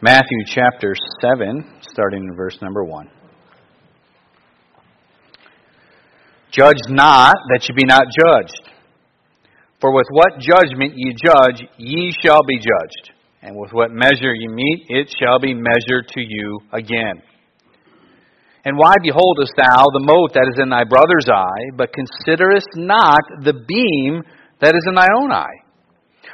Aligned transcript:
Matthew 0.00 0.44
chapter 0.46 0.94
7, 1.20 1.80
starting 1.80 2.22
in 2.22 2.36
verse 2.36 2.56
number 2.62 2.84
1. 2.84 3.10
Judge 6.52 6.78
not 6.88 7.34
that 7.50 7.68
ye 7.68 7.74
be 7.74 7.84
not 7.84 8.04
judged. 8.06 8.70
For 9.80 9.92
with 9.92 10.06
what 10.10 10.38
judgment 10.38 10.92
ye 10.94 11.14
judge, 11.14 11.66
ye 11.78 12.12
shall 12.22 12.44
be 12.44 12.58
judged. 12.58 13.10
And 13.42 13.56
with 13.56 13.72
what 13.72 13.90
measure 13.90 14.32
ye 14.32 14.46
meet, 14.46 14.86
it 14.88 15.12
shall 15.18 15.40
be 15.40 15.52
measured 15.52 16.06
to 16.14 16.20
you 16.20 16.60
again. 16.72 17.20
And 18.64 18.78
why 18.78 18.94
beholdest 19.02 19.54
thou 19.56 19.82
the 19.92 20.06
mote 20.06 20.32
that 20.34 20.48
is 20.54 20.60
in 20.62 20.68
thy 20.68 20.84
brother's 20.84 21.28
eye, 21.28 21.74
but 21.76 21.92
considerest 21.92 22.68
not 22.76 23.22
the 23.42 23.52
beam 23.52 24.22
that 24.60 24.76
is 24.76 24.84
in 24.86 24.94
thy 24.94 25.08
own 25.20 25.32
eye? 25.32 25.67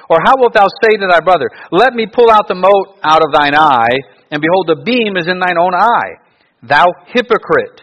Or 0.09 0.19
how 0.25 0.34
wilt 0.37 0.55
thou 0.55 0.66
say 0.83 0.97
to 0.97 1.07
thy 1.07 1.21
brother, 1.21 1.48
Let 1.71 1.95
me 1.95 2.07
pull 2.07 2.30
out 2.30 2.48
the 2.48 2.55
mote 2.55 2.98
out 3.03 3.23
of 3.23 3.33
thine 3.33 3.55
eye, 3.55 3.97
and 4.30 4.43
behold, 4.43 4.67
the 4.69 4.83
beam 4.84 5.17
is 5.17 5.29
in 5.29 5.39
thine 5.39 5.59
own 5.59 5.75
eye? 5.75 6.20
Thou 6.62 6.87
hypocrite! 7.12 7.83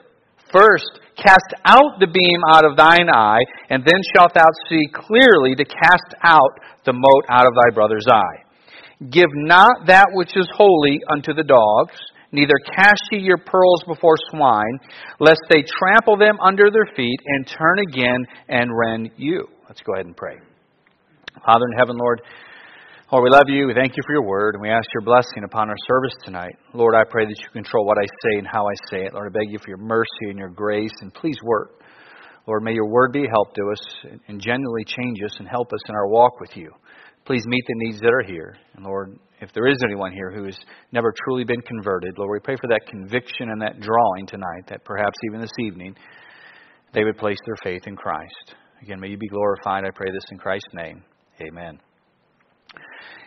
First 0.52 1.00
cast 1.16 1.54
out 1.66 2.00
the 2.00 2.12
beam 2.12 2.40
out 2.52 2.66
of 2.66 2.76
thine 2.76 3.10
eye, 3.10 3.44
and 3.70 3.84
then 3.86 4.02
shalt 4.16 4.34
thou 4.34 4.48
see 4.70 4.84
clearly 4.94 5.56
to 5.56 5.66
cast 5.66 6.14
out 6.24 6.52
the 6.86 6.94
mote 6.94 7.26
out 7.30 7.46
of 7.46 7.54
thy 7.54 7.74
brother's 7.74 8.08
eye. 8.12 8.44
Give 9.10 9.30
not 9.34 9.88
that 9.88 10.08
which 10.14 10.36
is 10.36 10.48
holy 10.56 11.00
unto 11.10 11.34
the 11.34 11.44
dogs, 11.44 11.96
neither 12.32 12.54
cast 12.76 13.02
ye 13.12 13.20
your 13.20 13.38
pearls 13.38 13.84
before 13.88 14.16
swine, 14.30 14.80
lest 15.20 15.42
they 15.50 15.64
trample 15.64 16.18
them 16.18 16.38
under 16.42 16.70
their 16.70 16.88
feet, 16.96 17.20
and 17.26 17.48
turn 17.48 17.80
again 17.80 18.26
and 18.48 18.70
rend 18.76 19.12
you. 19.18 19.48
Let's 19.68 19.82
go 19.82 19.94
ahead 19.94 20.06
and 20.06 20.18
pray. 20.18 20.38
Father 21.40 21.66
in 21.72 21.78
heaven, 21.78 21.98
Lord, 21.98 22.22
Lord, 23.12 23.24
we 23.24 23.30
love 23.30 23.48
you. 23.48 23.68
We 23.68 23.74
thank 23.74 23.98
you 23.98 24.04
for 24.06 24.14
your 24.14 24.28
word, 24.28 24.56
and 24.56 24.62
we 24.62 24.70
ask 24.70 24.88
your 24.94 25.04
blessing 25.04 25.44
upon 25.44 25.70
our 25.70 25.76
service 25.88 26.14
tonight. 26.24 26.56
Lord, 26.74 26.96
I 26.96 27.04
pray 27.10 27.26
that 27.26 27.40
you 27.40 27.50
control 27.52 27.86
what 27.86 27.98
I 27.98 28.06
say 28.06 28.38
and 28.40 28.48
how 28.48 28.66
I 28.66 28.74
say 28.90 29.04
it. 29.06 29.14
Lord, 29.14 29.32
I 29.34 29.40
beg 29.40 29.52
you 29.52 29.60
for 29.60 29.70
your 29.70 29.84
mercy 29.84 30.30
and 30.30 30.38
your 30.38 30.50
grace, 30.50 30.94
and 31.02 31.14
please 31.14 31.38
work. 31.44 31.82
Lord, 32.48 32.64
may 32.64 32.74
your 32.74 32.88
word 32.88 33.12
be 33.12 33.26
a 33.26 33.30
help 33.30 33.54
to 33.56 33.62
us 33.72 33.82
and 34.28 34.40
genuinely 34.40 34.86
change 34.86 35.20
us 35.24 35.36
and 35.40 35.48
help 35.48 35.74
us 35.74 35.82
in 35.90 35.96
our 35.96 36.08
walk 36.08 36.40
with 36.40 36.56
you. 36.56 36.72
Please 37.26 37.44
meet 37.48 37.64
the 37.68 37.74
needs 37.76 38.00
that 38.00 38.14
are 38.14 38.24
here. 38.26 38.56
And 38.76 38.86
Lord, 38.86 39.20
if 39.42 39.52
there 39.54 39.68
is 39.68 39.78
anyone 39.84 40.12
here 40.12 40.32
who 40.32 40.46
has 40.46 40.58
never 40.92 41.14
truly 41.26 41.44
been 41.44 41.62
converted, 41.62 42.18
Lord, 42.18 42.32
we 42.32 42.40
pray 42.44 42.56
for 42.56 42.68
that 42.70 42.88
conviction 42.88 43.50
and 43.50 43.62
that 43.62 43.80
drawing 43.80 44.26
tonight, 44.26 44.68
that 44.70 44.86
perhaps 44.86 45.18
even 45.28 45.42
this 45.42 45.52
evening 45.60 45.96
they 46.94 47.04
would 47.04 47.18
place 47.18 47.38
their 47.46 47.58
faith 47.64 47.84
in 47.88 47.96
Christ. 47.96 48.56
Again, 48.82 49.00
may 49.00 49.10
you 49.10 49.18
be 49.18 49.28
glorified. 49.28 49.86
I 49.86 49.92
pray 49.94 50.12
this 50.12 50.26
in 50.32 50.38
Christ's 50.38 50.74
name. 50.74 51.04
Amen. 51.42 51.80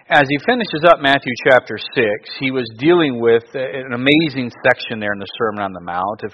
As 0.07 0.29
he 0.29 0.39
finishes 0.47 0.85
up 0.87 1.01
Matthew 1.01 1.33
chapter 1.49 1.75
6, 1.79 1.99
he 2.39 2.53
was 2.53 2.69
dealing 2.79 3.19
with 3.19 3.43
an 3.55 3.97
amazing 3.97 4.53
section 4.63 5.01
there 5.01 5.17
in 5.17 5.19
the 5.19 5.27
Sermon 5.41 5.65
on 5.65 5.73
the 5.73 5.81
Mount. 5.81 6.23
Of, 6.23 6.31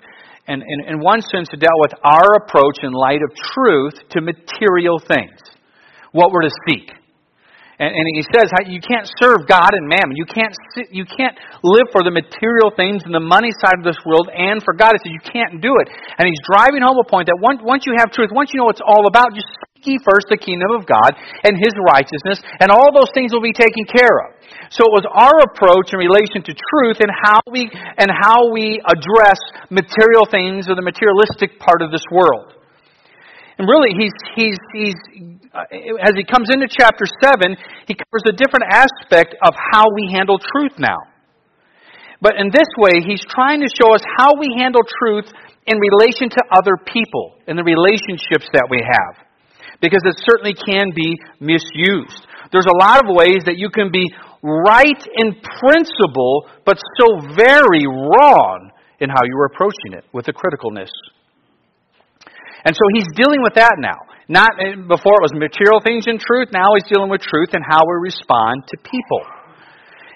and, 0.49 0.61
and 0.61 0.81
in 0.91 0.99
one 1.01 1.23
sense, 1.23 1.49
it 1.55 1.61
dealt 1.63 1.81
with 1.81 1.95
our 2.03 2.45
approach 2.45 2.83
in 2.83 2.93
light 2.93 3.23
of 3.23 3.31
truth 3.55 3.95
to 4.11 4.21
material 4.21 4.99
things, 4.99 5.39
what 6.13 6.33
we're 6.33 6.43
to 6.43 6.53
seek. 6.69 6.91
And, 7.81 7.97
and 7.97 8.05
he 8.13 8.27
says 8.29 8.53
you 8.69 8.83
can't 8.85 9.09
serve 9.23 9.49
God 9.49 9.73
and 9.73 9.89
mammon. 9.89 10.13
You 10.19 10.29
can't, 10.29 10.53
you 10.93 11.07
can't 11.09 11.39
live 11.65 11.89
for 11.95 12.05
the 12.05 12.13
material 12.13 12.75
things 12.77 13.07
and 13.09 13.15
the 13.15 13.25
money 13.25 13.55
side 13.57 13.81
of 13.81 13.87
this 13.87 13.97
world 14.05 14.29
and 14.29 14.61
for 14.61 14.75
God. 14.77 14.93
He 14.93 15.09
says 15.09 15.15
you 15.17 15.25
can't 15.25 15.63
do 15.65 15.73
it. 15.81 15.89
And 16.19 16.29
he's 16.29 16.43
driving 16.45 16.85
home 16.85 17.01
a 17.01 17.09
point 17.09 17.33
that 17.33 17.41
once, 17.41 17.65
once 17.65 17.89
you 17.89 17.97
have 17.97 18.13
truth, 18.13 18.29
once 18.35 18.53
you 18.53 18.61
know 18.61 18.69
what 18.69 18.77
it's 18.77 18.85
all 18.85 19.09
about, 19.09 19.33
just 19.33 19.49
ye 19.87 19.99
first 20.05 20.29
the 20.29 20.41
kingdom 20.41 20.73
of 20.77 20.85
God 20.85 21.17
and 21.45 21.57
his 21.57 21.75
righteousness, 21.89 22.41
and 22.61 22.71
all 22.71 22.93
those 22.93 23.11
things 23.15 23.33
will 23.33 23.45
be 23.45 23.55
taken 23.57 23.85
care 23.89 24.17
of. 24.27 24.41
So 24.71 24.87
it 24.87 24.93
was 24.95 25.07
our 25.11 25.37
approach 25.51 25.91
in 25.91 25.99
relation 25.99 26.47
to 26.47 26.53
truth 26.55 27.03
and 27.03 27.11
how 27.11 27.41
we, 27.51 27.67
and 27.73 28.09
how 28.11 28.51
we 28.55 28.79
address 28.87 29.41
material 29.71 30.27
things 30.31 30.71
or 30.71 30.79
the 30.79 30.85
materialistic 30.85 31.59
part 31.59 31.83
of 31.83 31.91
this 31.91 32.05
world. 32.11 32.55
And 33.59 33.69
really, 33.69 33.93
he's, 33.93 34.17
he's, 34.35 34.59
he's, 34.73 34.99
uh, 35.53 35.69
as 36.01 36.17
he 36.17 36.25
comes 36.25 36.49
into 36.49 36.65
chapter 36.65 37.05
7, 37.05 37.57
he 37.85 37.93
covers 37.93 38.25
a 38.25 38.33
different 38.33 38.73
aspect 38.73 39.37
of 39.45 39.53
how 39.53 39.85
we 39.93 40.09
handle 40.09 40.39
truth 40.39 40.79
now. 40.79 40.97
But 42.23 42.37
in 42.37 42.49
this 42.49 42.69
way, 42.79 43.05
he's 43.05 43.25
trying 43.29 43.61
to 43.61 43.69
show 43.69 43.93
us 43.95 44.01
how 44.17 44.33
we 44.39 44.55
handle 44.57 44.81
truth 45.03 45.29
in 45.67 45.77
relation 45.77 46.29
to 46.31 46.41
other 46.57 46.77
people, 46.77 47.37
in 47.47 47.57
the 47.57 47.65
relationships 47.65 48.49
that 48.53 48.69
we 48.71 48.81
have. 48.81 49.30
Because 49.81 50.03
it 50.05 50.17
certainly 50.29 50.55
can 50.55 50.93
be 50.95 51.17
misused. 51.41 52.27
There's 52.53 52.69
a 52.69 52.77
lot 52.77 53.05
of 53.05 53.09
ways 53.09 53.45
that 53.47 53.57
you 53.57 53.71
can 53.71 53.91
be 53.91 54.05
right 54.43 55.03
in 55.17 55.37
principle, 55.61 56.49
but 56.65 56.79
so 56.99 57.21
very 57.37 57.87
wrong 57.87 58.71
in 59.01 59.09
how 59.09 59.21
you're 59.25 59.47
approaching 59.47 59.95
it 59.97 60.05
with 60.13 60.29
a 60.29 60.33
criticalness 60.33 60.91
and 62.65 62.77
so 62.77 62.85
he's 62.93 63.09
dealing 63.17 63.43
with 63.43 63.55
that 63.55 63.77
now. 63.79 63.97
Not 64.29 64.51
eh, 64.61 64.77
before 64.77 65.17
it 65.19 65.25
was 65.25 65.35
material 65.35 65.81
things 65.81 66.07
in 66.07 66.21
truth. 66.21 66.53
Now 66.53 66.77
he's 66.77 66.87
dealing 66.87 67.11
with 67.11 67.23
truth 67.23 67.51
and 67.53 67.65
how 67.65 67.83
we 67.83 67.97
respond 68.05 68.63
to 68.69 68.77
people. 68.85 69.23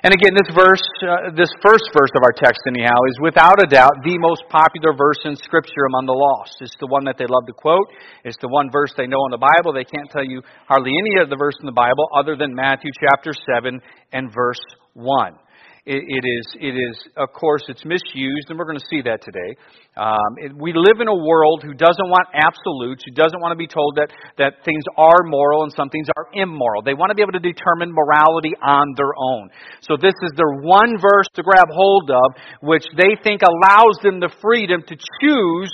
And 0.04 0.12
again, 0.12 0.36
this 0.36 0.52
verse, 0.52 0.84
uh, 1.00 1.32
this 1.32 1.48
first 1.64 1.88
verse 1.96 2.12
of 2.12 2.20
our 2.28 2.36
text, 2.36 2.60
anyhow, 2.68 2.92
is 3.08 3.16
without 3.24 3.56
a 3.56 3.66
doubt 3.66 4.04
the 4.04 4.18
most 4.18 4.44
popular 4.50 4.92
verse 4.92 5.16
in 5.24 5.34
Scripture 5.34 5.88
among 5.88 6.04
the 6.04 6.12
lost. 6.12 6.60
It's 6.60 6.76
the 6.78 6.86
one 6.86 7.04
that 7.08 7.16
they 7.16 7.24
love 7.24 7.46
to 7.46 7.54
quote. 7.54 7.88
It's 8.22 8.36
the 8.42 8.52
one 8.52 8.68
verse 8.70 8.92
they 8.98 9.06
know 9.06 9.24
in 9.24 9.32
the 9.32 9.40
Bible. 9.40 9.72
They 9.72 9.88
can't 9.88 10.10
tell 10.10 10.22
you 10.22 10.42
hardly 10.68 10.92
any 10.92 11.22
of 11.24 11.30
the 11.30 11.40
verse 11.40 11.56
in 11.58 11.64
the 11.64 11.72
Bible 11.72 12.04
other 12.14 12.36
than 12.36 12.54
Matthew 12.54 12.90
chapter 13.00 13.32
7 13.32 13.80
and 14.12 14.28
verse 14.28 14.60
1 14.92 15.40
it, 15.86 16.00
it 16.00 16.24
is, 16.24 16.46
it 16.64 16.74
is, 16.80 16.96
of 17.20 17.28
course, 17.36 17.60
it's 17.68 17.84
misused, 17.84 18.48
and 18.48 18.58
we're 18.58 18.64
going 18.64 18.80
to 18.80 18.88
see 18.88 19.04
that 19.04 19.20
today. 19.20 19.52
Um, 20.00 20.32
it, 20.40 20.50
we 20.56 20.72
live 20.72 21.04
in 21.04 21.08
a 21.08 21.14
world 21.14 21.60
who 21.60 21.76
doesn't 21.76 22.08
want 22.08 22.24
absolutes, 22.32 23.04
who 23.04 23.12
doesn't 23.12 23.36
want 23.36 23.52
to 23.52 23.60
be 23.60 23.68
told 23.68 24.00
that, 24.00 24.08
that 24.40 24.64
things 24.64 24.80
are 24.96 25.28
moral 25.28 25.62
and 25.62 25.72
some 25.76 25.92
things 25.92 26.08
are 26.16 26.32
immoral. 26.32 26.80
They 26.80 26.96
want 26.96 27.12
to 27.12 27.14
be 27.14 27.20
able 27.20 27.36
to 27.36 27.44
determine 27.44 27.92
morality 27.92 28.56
on 28.64 28.96
their 28.96 29.12
own. 29.12 29.52
So 29.84 30.00
this 30.00 30.16
is 30.24 30.32
their 30.40 30.56
one 30.64 30.96
verse 30.96 31.28
to 31.36 31.44
grab 31.44 31.68
hold 31.68 32.08
of, 32.08 32.32
which 32.64 32.88
they 32.96 33.20
think 33.20 33.44
allows 33.44 34.00
them 34.00 34.24
the 34.24 34.32
freedom 34.40 34.80
to 34.88 34.96
choose 35.20 35.72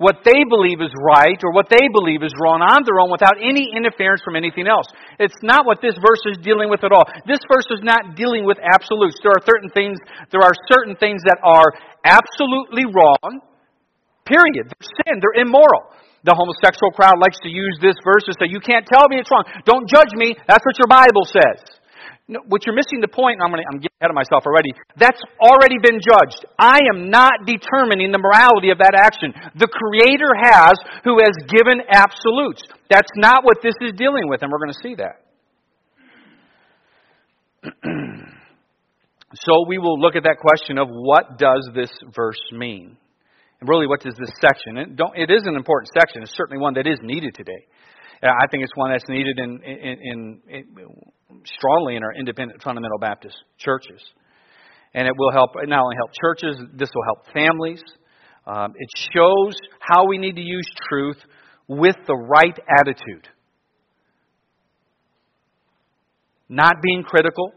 what 0.00 0.24
they 0.24 0.48
believe 0.48 0.80
is 0.80 0.88
right 1.04 1.36
or 1.44 1.52
what 1.52 1.68
they 1.68 1.84
believe 1.92 2.24
is 2.24 2.32
wrong 2.40 2.64
on 2.64 2.88
their 2.88 2.96
own 3.04 3.12
without 3.12 3.36
any 3.36 3.68
interference 3.76 4.24
from 4.24 4.32
anything 4.32 4.64
else. 4.64 4.88
It's 5.20 5.36
not 5.44 5.68
what 5.68 5.84
this 5.84 5.92
verse 6.00 6.24
is 6.24 6.40
dealing 6.40 6.72
with 6.72 6.80
at 6.88 6.90
all. 6.90 7.04
This 7.28 7.44
verse 7.44 7.68
is 7.68 7.84
not 7.84 8.16
dealing 8.16 8.48
with 8.48 8.56
absolutes. 8.64 9.20
There 9.20 9.36
are 9.36 9.44
certain 9.44 9.68
things, 9.76 10.00
there 10.32 10.40
are 10.40 10.56
certain 10.72 10.96
things 10.96 11.20
that 11.28 11.36
are 11.44 11.68
absolutely 12.00 12.88
wrong. 12.88 13.44
Period. 14.24 14.72
They're 14.72 14.88
sin. 15.04 15.20
They're 15.20 15.44
immoral. 15.44 15.92
The 16.24 16.32
homosexual 16.32 16.96
crowd 16.96 17.20
likes 17.20 17.36
to 17.44 17.52
use 17.52 17.76
this 17.84 17.96
verse 18.00 18.24
to 18.24 18.32
say, 18.40 18.48
You 18.48 18.60
can't 18.60 18.88
tell 18.88 19.04
me 19.12 19.20
it's 19.20 19.28
wrong. 19.28 19.44
Don't 19.68 19.84
judge 19.84 20.16
me. 20.16 20.32
That's 20.48 20.64
what 20.64 20.80
your 20.80 20.88
Bible 20.88 21.28
says. 21.28 21.60
No, 22.30 22.38
what 22.46 22.64
you're 22.64 22.78
missing 22.78 23.02
the 23.02 23.10
point, 23.10 23.42
I'm, 23.42 23.50
gonna, 23.50 23.66
I'm 23.66 23.82
getting 23.82 23.98
ahead 23.98 24.14
of 24.14 24.14
myself 24.14 24.46
already. 24.46 24.70
That's 24.94 25.18
already 25.42 25.82
been 25.82 25.98
judged. 25.98 26.46
I 26.54 26.78
am 26.94 27.10
not 27.10 27.42
determining 27.42 28.14
the 28.14 28.22
morality 28.22 28.70
of 28.70 28.78
that 28.78 28.94
action. 28.94 29.34
The 29.58 29.66
Creator 29.66 30.30
has, 30.38 30.78
who 31.02 31.18
has 31.18 31.34
given 31.50 31.82
absolutes. 31.90 32.62
That's 32.86 33.10
not 33.18 33.42
what 33.42 33.58
this 33.66 33.74
is 33.82 33.98
dealing 33.98 34.30
with, 34.30 34.46
and 34.46 34.52
we're 34.52 34.62
going 34.62 34.78
to 34.78 34.78
see 34.78 34.94
that. 35.02 35.26
so 39.34 39.66
we 39.66 39.78
will 39.78 39.98
look 39.98 40.14
at 40.14 40.22
that 40.22 40.38
question 40.38 40.78
of 40.78 40.86
what 40.86 41.36
does 41.36 41.68
this 41.74 41.90
verse 42.14 42.40
mean? 42.52 42.96
And 43.58 43.68
really, 43.68 43.88
what 43.88 44.02
does 44.06 44.14
this 44.14 44.30
section? 44.40 44.78
It, 44.78 44.88
it 45.18 45.34
is 45.34 45.42
an 45.50 45.56
important 45.56 45.90
section. 45.98 46.22
It's 46.22 46.36
certainly 46.36 46.62
one 46.62 46.74
that 46.74 46.86
is 46.86 47.00
needed 47.02 47.34
today. 47.34 47.66
I 48.22 48.46
think 48.50 48.64
it's 48.64 48.72
one 48.74 48.92
that's 48.92 49.08
needed 49.08 49.38
in, 49.38 49.62
in, 49.62 49.98
in, 50.02 50.40
in 50.48 50.86
strongly 51.44 51.96
in 51.96 52.02
our 52.02 52.12
independent 52.12 52.62
fundamental 52.62 52.98
Baptist 52.98 53.36
churches. 53.58 54.02
And 54.92 55.06
it 55.06 55.14
will 55.16 55.32
help, 55.32 55.50
not 55.54 55.82
only 55.82 55.96
help 55.96 56.10
churches, 56.20 56.60
this 56.74 56.90
will 56.94 57.04
help 57.04 57.32
families. 57.32 57.82
Um, 58.46 58.74
it 58.76 58.88
shows 59.14 59.54
how 59.78 60.06
we 60.06 60.18
need 60.18 60.36
to 60.36 60.42
use 60.42 60.66
truth 60.88 61.18
with 61.68 61.96
the 62.06 62.16
right 62.16 62.58
attitude. 62.80 63.28
Not 66.48 66.76
being 66.82 67.04
critical. 67.04 67.52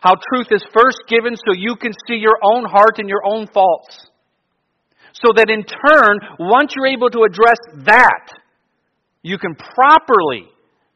How 0.00 0.14
truth 0.32 0.46
is 0.50 0.64
first 0.72 0.98
given 1.08 1.36
so 1.36 1.52
you 1.54 1.76
can 1.76 1.92
see 2.06 2.14
your 2.14 2.38
own 2.42 2.64
heart 2.64 2.98
and 2.98 3.08
your 3.08 3.22
own 3.26 3.48
faults. 3.52 4.06
So 5.14 5.32
that 5.36 5.50
in 5.50 5.64
turn, 5.64 6.18
once 6.38 6.72
you're 6.74 6.86
able 6.86 7.10
to 7.10 7.24
address 7.24 7.58
that, 7.84 8.41
you 9.22 9.38
can 9.38 9.54
properly 9.54 10.48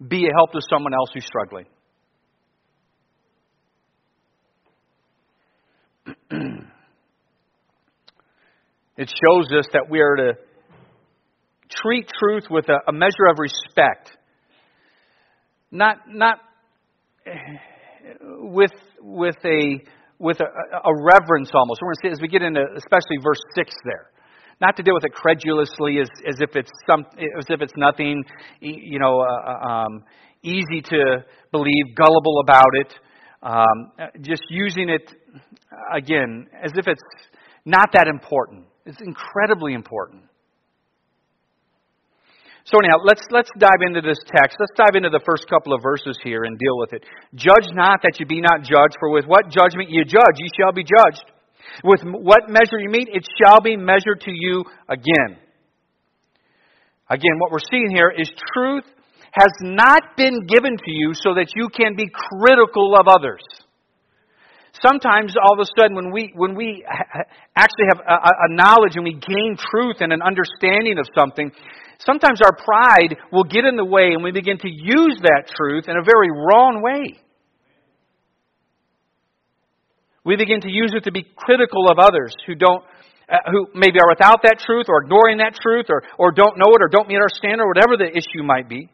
be 0.07 0.27
a 0.27 0.31
help 0.37 0.53
to 0.53 0.61
someone 0.69 0.93
else 0.93 1.11
who's 1.15 1.25
struggling. 1.25 1.67
it 8.97 9.13
shows 9.25 9.47
us 9.57 9.67
that 9.73 9.87
we 9.89 10.01
are 10.01 10.17
to 10.17 10.33
treat 11.71 12.09
truth 12.19 12.45
with 12.51 12.69
a, 12.69 12.79
a 12.89 12.93
measure 12.93 13.27
of 13.31 13.39
respect. 13.39 14.11
Not, 15.71 15.99
not 16.09 16.39
with, 18.21 18.73
with 19.01 19.37
a, 19.45 19.81
with 20.19 20.41
a, 20.41 20.45
a 20.45 20.95
reverence 21.03 21.51
almost. 21.55 21.81
We're 21.83 21.89
going 21.89 21.97
to 22.03 22.09
see 22.09 22.13
as 22.13 22.21
we 22.21 22.29
get 22.29 22.43
into 22.43 22.63
especially 22.77 23.19
verse 23.23 23.41
6 23.55 23.75
there. 23.85 24.11
Not 24.61 24.77
to 24.77 24.83
deal 24.83 24.95
with 24.95 25.05
it 25.05 25.13
credulously 25.13 25.99
as, 26.01 26.09
as 26.27 26.37
if 26.41 26.57
it's 26.57 26.71
some, 26.91 27.05
as 27.19 27.45
if 27.51 27.61
it's 27.61 27.75
nothing, 27.77 28.25
you 28.61 28.99
know, 28.99 29.21
uh, 29.21 29.51
uh, 29.51 29.69
um, 29.69 30.05
easy 30.43 30.81
to 30.85 31.25
believe, 31.53 31.95
gullible 31.95 32.41
about 32.43 32.73
it. 32.73 32.95
Um, 33.43 33.93
just 34.23 34.43
using 34.49 34.89
it 34.89 35.13
again 35.95 36.47
as 36.65 36.73
if 36.75 36.89
it's 36.89 37.03
not 37.65 37.91
that 37.93 38.09
important. 38.09 38.65
It's 38.87 39.01
incredibly 39.01 39.75
important. 39.75 40.23
So 42.65 42.79
anyhow, 42.83 42.99
let's 43.05 43.23
let's 43.31 43.51
dive 43.59 43.83
into 43.87 44.01
this 44.01 44.19
text. 44.27 44.57
Let's 44.59 44.75
dive 44.75 44.97
into 44.97 45.11
the 45.11 45.23
first 45.25 45.47
couple 45.49 45.73
of 45.73 45.83
verses 45.83 46.19
here 46.25 46.43
and 46.43 46.59
deal 46.59 46.79
with 46.79 46.95
it. 46.95 47.05
Judge 47.35 47.71
not 47.75 48.03
that 48.03 48.19
you 48.19 48.27
be 48.27 48.41
not 48.41 48.63
judged, 48.63 48.97
for 48.99 49.11
with 49.11 49.25
what 49.27 49.51
judgment 49.51 49.91
you 49.91 50.05
judge, 50.05 50.37
ye 50.39 50.49
shall 50.59 50.73
be 50.73 50.83
judged. 50.83 51.31
With 51.85 52.01
what 52.05 52.49
measure 52.49 52.79
you 52.79 52.91
meet, 52.91 53.09
it 53.13 53.27
shall 53.43 53.61
be 53.61 53.77
measured 53.77 54.23
to 54.23 54.33
you 54.33 54.65
again. 54.89 55.39
Again, 57.09 57.39
what 57.39 57.53
we're 57.53 57.67
seeing 57.71 57.91
here 57.91 58.13
is 58.17 58.31
truth 58.55 58.85
has 59.33 59.53
not 59.61 60.17
been 60.17 60.47
given 60.47 60.77
to 60.77 60.91
you 60.91 61.13
so 61.15 61.35
that 61.35 61.53
you 61.55 61.69
can 61.69 61.95
be 61.95 62.11
critical 62.11 62.97
of 62.99 63.07
others. 63.07 63.43
Sometimes, 64.83 65.35
all 65.41 65.55
of 65.55 65.61
a 65.61 65.81
sudden, 65.81 65.97
when 65.97 66.13
we, 66.13 66.33
when 66.35 66.55
we 66.55 66.85
actually 67.57 67.87
have 67.89 68.01
a, 68.01 68.13
a 68.13 68.55
knowledge 68.55 68.97
and 68.97 69.05
we 69.05 69.13
gain 69.13 69.57
truth 69.57 69.97
and 70.01 70.13
an 70.13 70.21
understanding 70.21 70.99
of 70.99 71.07
something, 71.17 71.51
Sometimes 71.99 72.41
our 72.43 72.53
pride 72.53 73.17
will 73.33 73.45
get 73.45 73.65
in 73.65 73.77
the 73.77 73.85
way 73.85 74.13
and 74.13 74.23
we 74.23 74.33
begin 74.33 74.59
to 74.59 74.69
use 74.69 75.19
that 75.23 75.45
truth 75.57 75.89
in 75.89 75.97
a 75.97 76.05
very 76.05 76.31
wrong 76.31 76.83
way. 76.83 77.19
We 80.27 80.35
begin 80.35 80.61
to 80.63 80.71
use 80.71 80.91
it 80.91 81.05
to 81.05 81.13
be 81.13 81.23
critical 81.37 81.89
of 81.89 81.99
others 82.03 82.35
who 82.47 82.57
don't, 82.57 82.83
uh, 83.31 83.39
who 83.47 83.71
maybe 83.75 84.03
are 84.03 84.11
without 84.11 84.43
that 84.43 84.59
truth 84.59 84.87
or 84.89 85.07
ignoring 85.07 85.39
that 85.39 85.55
truth 85.55 85.87
or, 85.89 86.03
or 86.19 86.33
don't 86.33 86.59
know 86.59 86.75
it 86.75 86.83
or 86.83 86.89
don't 86.91 87.07
meet 87.07 87.23
our 87.23 87.31
standard 87.31 87.63
or 87.63 87.69
whatever 87.69 87.97
the 87.97 88.11
issue 88.11 88.43
might 88.43 88.69
be. 88.69 88.91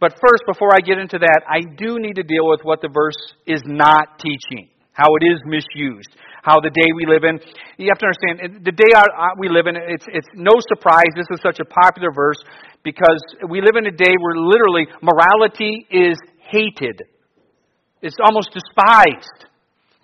But 0.00 0.18
first, 0.18 0.42
before 0.46 0.74
I 0.74 0.80
get 0.80 0.98
into 0.98 1.18
that, 1.18 1.40
I 1.46 1.62
do 1.62 1.98
need 1.98 2.16
to 2.16 2.22
deal 2.22 2.46
with 2.50 2.60
what 2.62 2.82
the 2.82 2.88
verse 2.88 3.18
is 3.46 3.62
not 3.64 4.18
teaching, 4.18 4.68
how 4.92 5.06
it 5.14 5.24
is 5.26 5.40
misused 5.46 6.10
how 6.42 6.60
the 6.60 6.70
day 6.70 6.88
we 6.96 7.04
live 7.04 7.24
in. 7.28 7.36
You 7.76 7.92
have 7.92 8.00
to 8.00 8.08
understand, 8.08 8.64
the 8.64 8.72
day 8.72 8.90
we 9.36 9.48
live 9.48 9.66
in, 9.66 9.76
it's, 9.76 10.06
it's 10.08 10.28
no 10.34 10.56
surprise 10.72 11.12
this 11.14 11.28
is 11.30 11.40
such 11.42 11.60
a 11.60 11.66
popular 11.68 12.08
verse 12.08 12.40
because 12.82 13.20
we 13.48 13.60
live 13.60 13.76
in 13.76 13.86
a 13.86 13.92
day 13.92 14.14
where 14.16 14.36
literally 14.36 14.86
morality 15.02 15.86
is 15.90 16.16
hated. 16.40 17.02
It's 18.02 18.16
almost 18.22 18.54
despised. 18.54 19.48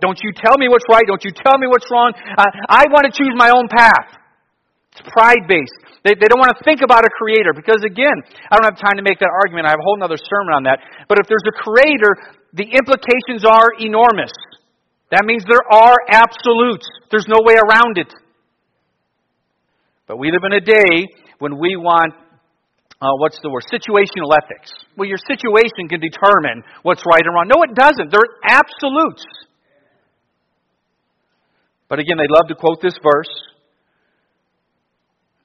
Don't 0.00 0.18
you 0.22 0.34
tell 0.34 0.58
me 0.58 0.68
what's 0.68 0.84
right. 0.90 1.04
Don't 1.06 1.22
you 1.22 1.30
tell 1.30 1.56
me 1.58 1.66
what's 1.66 1.86
wrong. 1.90 2.12
Uh, 2.16 2.44
I 2.68 2.84
want 2.90 3.06
to 3.06 3.12
choose 3.14 3.32
my 3.36 3.50
own 3.54 3.70
path. 3.70 4.20
It's 4.92 5.02
pride 5.10 5.46
based. 5.48 5.78
They, 6.04 6.12
they 6.14 6.28
don't 6.28 6.38
want 6.38 6.52
to 6.52 6.60
think 6.62 6.82
about 6.82 7.06
a 7.06 7.12
creator 7.16 7.54
because, 7.54 7.80
again, 7.82 8.18
I 8.50 8.58
don't 8.58 8.68
have 8.68 8.78
time 8.78 8.98
to 8.98 9.04
make 9.06 9.18
that 9.18 9.32
argument. 9.32 9.66
I 9.66 9.70
have 9.70 9.80
a 9.80 9.86
whole 9.86 9.96
other 10.02 10.20
sermon 10.20 10.52
on 10.52 10.62
that. 10.68 10.78
But 11.08 11.18
if 11.18 11.26
there's 11.26 11.46
a 11.48 11.56
creator, 11.56 12.12
the 12.52 12.68
implications 12.68 13.46
are 13.46 13.72
enormous. 13.80 14.30
That 15.10 15.24
means 15.24 15.44
there 15.48 15.64
are 15.70 15.96
absolutes. 16.10 16.86
There's 17.10 17.26
no 17.26 17.40
way 17.40 17.54
around 17.54 17.98
it. 17.98 18.12
But 20.06 20.18
we 20.18 20.30
live 20.30 20.44
in 20.44 20.52
a 20.52 20.60
day 20.60 21.08
when 21.38 21.58
we 21.58 21.76
want, 21.76 22.12
uh, 23.04 23.12
what's 23.20 23.38
the 23.42 23.50
word, 23.50 23.64
situational 23.68 24.32
ethics. 24.32 24.72
Well, 24.96 25.06
your 25.06 25.20
situation 25.20 25.88
can 25.92 26.00
determine 26.00 26.64
what's 26.82 27.02
right 27.04 27.20
and 27.20 27.34
wrong. 27.34 27.48
No, 27.52 27.62
it 27.62 27.74
doesn't. 27.76 28.10
They're 28.10 28.40
absolutes. 28.42 29.24
But 31.88 31.98
again, 31.98 32.16
they 32.16 32.28
love 32.28 32.48
to 32.48 32.54
quote 32.54 32.80
this 32.80 32.96
verse. 33.02 33.28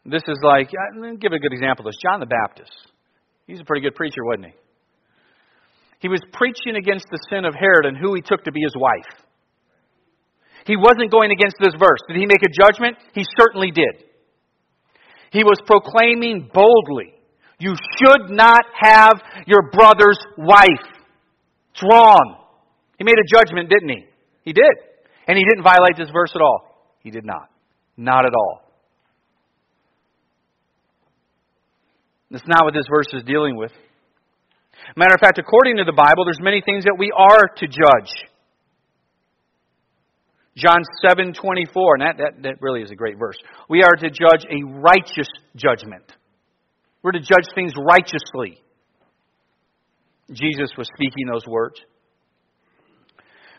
This 0.05 0.23
is 0.27 0.39
like, 0.41 0.69
uh, 0.69 1.15
give 1.19 1.33
a 1.33 1.39
good 1.39 1.51
example 1.51 1.85
of 1.85 1.91
this. 1.91 1.99
John 2.01 2.21
the 2.21 2.25
Baptist. 2.25 2.71
He's 3.45 3.59
a 3.59 3.65
pretty 3.65 3.81
good 3.81 3.95
preacher, 3.95 4.23
wasn't 4.23 4.45
he? 4.45 4.53
He 5.99 6.07
was 6.07 6.21
preaching 6.31 6.77
against 6.77 7.07
the 7.11 7.19
sin 7.29 7.43
of 7.43 7.53
Herod 7.53 7.85
and 7.85 7.97
who 7.97 8.15
he 8.15 8.21
took 8.21 8.45
to 8.45 8.53
be 8.53 8.61
his 8.61 8.73
wife. 8.75 9.11
He 10.65 10.77
wasn't 10.77 11.11
going 11.11 11.31
against 11.31 11.57
this 11.59 11.73
verse. 11.77 11.99
Did 12.07 12.17
he 12.17 12.25
make 12.25 12.41
a 12.41 12.49
judgment? 12.49 12.95
He 13.13 13.25
certainly 13.37 13.71
did. 13.71 14.05
He 15.31 15.43
was 15.43 15.59
proclaiming 15.65 16.49
boldly, 16.53 17.18
You 17.59 17.75
should 17.75 18.29
not 18.29 18.63
have 18.79 19.21
your 19.45 19.69
brother's 19.71 20.19
wife. 20.37 20.87
It's 21.73 21.83
wrong. 21.83 22.37
He 22.97 23.03
made 23.03 23.15
a 23.17 23.37
judgment, 23.37 23.69
didn't 23.69 23.89
he? 23.89 24.05
He 24.43 24.53
did. 24.53 24.73
And 25.27 25.37
he 25.37 25.43
didn't 25.43 25.63
violate 25.63 25.97
this 25.97 26.09
verse 26.11 26.31
at 26.33 26.41
all. 26.41 26.89
He 27.01 27.11
did 27.11 27.25
not. 27.25 27.49
Not 27.97 28.25
at 28.25 28.33
all. 28.33 28.61
That's 32.31 32.47
not 32.47 32.63
what 32.63 32.73
this 32.73 32.85
verse 32.89 33.07
is 33.13 33.23
dealing 33.23 33.57
with. 33.57 33.71
Matter 34.95 35.13
of 35.13 35.19
fact, 35.19 35.37
according 35.37 35.77
to 35.77 35.83
the 35.83 35.93
Bible, 35.93 36.25
there's 36.25 36.41
many 36.41 36.61
things 36.65 36.85
that 36.85 36.95
we 36.97 37.11
are 37.15 37.47
to 37.57 37.67
judge. 37.67 38.11
John 40.55 40.81
7 41.07 41.33
24, 41.33 41.95
and 41.95 42.01
that, 42.01 42.17
that, 42.17 42.43
that 42.43 42.61
really 42.61 42.81
is 42.81 42.91
a 42.91 42.95
great 42.95 43.17
verse. 43.17 43.37
We 43.69 43.83
are 43.83 43.95
to 43.95 44.09
judge 44.09 44.45
a 44.49 44.63
righteous 44.65 45.27
judgment. 45.55 46.03
We're 47.01 47.13
to 47.13 47.19
judge 47.19 47.47
things 47.55 47.73
righteously. 47.77 48.61
Jesus 50.31 50.69
was 50.77 50.87
speaking 50.93 51.25
those 51.31 51.47
words. 51.47 51.79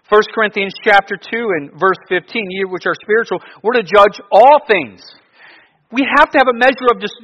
1 0.09 0.23
Corinthians 0.35 0.75
chapter 0.83 1.15
2 1.15 1.23
and 1.33 1.71
verse 1.79 1.99
15, 2.09 2.67
which 2.67 2.85
are 2.87 2.99
spiritual, 2.99 3.39
we're 3.63 3.79
to 3.79 3.87
judge 3.87 4.19
all 4.31 4.59
things. 4.67 5.03
We 5.93 6.03
have 6.19 6.31
to 6.31 6.39
have 6.39 6.51
a 6.51 6.57
measure 6.59 6.91
of, 6.91 7.01
dis- 7.01 7.23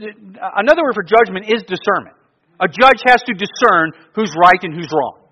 another 0.56 0.82
word 0.82 0.94
for 0.94 1.02
judgment 1.02 1.50
is 1.50 1.62
discernment. 1.66 2.14
A 2.62 2.66
judge 2.66 3.02
has 3.06 3.22
to 3.26 3.34
discern 3.34 3.92
who's 4.14 4.32
right 4.38 4.58
and 4.62 4.74
who's 4.74 4.90
wrong. 4.94 5.26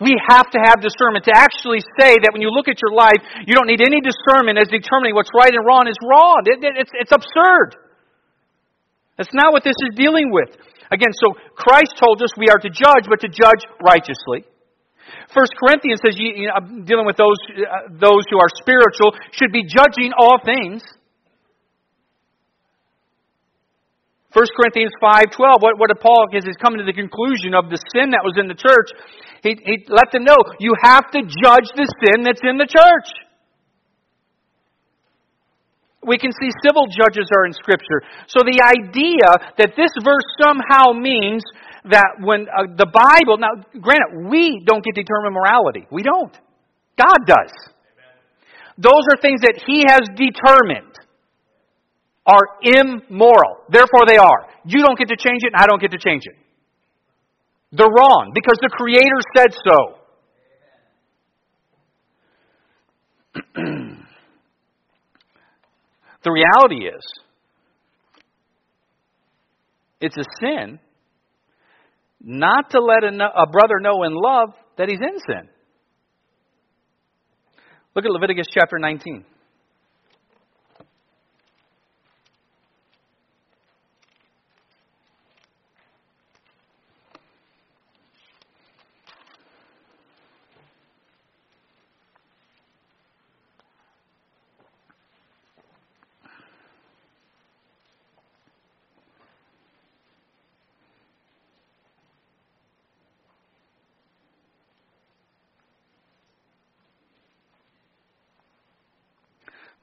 We 0.00 0.16
have 0.30 0.48
to 0.48 0.58
have 0.64 0.80
discernment 0.80 1.26
to 1.28 1.34
actually 1.36 1.84
say 2.00 2.16
that 2.16 2.30
when 2.32 2.40
you 2.40 2.48
look 2.48 2.68
at 2.68 2.80
your 2.80 2.94
life, 2.94 3.20
you 3.44 3.52
don't 3.52 3.68
need 3.68 3.84
any 3.84 4.00
discernment 4.00 4.56
as 4.56 4.66
determining 4.72 5.14
what's 5.14 5.28
right 5.36 5.52
and 5.52 5.60
wrong 5.66 5.86
is 5.86 5.98
wrong. 6.00 6.40
It, 6.46 6.64
it, 6.64 6.74
it's, 6.78 6.92
it's 6.94 7.12
absurd. 7.12 7.89
That's 9.16 9.34
not 9.34 9.52
what 9.52 9.64
this 9.64 9.76
is 9.88 9.96
dealing 9.96 10.30
with. 10.30 10.50
Again, 10.90 11.12
so 11.14 11.34
Christ 11.54 11.94
told 11.98 12.22
us 12.22 12.30
we 12.36 12.48
are 12.50 12.58
to 12.58 12.70
judge, 12.70 13.06
but 13.08 13.20
to 13.20 13.28
judge 13.28 13.62
righteously. 13.78 14.44
First 15.34 15.54
Corinthians 15.54 16.00
says, 16.02 16.18
you, 16.18 16.32
you 16.34 16.46
know, 16.50 16.82
dealing 16.82 17.06
with 17.06 17.16
those, 17.16 17.38
uh, 17.54 17.94
those 17.94 18.26
who 18.30 18.38
are 18.38 18.50
spiritual, 18.58 19.14
should 19.30 19.52
be 19.52 19.62
judging 19.62 20.10
all 20.18 20.38
things. 20.42 20.82
1 24.32 24.46
Corinthians 24.54 24.94
5.12, 25.02 25.62
what, 25.62 25.78
what 25.78 25.90
Paul 26.00 26.26
is, 26.32 26.44
is 26.44 26.54
coming 26.62 26.78
to 26.78 26.86
the 26.86 26.94
conclusion 26.94 27.54
of 27.54 27.66
the 27.66 27.78
sin 27.94 28.14
that 28.14 28.22
was 28.22 28.38
in 28.38 28.46
the 28.46 28.54
church. 28.54 28.94
He, 29.42 29.58
he 29.58 29.74
let 29.90 30.10
them 30.12 30.22
know, 30.22 30.38
you 30.58 30.74
have 30.82 31.10
to 31.10 31.22
judge 31.22 31.66
the 31.74 31.86
sin 31.98 32.22
that's 32.22 32.42
in 32.42 32.58
the 32.58 32.66
church. 32.70 33.10
We 36.06 36.16
can 36.16 36.32
see 36.32 36.50
civil 36.64 36.86
judges 36.88 37.28
are 37.34 37.44
in 37.44 37.52
Scripture. 37.52 38.02
So 38.26 38.40
the 38.40 38.64
idea 38.64 39.28
that 39.58 39.76
this 39.76 39.92
verse 40.02 40.24
somehow 40.40 40.92
means 40.96 41.42
that 41.84 42.20
when 42.20 42.48
uh, 42.48 42.72
the 42.76 42.88
Bible, 42.88 43.36
now 43.36 43.60
granted, 43.80 44.28
we 44.30 44.64
don't 44.64 44.84
get 44.84 44.94
to 44.94 45.02
determine 45.02 45.32
morality. 45.32 45.86
We 45.90 46.02
don't. 46.02 46.32
God 46.96 47.20
does. 47.26 47.52
Those 48.76 49.04
are 49.12 49.20
things 49.20 49.42
that 49.42 49.60
He 49.66 49.84
has 49.88 50.00
determined 50.16 50.96
are 52.24 52.60
immoral. 52.62 53.64
Therefore, 53.68 54.04
they 54.08 54.16
are. 54.16 54.48
You 54.64 54.82
don't 54.82 54.98
get 54.98 55.08
to 55.08 55.16
change 55.16 55.44
it, 55.44 55.52
and 55.52 55.60
I 55.60 55.66
don't 55.66 55.80
get 55.80 55.92
to 55.92 55.98
change 55.98 56.24
it. 56.24 56.36
They're 57.72 57.86
wrong 57.86 58.32
because 58.34 58.58
the 58.60 58.68
Creator 58.68 59.20
said 59.36 59.52
so. 59.52 59.99
The 66.22 66.30
reality 66.30 66.86
is, 66.86 67.02
it's 70.00 70.16
a 70.16 70.24
sin 70.40 70.78
not 72.22 72.70
to 72.70 72.80
let 72.80 73.04
a, 73.04 73.46
brother 73.46 73.80
know 73.80 74.02
in 74.02 74.12
love 74.14 74.50
that 74.76 74.88
he's 74.88 75.00
in 75.00 75.18
sin. 75.26 75.48
Look 77.94 78.04
at 78.04 78.10
Leviticus 78.10 78.46
chapter 78.52 78.78
19. 78.78 79.24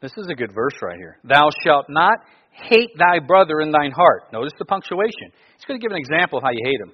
This 0.01 0.11
is 0.17 0.27
a 0.29 0.35
good 0.35 0.53
verse 0.53 0.75
right 0.81 0.97
here. 0.97 1.17
Thou 1.23 1.49
shalt 1.63 1.87
not 1.89 2.19
hate 2.51 2.91
thy 2.97 3.19
brother 3.19 3.61
in 3.61 3.71
thine 3.71 3.91
heart. 3.91 4.31
Notice 4.31 4.53
the 4.59 4.65
punctuation. 4.65 5.31
He's 5.55 5.65
going 5.67 5.79
to 5.79 5.83
give 5.83 5.91
an 5.91 5.97
example 5.97 6.37
of 6.37 6.43
how 6.43 6.51
you 6.51 6.61
hate 6.63 6.81
him. 6.81 6.93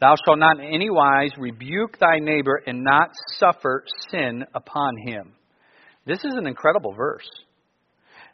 Thou 0.00 0.16
shalt 0.26 0.40
not 0.40 0.58
in 0.58 0.66
any 0.66 0.90
wise 0.90 1.30
rebuke 1.38 1.98
thy 2.00 2.18
neighbor 2.18 2.60
and 2.66 2.82
not 2.82 3.10
suffer 3.38 3.84
sin 4.10 4.44
upon 4.54 4.96
him. 5.06 5.32
This 6.04 6.18
is 6.18 6.34
an 6.34 6.48
incredible 6.48 6.92
verse. 6.92 7.28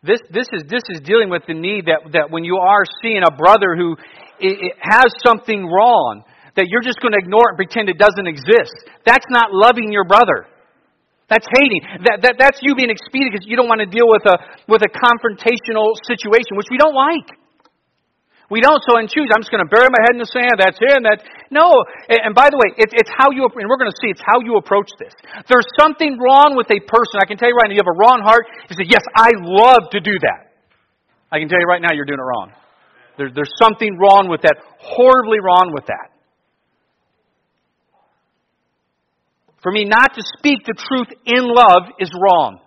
This, 0.02 0.20
this, 0.32 0.46
is, 0.52 0.62
this 0.70 0.82
is 0.88 1.00
dealing 1.00 1.28
with 1.28 1.42
the 1.46 1.54
need 1.54 1.86
that, 1.86 2.12
that 2.12 2.30
when 2.30 2.44
you 2.44 2.56
are 2.56 2.84
seeing 3.02 3.20
a 3.26 3.36
brother 3.36 3.76
who 3.76 3.96
it, 4.40 4.56
it 4.72 4.76
has 4.80 5.06
something 5.26 5.66
wrong, 5.66 6.22
that 6.56 6.66
you're 6.68 6.82
just 6.82 7.00
going 7.00 7.12
to 7.12 7.18
ignore 7.18 7.50
it 7.50 7.50
and 7.50 7.56
pretend 7.58 7.88
it 7.90 7.98
doesn't 7.98 8.26
exist. 8.26 8.72
That's 9.04 9.26
not 9.28 9.52
loving 9.52 9.92
your 9.92 10.04
brother. 10.04 10.46
That's 11.28 11.44
hating. 11.44 12.08
That, 12.08 12.24
that, 12.24 12.34
that's 12.40 12.58
you 12.64 12.72
being 12.72 12.88
expedient 12.88 13.36
because 13.36 13.44
you 13.44 13.56
don't 13.56 13.68
want 13.68 13.84
to 13.84 13.90
deal 13.90 14.08
with 14.08 14.24
a, 14.24 14.36
with 14.64 14.80
a 14.80 14.88
confrontational 14.88 15.92
situation, 16.08 16.56
which 16.56 16.72
we 16.72 16.80
don't 16.80 16.96
like. 16.96 17.28
We 18.48 18.64
don't 18.64 18.80
so 18.80 18.96
and 18.96 19.12
choose. 19.12 19.28
I'm 19.28 19.44
just 19.44 19.52
going 19.52 19.60
to 19.60 19.68
bury 19.68 19.92
my 19.92 20.00
head 20.08 20.16
in 20.16 20.20
the 20.24 20.32
sand. 20.32 20.56
That's 20.56 20.80
it. 20.80 20.88
And 20.96 21.04
that 21.04 21.20
no. 21.52 21.68
And, 22.08 22.32
and 22.32 22.32
by 22.32 22.48
the 22.48 22.56
way, 22.56 22.80
it's, 22.80 22.96
it's 22.96 23.12
how 23.12 23.28
you. 23.28 23.44
And 23.44 23.68
we're 23.68 23.76
going 23.76 23.92
to 23.92 24.00
see. 24.00 24.08
It's 24.08 24.24
how 24.24 24.40
you 24.40 24.56
approach 24.56 24.88
this. 24.96 25.12
There's 25.52 25.68
something 25.76 26.16
wrong 26.16 26.56
with 26.56 26.64
a 26.72 26.80
person. 26.80 27.20
I 27.20 27.28
can 27.28 27.36
tell 27.36 27.52
you 27.52 27.56
right 27.60 27.68
now. 27.68 27.76
You 27.76 27.84
have 27.84 27.92
a 27.92 28.00
wrong 28.00 28.24
heart. 28.24 28.48
You 28.72 28.76
say, 28.80 28.88
"Yes, 28.88 29.04
I 29.12 29.36
love 29.36 29.92
to 29.92 30.00
do 30.00 30.16
that." 30.24 30.48
I 31.28 31.38
can 31.38 31.48
tell 31.48 31.60
you 31.60 31.68
right 31.68 31.82
now, 31.82 31.92
you're 31.92 32.08
doing 32.08 32.20
it 32.20 32.24
wrong. 32.24 32.52
There, 33.18 33.28
there's 33.28 33.52
something 33.60 33.98
wrong 34.00 34.28
with 34.32 34.42
that. 34.42 34.56
Horribly 34.80 35.40
wrong 35.44 35.72
with 35.74 35.84
that. 35.92 36.08
For 39.62 39.72
me 39.72 39.84
not 39.84 40.14
to 40.14 40.22
speak 40.38 40.64
the 40.64 40.74
truth 40.74 41.08
in 41.26 41.44
love 41.44 41.90
is 41.98 42.10
wrong. 42.14 42.60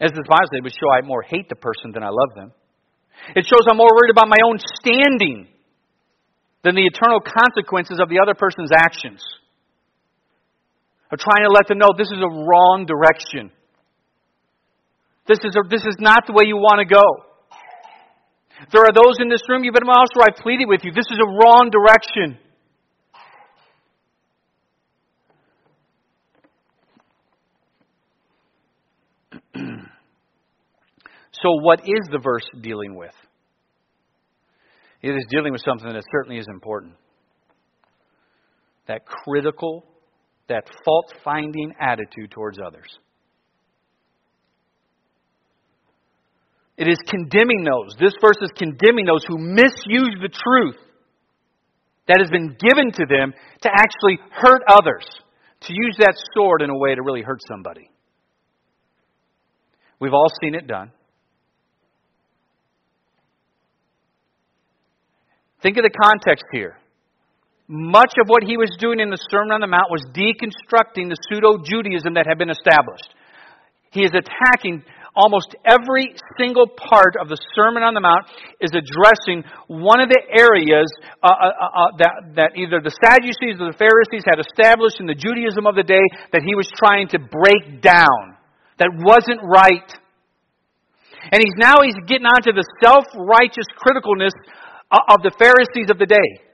As 0.00 0.12
the 0.12 0.24
Bible 0.24 0.48
says, 0.48 0.58
it 0.58 0.64
would 0.64 0.72
show 0.72 0.88
I 0.92 1.04
more 1.06 1.22
hate 1.22 1.48
the 1.48 1.56
person 1.56 1.92
than 1.92 2.02
I 2.02 2.08
love 2.08 2.32
them. 2.34 2.52
It 3.36 3.44
shows 3.44 3.68
I'm 3.68 3.76
more 3.76 3.92
worried 3.92 4.10
about 4.10 4.28
my 4.28 4.40
own 4.44 4.56
standing 4.80 5.48
than 6.64 6.74
the 6.74 6.84
eternal 6.84 7.20
consequences 7.20 8.00
of 8.00 8.08
the 8.08 8.20
other 8.20 8.34
person's 8.34 8.70
actions. 8.72 9.20
I'm 11.12 11.18
trying 11.18 11.44
to 11.44 11.52
let 11.52 11.68
them 11.68 11.78
know 11.78 11.92
this 11.96 12.08
is 12.08 12.20
a 12.20 12.32
wrong 12.32 12.86
direction. 12.86 13.50
This 15.26 15.38
is, 15.44 15.56
a, 15.56 15.68
this 15.68 15.84
is 15.84 15.96
not 16.00 16.26
the 16.26 16.32
way 16.32 16.44
you 16.46 16.56
want 16.56 16.80
to 16.80 16.88
go. 16.88 17.04
There 18.72 18.84
are 18.84 18.92
those 18.92 19.20
in 19.20 19.28
this 19.28 19.40
room, 19.48 19.64
you've 19.64 19.74
been 19.74 19.84
in 19.84 19.88
my 19.88 20.00
house 20.00 20.12
where 20.14 20.28
I've 20.28 20.40
pleaded 20.40 20.68
with 20.68 20.80
you. 20.84 20.92
This 20.92 21.08
is 21.08 21.20
a 21.20 21.28
wrong 21.28 21.70
direction. 21.72 22.40
So, 31.42 31.52
what 31.62 31.80
is 31.80 32.08
the 32.10 32.18
verse 32.18 32.44
dealing 32.60 32.96
with? 32.96 33.14
It 35.02 35.10
is 35.10 35.24
dealing 35.30 35.52
with 35.52 35.62
something 35.64 35.90
that 35.90 36.02
certainly 36.12 36.38
is 36.38 36.46
important. 36.48 36.94
That 38.86 39.06
critical, 39.06 39.84
that 40.48 40.64
fault 40.84 41.14
finding 41.24 41.72
attitude 41.80 42.30
towards 42.30 42.58
others. 42.64 42.88
It 46.76 46.88
is 46.88 46.98
condemning 47.08 47.64
those. 47.64 47.94
This 47.98 48.14
verse 48.20 48.38
is 48.40 48.50
condemning 48.56 49.06
those 49.06 49.24
who 49.26 49.38
misuse 49.38 50.16
the 50.20 50.30
truth 50.30 50.78
that 52.08 52.18
has 52.20 52.30
been 52.30 52.56
given 52.58 52.90
to 52.92 53.04
them 53.08 53.32
to 53.62 53.70
actually 53.70 54.18
hurt 54.32 54.62
others, 54.68 55.06
to 55.60 55.72
use 55.72 55.96
that 55.98 56.14
sword 56.34 56.62
in 56.62 56.70
a 56.70 56.76
way 56.76 56.94
to 56.94 57.02
really 57.02 57.22
hurt 57.22 57.40
somebody. 57.46 57.90
We've 60.00 60.14
all 60.14 60.30
seen 60.42 60.54
it 60.54 60.66
done. 60.66 60.90
Think 65.62 65.76
of 65.76 65.84
the 65.84 65.92
context 65.92 66.44
here. 66.52 66.76
Much 67.68 68.14
of 68.20 68.26
what 68.26 68.42
he 68.42 68.56
was 68.56 68.70
doing 68.80 68.98
in 68.98 69.10
the 69.10 69.20
Sermon 69.30 69.52
on 69.52 69.60
the 69.60 69.70
Mount 69.70 69.90
was 69.90 70.02
deconstructing 70.10 71.06
the 71.06 71.16
pseudo 71.28 71.62
Judaism 71.62 72.14
that 72.14 72.26
had 72.26 72.38
been 72.38 72.50
established. 72.50 73.14
He 73.92 74.02
is 74.02 74.10
attacking 74.10 74.82
almost 75.14 75.54
every 75.66 76.14
single 76.38 76.66
part 76.66 77.14
of 77.20 77.28
the 77.28 77.38
Sermon 77.54 77.82
on 77.82 77.94
the 77.94 78.00
Mount 78.00 78.26
is 78.60 78.70
addressing 78.70 79.42
one 79.66 80.00
of 80.00 80.08
the 80.08 80.22
areas 80.30 80.86
uh, 81.22 81.26
uh, 81.26 81.30
uh, 81.30 81.66
uh, 81.66 81.90
that, 81.98 82.14
that 82.34 82.50
either 82.54 82.78
the 82.82 82.94
Sadducees 82.94 83.58
or 83.58 83.74
the 83.74 83.78
Pharisees 83.78 84.22
had 84.26 84.38
established 84.38 84.98
in 85.02 85.06
the 85.06 85.18
Judaism 85.18 85.66
of 85.66 85.74
the 85.74 85.86
day 85.86 86.02
that 86.32 86.42
he 86.42 86.54
was 86.54 86.70
trying 86.74 87.08
to 87.10 87.18
break 87.18 87.82
down, 87.82 88.38
that 88.78 88.90
wasn't 88.94 89.42
right. 89.42 89.90
And 91.30 91.42
he's 91.42 91.58
now 91.58 91.82
he's 91.84 91.98
getting 92.06 92.26
onto 92.26 92.54
the 92.54 92.64
self-righteous 92.80 93.68
criticalness 93.76 94.32
Uh, 94.92 94.98
of 95.08 95.22
the 95.22 95.32
Pharisees 95.38 95.90
of 95.90 95.98
the 95.98 96.06
day 96.06 96.50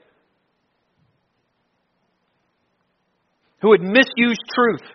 who 3.61 3.71
had 3.71 3.81
misused 3.81 4.41
truth. 4.53 4.87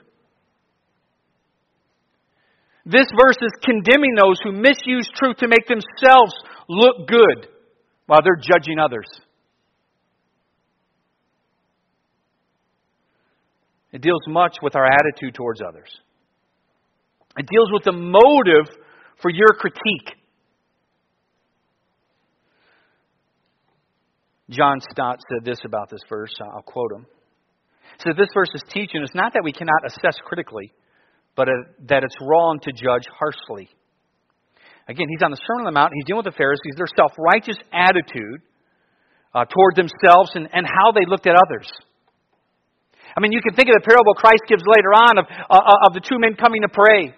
This 2.85 3.07
verse 3.21 3.37
is 3.41 3.53
condemning 3.65 4.15
those 4.21 4.41
who 4.43 4.53
misuse 4.53 5.09
truth 5.17 5.37
to 5.39 5.49
make 5.49 5.67
themselves 5.67 6.33
look 6.69 7.09
good 7.09 7.49
while 8.07 8.21
they're 8.23 8.41
judging 8.41 8.79
others. 8.79 9.07
It 13.93 14.01
deals 14.01 14.23
much 14.27 14.57
with 14.63 14.75
our 14.75 14.87
attitude 14.87 15.35
towards 15.35 15.61
others. 15.61 15.91
It 17.37 17.47
deals 17.47 17.71
with 17.73 17.85
the 17.85 17.93
motive 17.93 18.75
for 19.21 19.31
your 19.31 19.55
critique. 19.59 20.22
John 24.53 24.81
Stott 24.93 25.19
said 25.29 25.45
this 25.45 25.59
about 25.65 25.91
this 25.91 26.03
verse. 26.09 26.33
I'll 26.41 26.63
quote 26.63 26.93
him. 26.93 27.07
He 27.99 28.09
said, 28.09 28.17
This 28.17 28.29
verse 28.35 28.53
is 28.55 28.63
teaching 28.69 29.03
us 29.03 29.11
not 29.15 29.33
that 29.33 29.43
we 29.45 29.53
cannot 29.53 29.85
assess 29.87 30.21
critically, 30.25 30.73
but 31.35 31.49
that 31.89 32.05
it's 32.05 32.17
wrong 32.21 32.61
to 32.63 32.71
judge 32.73 33.09
harshly. 33.09 33.69
Again, 34.89 35.07
he's 35.09 35.23
on 35.23 35.31
the 35.31 35.41
Sermon 35.41 35.65
on 35.65 35.73
the 35.73 35.79
Mount. 35.79 35.93
He's 35.95 36.05
dealing 36.05 36.25
with 36.25 36.35
the 36.35 36.39
Pharisees, 36.39 36.77
their 36.77 36.91
self 36.91 37.13
righteous 37.17 37.57
attitude 37.73 38.43
uh, 39.33 39.49
toward 39.49 39.79
themselves 39.79 40.35
and, 40.35 40.49
and 40.53 40.67
how 40.69 40.93
they 40.93 41.09
looked 41.09 41.27
at 41.27 41.39
others. 41.39 41.71
I 43.17 43.21
mean, 43.21 43.33
you 43.33 43.41
can 43.41 43.55
think 43.55 43.69
of 43.69 43.77
the 43.77 43.85
parable 43.85 44.15
Christ 44.17 44.45
gives 44.49 44.65
later 44.65 44.93
on 44.93 45.19
of, 45.21 45.25
uh, 45.29 45.87
of 45.89 45.93
the 45.93 46.01
two 46.01 46.19
men 46.19 46.35
coming 46.35 46.63
to 46.63 46.73
pray. 46.73 47.13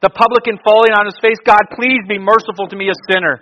The 0.00 0.12
publican 0.12 0.60
falling 0.64 0.92
on 0.92 1.08
his 1.08 1.16
face, 1.20 1.40
God, 1.44 1.60
please 1.72 2.04
be 2.08 2.18
merciful 2.18 2.68
to 2.68 2.76
me, 2.76 2.88
a 2.88 2.96
sinner. 3.08 3.40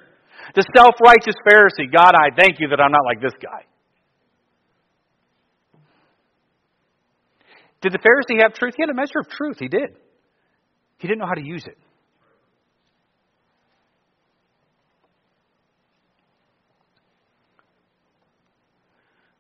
The 0.55 0.65
self 0.77 0.95
righteous 1.05 1.35
Pharisee, 1.47 1.91
God, 1.91 2.13
I 2.15 2.29
thank 2.37 2.61
you 2.61 2.69
that 2.69 2.81
I'm 2.81 2.93
not 2.93 3.05
like 3.05 3.21
this 3.21 3.33
guy. 3.43 3.65
Did 7.81 7.93
the 7.93 7.99
Pharisee 7.99 8.41
have 8.43 8.55
truth? 8.55 8.75
He 8.77 8.83
had 8.83 8.91
a 8.91 8.95
measure 8.95 9.21
of 9.21 9.29
truth. 9.29 9.59
He 9.59 9.69
did. 9.69 9.91
He 10.99 11.09
didn't 11.09 11.21
know 11.21 11.27
how 11.27 11.35
to 11.35 11.45
use 11.45 11.65
it. 11.67 11.77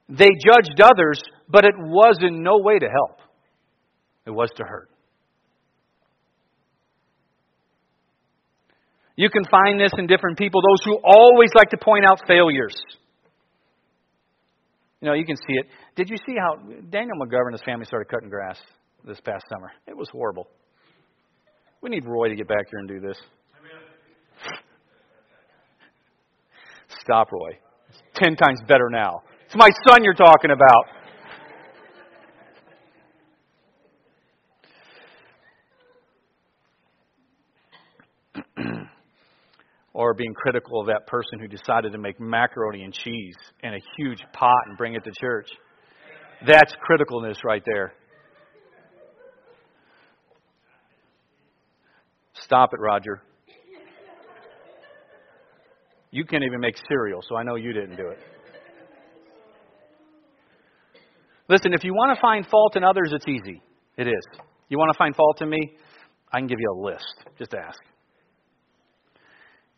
They 0.09 0.29
judged 0.29 0.81
others, 0.83 1.23
but 1.49 1.65
it 1.65 1.75
was 1.77 2.19
in 2.21 2.43
no 2.43 2.59
way 2.59 2.79
to 2.79 2.87
help, 2.87 3.19
it 4.27 4.31
was 4.31 4.51
to 4.57 4.65
hurt. 4.65 4.91
You 9.17 9.31
can 9.31 9.45
find 9.51 9.81
this 9.81 9.93
in 9.97 10.07
different 10.07 10.39
people, 10.39 10.61
those 10.61 10.85
who 10.85 10.99
always 11.05 11.51
like 11.55 11.71
to 11.71 11.77
point 11.77 12.05
out 12.05 12.21
failures. 12.27 12.75
You 15.01 15.09
know, 15.09 15.15
you 15.15 15.25
can 15.25 15.37
see 15.37 15.55
it. 15.55 15.67
Did 15.97 16.09
you 16.09 16.17
see 16.27 16.35
how 16.39 16.57
Daniel 16.91 17.17
McGovern 17.21 17.49
and 17.49 17.55
his 17.55 17.63
family 17.65 17.85
started 17.85 18.09
cutting 18.09 18.29
grass 18.29 18.59
this 19.07 19.21
past 19.21 19.45
summer? 19.53 19.71
It 19.87 19.97
was 19.97 20.09
horrible. 20.11 20.49
We 21.83 21.91
need 21.91 22.07
Roy 22.07 22.29
to 22.29 22.35
get 22.35 22.49
back 22.49 22.67
here 22.71 22.79
and 22.79 22.89
do 22.89 23.01
this. 23.01 23.19
Stop, 27.03 27.31
Roy. 27.31 27.59
It's 27.91 28.01
ten 28.15 28.35
times 28.35 28.61
better 28.67 28.89
now. 28.91 29.23
It's 29.45 29.55
my 29.55 29.69
son 29.87 30.03
you're 30.03 30.15
talking 30.15 30.51
about. 30.51 31.04
Or 39.95 40.13
being 40.13 40.35
critical 40.35 40.81
of 40.81 40.89
that 40.89 41.07
person 41.07 41.39
who 41.39 41.47
decided 41.47 41.93
to 41.93 41.99
make 41.99 42.21
macaroni 42.21 42.83
and 42.83 42.93
cheese 42.93 43.37
in 43.63 43.73
a 43.73 43.79
huge 43.97 44.23
pot 44.33 44.59
and 44.67 44.77
bring 44.77 44.95
it 44.95 45.05
to 45.05 45.13
church. 45.19 45.49
That's 46.47 46.75
criticalness 46.87 47.43
right 47.45 47.63
there. 47.65 47.95
Stop 52.35 52.75
it, 52.75 52.81
Roger. 52.81 53.23
You 56.11 56.25
can't 56.25 56.45
even 56.45 56.61
make 56.61 56.75
cereal, 56.89 57.21
so 57.29 57.37
I 57.37 57.43
know 57.45 57.55
you 57.55 57.73
didn't 57.73 57.97
do 57.97 58.09
it. 58.09 58.19
Listen, 61.49 61.73
if 61.73 61.85
you 61.85 61.93
want 61.93 62.17
to 62.17 62.21
find 62.21 62.47
fault 62.47 62.77
in 62.77 62.85
others, 62.85 63.13
it's 63.13 63.27
easy. 63.29 63.63
It 63.97 64.09
is. 64.09 64.41
You 64.69 64.79
want 64.79 64.93
to 64.93 64.99
find 64.99 65.15
fault 65.15 65.41
in 65.41 65.49
me? 65.49 65.77
I 66.33 66.39
can 66.39 66.47
give 66.47 66.59
you 66.59 66.73
a 66.73 66.79
list. 66.85 67.15
Just 67.39 67.55
ask. 67.55 67.79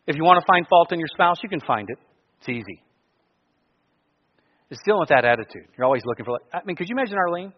If 0.06 0.16
you 0.16 0.24
want 0.24 0.40
to 0.40 0.46
find 0.46 0.66
fault 0.68 0.92
in 0.92 0.98
your 0.98 1.08
spouse, 1.12 1.38
you 1.42 1.48
can 1.48 1.60
find 1.60 1.88
it. 1.90 1.98
It's 2.40 2.48
easy. 2.48 2.82
It's 4.70 4.80
dealing 4.84 5.00
with 5.00 5.08
that 5.08 5.24
attitude. 5.24 5.68
You're 5.76 5.86
always 5.86 6.02
looking 6.04 6.24
for. 6.24 6.38
I 6.52 6.60
mean, 6.64 6.76
could 6.76 6.88
you 6.88 6.94
imagine 6.94 7.16
Arlene? 7.16 7.52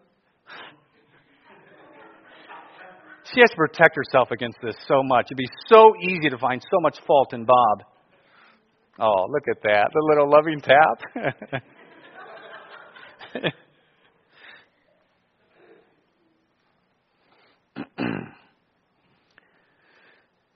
She 3.33 3.41
has 3.41 3.49
to 3.51 3.55
protect 3.55 3.95
herself 3.95 4.31
against 4.31 4.57
this 4.63 4.75
so 4.87 5.03
much. 5.03 5.27
It'd 5.27 5.37
be 5.37 5.45
so 5.67 5.93
easy 6.01 6.29
to 6.29 6.37
find 6.39 6.61
so 6.61 6.79
much 6.81 6.97
fault 7.05 7.33
in 7.33 7.45
Bob. 7.45 7.83
Oh, 8.99 9.27
look 9.29 9.43
at 9.49 9.61
that. 9.63 9.91
The 9.93 10.01
little 10.09 10.29
loving 10.29 10.61
tap. 10.61 10.99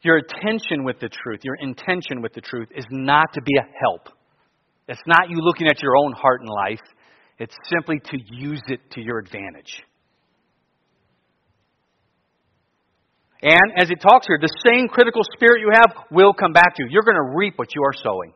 your 0.03 0.17
attention 0.17 0.83
with 0.83 1.00
the 1.00 1.10
truth, 1.10 1.39
your 1.43 1.55
intention 1.55 2.22
with 2.22 2.33
the 2.33 2.41
truth 2.41 2.69
is 2.75 2.86
not 2.91 3.33
to 3.33 3.41
be 3.41 3.53
a 3.57 3.65
help. 3.81 4.10
It's 4.88 5.01
not 5.07 5.29
you 5.29 5.38
looking 5.39 5.67
at 5.67 5.81
your 5.81 5.95
own 5.98 6.13
heart 6.13 6.41
and 6.41 6.50
life. 6.50 6.81
It's 7.39 7.55
simply 7.74 8.00
to 8.00 8.17
use 8.29 8.62
it 8.67 8.79
to 8.91 9.01
your 9.01 9.17
advantage. 9.17 9.81
And 13.41 13.74
as 13.77 13.89
it 13.89 14.00
talks 14.01 14.27
here, 14.27 14.38
the 14.39 14.53
same 14.65 14.88
critical 14.88 15.22
spirit 15.36 15.62
you 15.62 15.72
have 15.74 16.05
will 16.12 16.33
come 16.33 16.53
back 16.53 16.75
to 16.75 16.83
you. 16.83 16.89
You're 16.89 17.03
going 17.03 17.17
to 17.17 17.36
reap 17.36 17.57
what 17.57 17.75
you 17.75 17.83
are 17.83 17.93
sowing. 17.93 18.33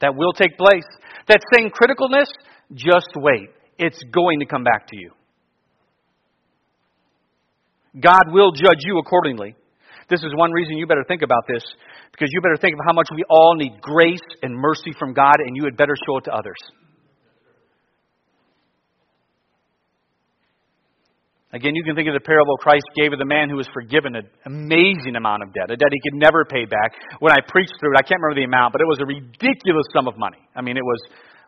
That 0.00 0.14
will 0.14 0.32
take 0.32 0.56
place. 0.56 0.86
That 1.28 1.40
same 1.54 1.70
criticalness, 1.70 2.26
just 2.74 3.10
wait. 3.14 3.50
It's 3.78 4.02
going 4.12 4.40
to 4.40 4.46
come 4.46 4.64
back 4.64 4.86
to 4.88 4.96
you. 4.96 5.12
God 8.00 8.32
will 8.32 8.52
judge 8.52 8.80
you 8.80 8.98
accordingly. 8.98 9.54
This 10.12 10.20
is 10.28 10.36
one 10.36 10.52
reason 10.52 10.76
you 10.76 10.84
better 10.86 11.08
think 11.08 11.22
about 11.24 11.48
this, 11.48 11.64
because 12.12 12.28
you 12.36 12.44
better 12.44 12.60
think 12.60 12.76
of 12.76 12.84
how 12.84 12.92
much 12.92 13.08
we 13.16 13.24
all 13.32 13.56
need 13.56 13.80
grace 13.80 14.20
and 14.42 14.52
mercy 14.52 14.92
from 14.98 15.14
God, 15.16 15.40
and 15.40 15.56
you 15.56 15.64
had 15.64 15.74
better 15.74 15.96
show 16.04 16.18
it 16.18 16.28
to 16.28 16.32
others. 16.36 16.60
Again, 21.54 21.72
you 21.74 21.82
can 21.82 21.96
think 21.96 22.08
of 22.08 22.14
the 22.14 22.20
parable 22.20 22.56
Christ 22.60 22.84
gave 22.92 23.12
of 23.12 23.20
the 23.20 23.28
man 23.28 23.48
who 23.48 23.56
was 23.56 23.68
forgiven 23.72 24.16
an 24.16 24.28
amazing 24.44 25.16
amount 25.16 25.44
of 25.44 25.52
debt, 25.56 25.72
a 25.72 25.76
debt 25.80 25.88
he 25.88 26.00
could 26.04 26.20
never 26.20 26.44
pay 26.44 26.68
back. 26.68 26.92
When 27.20 27.32
I 27.32 27.40
preached 27.48 27.72
through 27.80 27.96
it, 27.96 28.00
I 28.00 28.04
can't 28.04 28.20
remember 28.20 28.40
the 28.40 28.44
amount, 28.44 28.72
but 28.76 28.84
it 28.84 28.88
was 28.88 29.00
a 29.00 29.08
ridiculous 29.08 29.88
sum 29.96 30.08
of 30.08 30.20
money. 30.20 30.44
I 30.52 30.60
mean, 30.60 30.76
it 30.76 30.84
was 30.84 31.00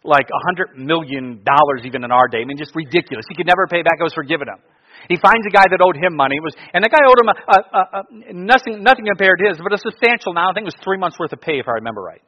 like 0.04 0.28
a 0.32 0.40
hundred 0.48 0.80
million 0.80 1.44
dollars 1.44 1.84
even 1.84 2.04
in 2.04 2.10
our 2.10 2.28
day. 2.28 2.40
I 2.40 2.44
mean, 2.48 2.56
just 2.56 2.72
ridiculous. 2.76 3.28
He 3.28 3.36
could 3.36 3.48
never 3.48 3.68
pay 3.68 3.84
back. 3.84 4.00
It 4.00 4.04
was 4.04 4.16
forgiven 4.16 4.48
him. 4.48 4.60
He 5.08 5.16
finds 5.20 5.44
a 5.46 5.52
guy 5.52 5.68
that 5.68 5.80
owed 5.80 5.96
him 5.96 6.16
money. 6.16 6.36
It 6.36 6.44
was, 6.44 6.56
and 6.72 6.82
the 6.84 6.88
guy 6.88 7.02
owed 7.04 7.20
him 7.20 7.28
a, 7.28 7.36
a, 7.36 7.58
a, 7.60 7.82
a, 7.82 8.00
nothing, 8.32 8.82
nothing 8.82 9.04
compared 9.04 9.38
to 9.40 9.48
his, 9.48 9.58
but 9.60 9.72
a 9.72 9.78
substantial 9.78 10.32
amount. 10.32 10.52
I 10.52 10.52
think 10.56 10.64
it 10.68 10.72
was 10.76 10.82
three 10.84 10.98
months 10.98 11.18
worth 11.18 11.32
of 11.32 11.40
pay, 11.40 11.60
if 11.60 11.68
I 11.68 11.80
remember 11.80 12.00
right. 12.00 12.22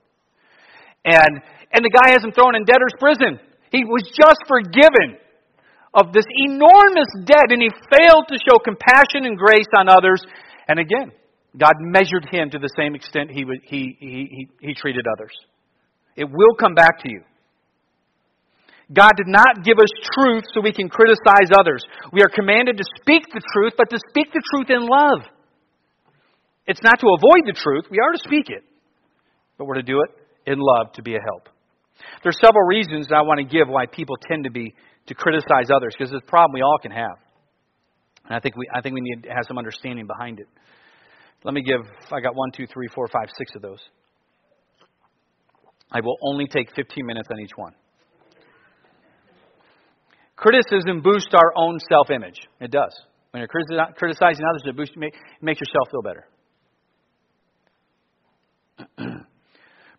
And 1.05 1.41
and 1.73 1.85
the 1.85 1.91
guy 1.91 2.13
has 2.13 2.23
him 2.23 2.33
thrown 2.33 2.55
in 2.55 2.65
debtor's 2.65 2.95
prison. 2.99 3.39
He 3.71 3.85
was 3.85 4.03
just 4.15 4.41
forgiven 4.47 5.19
of 5.95 6.13
this 6.13 6.27
enormous 6.29 7.09
debt, 7.25 7.51
and 7.51 7.63
he 7.63 7.71
failed 7.91 8.29
to 8.29 8.37
show 8.49 8.59
compassion 8.59 9.25
and 9.25 9.37
grace 9.37 9.67
on 9.77 9.89
others. 9.89 10.23
And 10.69 10.79
again, 10.79 11.13
God 11.57 11.75
measured 11.81 12.29
him 12.31 12.51
to 12.51 12.59
the 12.59 12.71
same 12.79 12.95
extent 12.95 13.31
he, 13.31 13.45
he, 13.65 13.97
he, 13.99 14.29
he, 14.31 14.49
he 14.61 14.75
treated 14.75 15.07
others. 15.17 15.33
It 16.15 16.25
will 16.25 16.55
come 16.59 16.75
back 16.75 17.03
to 17.03 17.11
you. 17.11 17.23
God 18.93 19.13
did 19.17 19.27
not 19.27 19.65
give 19.65 19.79
us 19.79 19.91
truth 20.15 20.45
so 20.55 20.61
we 20.61 20.73
can 20.73 20.89
criticize 20.89 21.51
others. 21.59 21.83
We 22.13 22.23
are 22.23 22.29
commanded 22.29 22.77
to 22.77 22.85
speak 23.01 23.25
the 23.33 23.43
truth, 23.53 23.73
but 23.77 23.91
to 23.91 23.99
speak 24.11 24.33
the 24.33 24.43
truth 24.55 24.71
in 24.71 24.87
love. 24.87 25.27
It's 26.67 26.83
not 26.83 27.01
to 27.01 27.07
avoid 27.07 27.47
the 27.47 27.53
truth, 27.53 27.85
we 27.91 27.99
are 27.99 28.13
to 28.13 28.19
speak 28.19 28.47
it, 28.49 28.65
but 29.59 29.67
we're 29.67 29.75
to 29.75 29.83
do 29.83 30.03
it 30.03 30.51
in 30.51 30.59
love 30.59 30.93
to 30.95 31.03
be 31.03 31.15
a 31.15 31.21
help. 31.21 31.49
There's 32.23 32.39
several 32.45 32.67
reasons 32.67 33.09
I 33.13 33.23
want 33.23 33.39
to 33.39 33.45
give 33.45 33.69
why 33.69 33.87
people 33.87 34.17
tend 34.29 34.45
to 34.45 34.51
be 34.51 34.75
to 35.07 35.15
criticize 35.15 35.71
others 35.75 35.95
because 35.97 36.13
it's 36.13 36.25
a 36.25 36.31
problem 36.31 36.55
we 36.55 36.63
all 36.63 36.79
can 36.81 36.91
have. 36.91 37.19
And 38.27 38.37
I 38.37 38.41
think 38.41 38.57
we, 38.57 38.67
I 38.75 38.81
think 38.81 38.95
we 38.95 39.01
need 39.01 39.23
to 39.25 39.29
have 39.29 39.45
some 39.47 39.59
understanding 39.59 40.07
behind 40.07 40.41
it. 40.41 40.49
Let 41.45 41.55
me 41.55 41.63
give, 41.63 41.81
I 42.13 42.21
got 42.21 42.35
one, 42.35 42.51
two, 42.51 42.67
three, 42.67 42.89
four, 42.93 43.07
five, 43.09 43.29
six 43.39 43.55
of 43.55 43.63
those. 43.63 43.79
I 45.93 46.01
will 46.01 46.17
only 46.23 46.47
take 46.47 46.75
15 46.75 47.07
minutes 47.07 47.29
on 47.31 47.39
each 47.41 47.57
one. 47.57 47.73
Criticism 50.37 51.01
boosts 51.03 51.33
our 51.35 51.53
own 51.57 51.79
self 51.89 52.11
image. 52.11 52.39
It 52.61 52.71
does. 52.71 52.95
When 53.31 53.41
you're 53.41 53.49
criticizing 53.49 54.45
others, 54.49 54.63
it, 54.65 54.77
boosts, 54.77 54.95
it 54.97 55.13
makes 55.43 55.61
yourself 55.61 55.91
feel 55.91 56.03
better. 56.03 56.27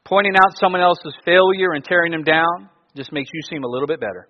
Pointing 0.06 0.34
out 0.36 0.58
someone 0.60 0.82
else's 0.82 1.14
failure 1.26 1.74
and 1.74 1.84
tearing 1.84 2.12
them 2.12 2.24
down 2.24 2.70
just 2.96 3.12
makes 3.12 3.30
you 3.34 3.42
seem 3.50 3.64
a 3.64 3.68
little 3.68 3.88
bit 3.88 4.00
better 4.00 4.28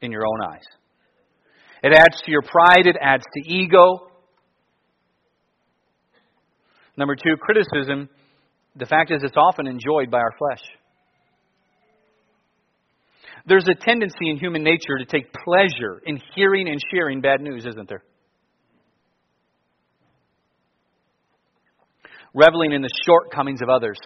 in 0.00 0.10
your 0.10 0.22
own 0.26 0.40
eyes. 0.52 0.64
It 1.82 1.92
adds 1.92 2.20
to 2.24 2.30
your 2.30 2.42
pride, 2.42 2.86
it 2.86 2.96
adds 3.00 3.24
to 3.34 3.52
ego. 3.52 4.08
Number 6.96 7.14
two, 7.14 7.36
criticism. 7.38 8.08
The 8.76 8.86
fact 8.86 9.10
is, 9.10 9.22
it's 9.22 9.36
often 9.36 9.66
enjoyed 9.66 10.10
by 10.10 10.18
our 10.18 10.32
flesh. 10.38 10.62
There's 13.46 13.66
a 13.68 13.74
tendency 13.74 14.30
in 14.30 14.38
human 14.38 14.62
nature 14.62 14.98
to 14.98 15.04
take 15.04 15.32
pleasure 15.32 16.00
in 16.06 16.18
hearing 16.34 16.68
and 16.68 16.80
sharing 16.92 17.20
bad 17.20 17.40
news, 17.40 17.66
isn't 17.66 17.88
there? 17.88 18.02
Reveling 22.32 22.72
in 22.72 22.82
the 22.82 22.90
shortcomings 23.06 23.60
of 23.62 23.68
others. 23.68 23.98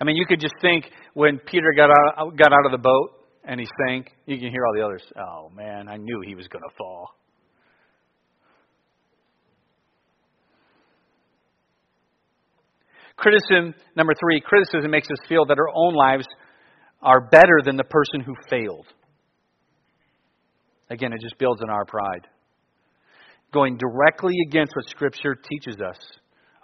I 0.00 0.04
mean, 0.04 0.16
you 0.16 0.24
could 0.24 0.40
just 0.40 0.54
think 0.62 0.86
when 1.14 1.38
Peter 1.38 1.74
got 1.76 1.90
out, 1.90 2.36
got 2.36 2.52
out 2.52 2.64
of 2.64 2.72
the 2.72 2.78
boat 2.78 3.10
and 3.44 3.60
he 3.60 3.66
sank, 3.86 4.10
you 4.26 4.38
can 4.38 4.50
hear 4.50 4.64
all 4.66 4.74
the 4.74 4.84
others. 4.84 5.02
Oh, 5.18 5.50
man, 5.54 5.88
I 5.88 5.96
knew 5.96 6.22
he 6.24 6.34
was 6.34 6.46
going 6.48 6.62
to 6.62 6.74
fall. 6.78 7.10
Criticism, 13.20 13.74
number 13.96 14.14
three, 14.18 14.40
criticism 14.40 14.90
makes 14.90 15.08
us 15.10 15.18
feel 15.28 15.44
that 15.44 15.58
our 15.58 15.68
own 15.74 15.94
lives 15.94 16.26
are 17.02 17.20
better 17.20 17.60
than 17.62 17.76
the 17.76 17.84
person 17.84 18.20
who 18.20 18.34
failed. 18.48 18.86
Again, 20.88 21.12
it 21.12 21.20
just 21.20 21.38
builds 21.38 21.60
on 21.62 21.68
our 21.68 21.84
pride. 21.84 22.26
Going 23.52 23.76
directly 23.76 24.34
against 24.48 24.72
what 24.74 24.88
Scripture 24.88 25.34
teaches 25.34 25.80
us 25.82 25.98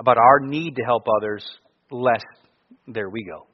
about 0.01 0.17
our 0.17 0.41
need 0.41 0.77
to 0.77 0.83
help 0.83 1.03
others, 1.21 1.45
lest 1.91 2.25
there 2.87 3.11
we 3.11 3.23
go. 3.25 3.47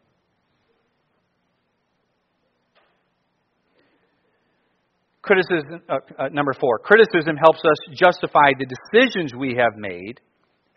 Criticism, 5.23 5.83
uh, 5.89 5.95
uh, 6.19 6.29
number 6.33 6.53
four, 6.53 6.79
criticism 6.79 7.37
helps 7.37 7.61
us 7.61 7.97
justify 7.97 8.53
the 8.59 8.67
decisions 8.67 9.35
we 9.35 9.57
have 9.57 9.77
made 9.77 10.21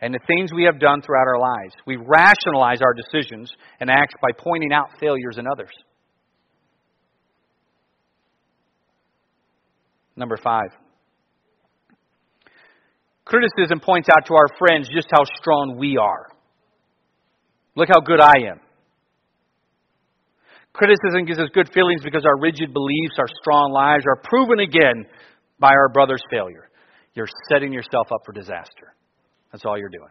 and 0.06 0.13
the 0.13 0.20
things 0.28 0.54
we 0.54 0.65
have 0.65 0.80
done 0.80 1.02
throughout 1.02 1.26
our 1.26 1.39
lives. 1.39 1.74
We 1.88 1.96
rationalize 1.96 2.80
our 2.84 2.94
decisions 2.94 3.52
and 3.80 3.89
acts 3.89 4.13
by 4.22 4.28
pointing 4.38 4.72
out 4.72 4.89
failures 5.00 5.38
in 5.39 5.48
others. 5.52 5.72
Number 10.15 10.38
five, 10.38 10.70
criticism 13.26 13.80
points 13.80 14.08
out 14.15 14.28
to 14.28 14.36
our 14.36 14.46
friends 14.60 14.88
just 14.94 15.08
how 15.10 15.24
strong 15.41 15.76
we 15.80 15.98
are. 15.98 16.28
Look 17.76 17.89
how 17.89 18.00
good 18.00 18.22
I 18.22 18.52
am. 18.52 18.60
Criticism 20.72 21.26
gives 21.26 21.39
us 21.39 21.50
good 21.52 21.74
feelings 21.74 22.02
because 22.04 22.26
our 22.26 22.39
rigid 22.39 22.74
beliefs, 22.74 23.15
our 23.18 23.30
strong 23.41 23.72
lives 23.72 24.04
are 24.08 24.22
proven 24.24 24.60
again 24.60 25.08
by 25.60 25.70
our 25.70 25.89
brother's 25.89 26.24
failure. 26.30 26.70
You're 27.15 27.28
setting 27.50 27.74
yourself 27.74 28.12
up 28.12 28.22
for 28.24 28.34
disaster. 28.34 28.95
That's 29.56 29.63
all 29.63 29.78
you're 29.78 29.88
doing. 29.88 30.10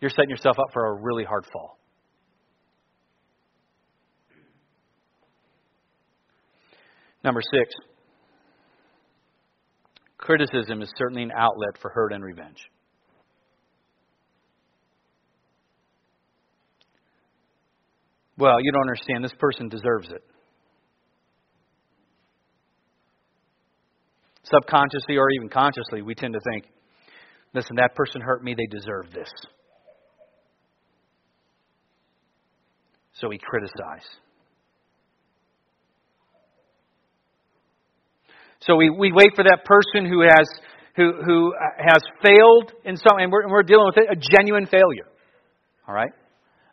You're 0.00 0.08
setting 0.08 0.30
yourself 0.30 0.58
up 0.58 0.72
for 0.72 0.86
a 0.86 0.94
really 1.02 1.22
hard 1.22 1.44
fall. 1.52 1.76
Number 7.22 7.42
six, 7.42 7.74
criticism 10.16 10.80
is 10.80 10.90
certainly 10.96 11.24
an 11.24 11.30
outlet 11.36 11.76
for 11.82 11.90
hurt 11.90 12.14
and 12.14 12.24
revenge. 12.24 12.56
Well, 18.38 18.56
you 18.62 18.72
don't 18.72 18.80
understand. 18.80 19.22
This 19.22 19.34
person 19.38 19.68
deserves 19.68 20.08
it. 20.10 20.24
Subconsciously 24.44 25.18
or 25.18 25.30
even 25.32 25.50
consciously, 25.50 26.00
we 26.00 26.14
tend 26.14 26.32
to 26.32 26.40
think, 26.50 26.64
listen, 27.54 27.76
that 27.76 27.94
person 27.94 28.20
hurt 28.20 28.42
me, 28.42 28.54
they 28.56 28.66
deserve 28.66 29.12
this. 29.12 29.30
So 33.14 33.28
we 33.28 33.38
criticize. 33.38 34.06
So 38.60 38.76
we, 38.76 38.90
we 38.90 39.12
wait 39.12 39.32
for 39.34 39.44
that 39.44 39.64
person 39.64 40.08
who 40.10 40.22
has 40.22 40.48
who 40.96 41.12
who 41.24 41.54
uh, 41.54 41.82
has 41.92 42.02
failed 42.22 42.72
in 42.84 42.96
some, 42.96 43.18
and 43.18 43.30
we're, 43.30 43.48
we're 43.48 43.62
dealing 43.62 43.86
with 43.86 44.04
it, 44.04 44.10
a 44.10 44.16
genuine 44.36 44.66
failure. 44.66 45.06
All 45.86 45.94
right, 45.94 46.10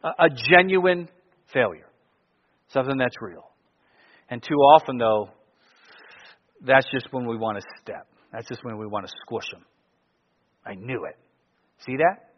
a, 0.03 0.25
a 0.25 0.29
genuine 0.49 1.07
failure, 1.53 1.88
something 2.69 2.97
that's 2.97 3.15
real. 3.21 3.45
And 4.29 4.41
too 4.41 4.55
often, 4.55 4.97
though, 4.97 5.29
that's 6.65 6.88
just 6.91 7.07
when 7.11 7.27
we 7.27 7.38
want 7.38 7.59
to 7.59 7.63
step. 7.81 8.07
That's 8.33 8.47
just 8.47 8.63
when 8.63 8.77
we 8.79 8.88
want 8.88 9.05
to 9.05 9.13
squish 9.21 9.45
them. 9.51 9.63
I 10.65 10.75
knew 10.75 11.06
it. 11.06 11.17
See 11.86 11.97
that? 11.97 12.32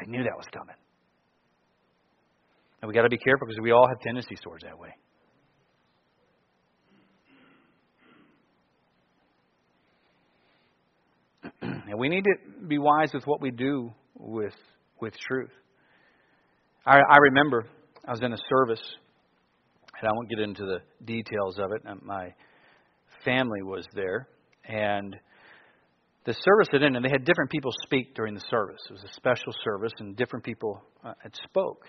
I 0.00 0.04
knew 0.06 0.22
that 0.22 0.36
was 0.36 0.46
coming. 0.52 0.74
And 2.80 2.88
we 2.88 2.94
got 2.94 3.02
to 3.02 3.10
be 3.10 3.18
careful 3.18 3.46
because 3.46 3.60
we 3.62 3.72
all 3.72 3.86
have 3.86 4.00
tendencies 4.00 4.40
towards 4.42 4.64
that 4.64 4.78
way. 4.78 4.94
and 11.62 11.98
we 11.98 12.08
need 12.08 12.24
to 12.24 12.66
be 12.66 12.78
wise 12.78 13.10
with 13.12 13.26
what 13.26 13.42
we 13.42 13.50
do 13.50 13.92
with 14.18 14.54
with 15.00 15.14
truth. 15.28 15.50
I, 16.86 16.98
I 16.98 17.16
remember 17.18 17.66
I 18.06 18.12
was 18.12 18.22
in 18.22 18.32
a 18.32 18.38
service, 18.48 18.82
and 20.00 20.08
I 20.08 20.12
won't 20.14 20.30
get 20.30 20.38
into 20.38 20.64
the 20.64 20.78
details 21.04 21.58
of 21.58 21.72
it. 21.72 21.82
Uh, 21.86 21.96
my 22.02 22.32
family 23.24 23.62
was 23.62 23.86
there, 23.94 24.28
and 24.66 25.16
the 26.26 26.34
service 26.34 26.68
had 26.72 26.82
ended, 26.82 26.96
and 26.96 27.04
they 27.04 27.10
had 27.10 27.24
different 27.24 27.50
people 27.50 27.72
speak 27.82 28.14
during 28.14 28.34
the 28.34 28.42
service. 28.50 28.80
It 28.88 28.92
was 28.92 29.04
a 29.04 29.14
special 29.14 29.52
service, 29.64 29.92
and 29.98 30.16
different 30.16 30.44
people 30.44 30.82
uh, 31.04 31.14
had 31.22 31.34
spoke. 31.36 31.84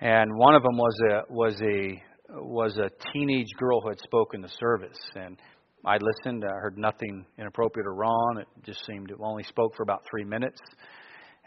And 0.00 0.30
one 0.36 0.54
of 0.54 0.62
them 0.62 0.76
was 0.76 0.96
a 1.10 1.32
was 1.32 1.60
a 1.62 2.02
was 2.30 2.78
a 2.78 2.90
teenage 3.12 3.52
girl 3.58 3.80
who 3.80 3.88
had 3.88 4.00
spoken 4.00 4.40
the 4.40 4.48
service, 4.48 4.98
and 5.14 5.36
I 5.84 5.98
listened. 5.98 6.44
I 6.44 6.54
heard 6.60 6.78
nothing 6.78 7.26
inappropriate 7.38 7.86
or 7.86 7.94
wrong. 7.94 8.38
It 8.40 8.46
just 8.64 8.84
seemed 8.86 9.10
it 9.10 9.16
only 9.20 9.44
spoke 9.44 9.74
for 9.76 9.82
about 9.82 10.02
three 10.08 10.24
minutes, 10.24 10.60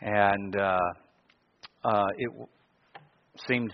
and 0.01 0.55
uh, 0.55 0.79
uh, 1.83 2.07
it 2.17 2.31
seemed 3.47 3.73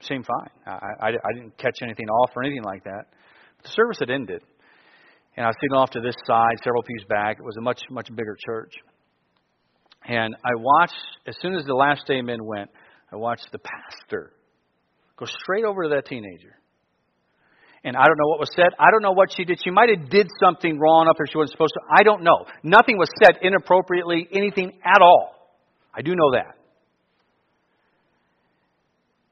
seemed 0.00 0.26
fine. 0.26 0.50
I, 0.66 1.06
I, 1.06 1.08
I 1.08 1.32
didn't 1.34 1.56
catch 1.58 1.78
anything 1.82 2.08
off 2.08 2.30
or 2.34 2.42
anything 2.42 2.64
like 2.64 2.84
that. 2.84 3.06
The 3.62 3.68
service 3.68 3.98
had 4.00 4.10
ended, 4.10 4.42
and 5.36 5.44
I 5.44 5.48
was 5.48 5.56
sitting 5.60 5.76
off 5.76 5.90
to 5.90 6.00
this 6.00 6.14
side, 6.26 6.54
several 6.62 6.82
pews 6.82 7.04
back. 7.08 7.38
It 7.38 7.44
was 7.44 7.56
a 7.56 7.62
much 7.62 7.80
much 7.90 8.08
bigger 8.14 8.36
church, 8.44 8.74
and 10.06 10.34
I 10.44 10.54
watched 10.56 10.94
as 11.26 11.36
soon 11.40 11.54
as 11.54 11.64
the 11.64 11.74
last 11.74 12.02
amen 12.10 12.44
went. 12.44 12.70
I 13.12 13.16
watched 13.16 13.48
the 13.52 13.58
pastor 13.58 14.32
go 15.16 15.26
straight 15.26 15.64
over 15.64 15.84
to 15.84 15.88
that 15.90 16.06
teenager. 16.06 16.56
And 17.84 17.96
I 17.96 18.04
don't 18.06 18.16
know 18.16 18.28
what 18.28 18.38
was 18.38 18.50
said. 18.54 18.68
I 18.78 18.92
don't 18.92 19.02
know 19.02 19.12
what 19.12 19.30
she 19.36 19.44
did. 19.44 19.58
She 19.62 19.70
might 19.70 19.88
have 19.88 20.08
did 20.08 20.28
something 20.40 20.78
wrong 20.78 21.08
up 21.08 21.16
there 21.18 21.26
she 21.26 21.36
wasn't 21.36 21.52
supposed 21.52 21.74
to. 21.74 21.80
I 21.92 22.04
don't 22.04 22.22
know. 22.22 22.46
Nothing 22.62 22.96
was 22.96 23.08
said 23.22 23.38
inappropriately, 23.42 24.28
anything 24.32 24.78
at 24.84 25.02
all. 25.02 25.34
I 25.92 26.02
do 26.02 26.14
know 26.14 26.30
that. 26.32 26.54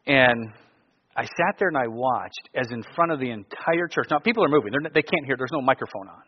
And 0.06 0.52
I 1.20 1.24
sat 1.24 1.59
there 1.59 1.68
and 1.68 1.76
I 1.76 1.87
watched 1.87 2.48
as 2.54 2.66
in 2.70 2.83
front 2.94 3.12
of 3.12 3.20
the 3.20 3.30
entire 3.30 3.88
church. 3.90 4.06
Now, 4.11 4.20
people 4.20 4.42
are 4.42 4.48
moving. 4.48 4.72
They're, 4.72 4.90
they 4.90 5.02
can't 5.02 5.26
hear. 5.26 5.37
There's 5.37 5.52
no 5.52 5.61
microphone 5.61 6.09
on. 6.09 6.22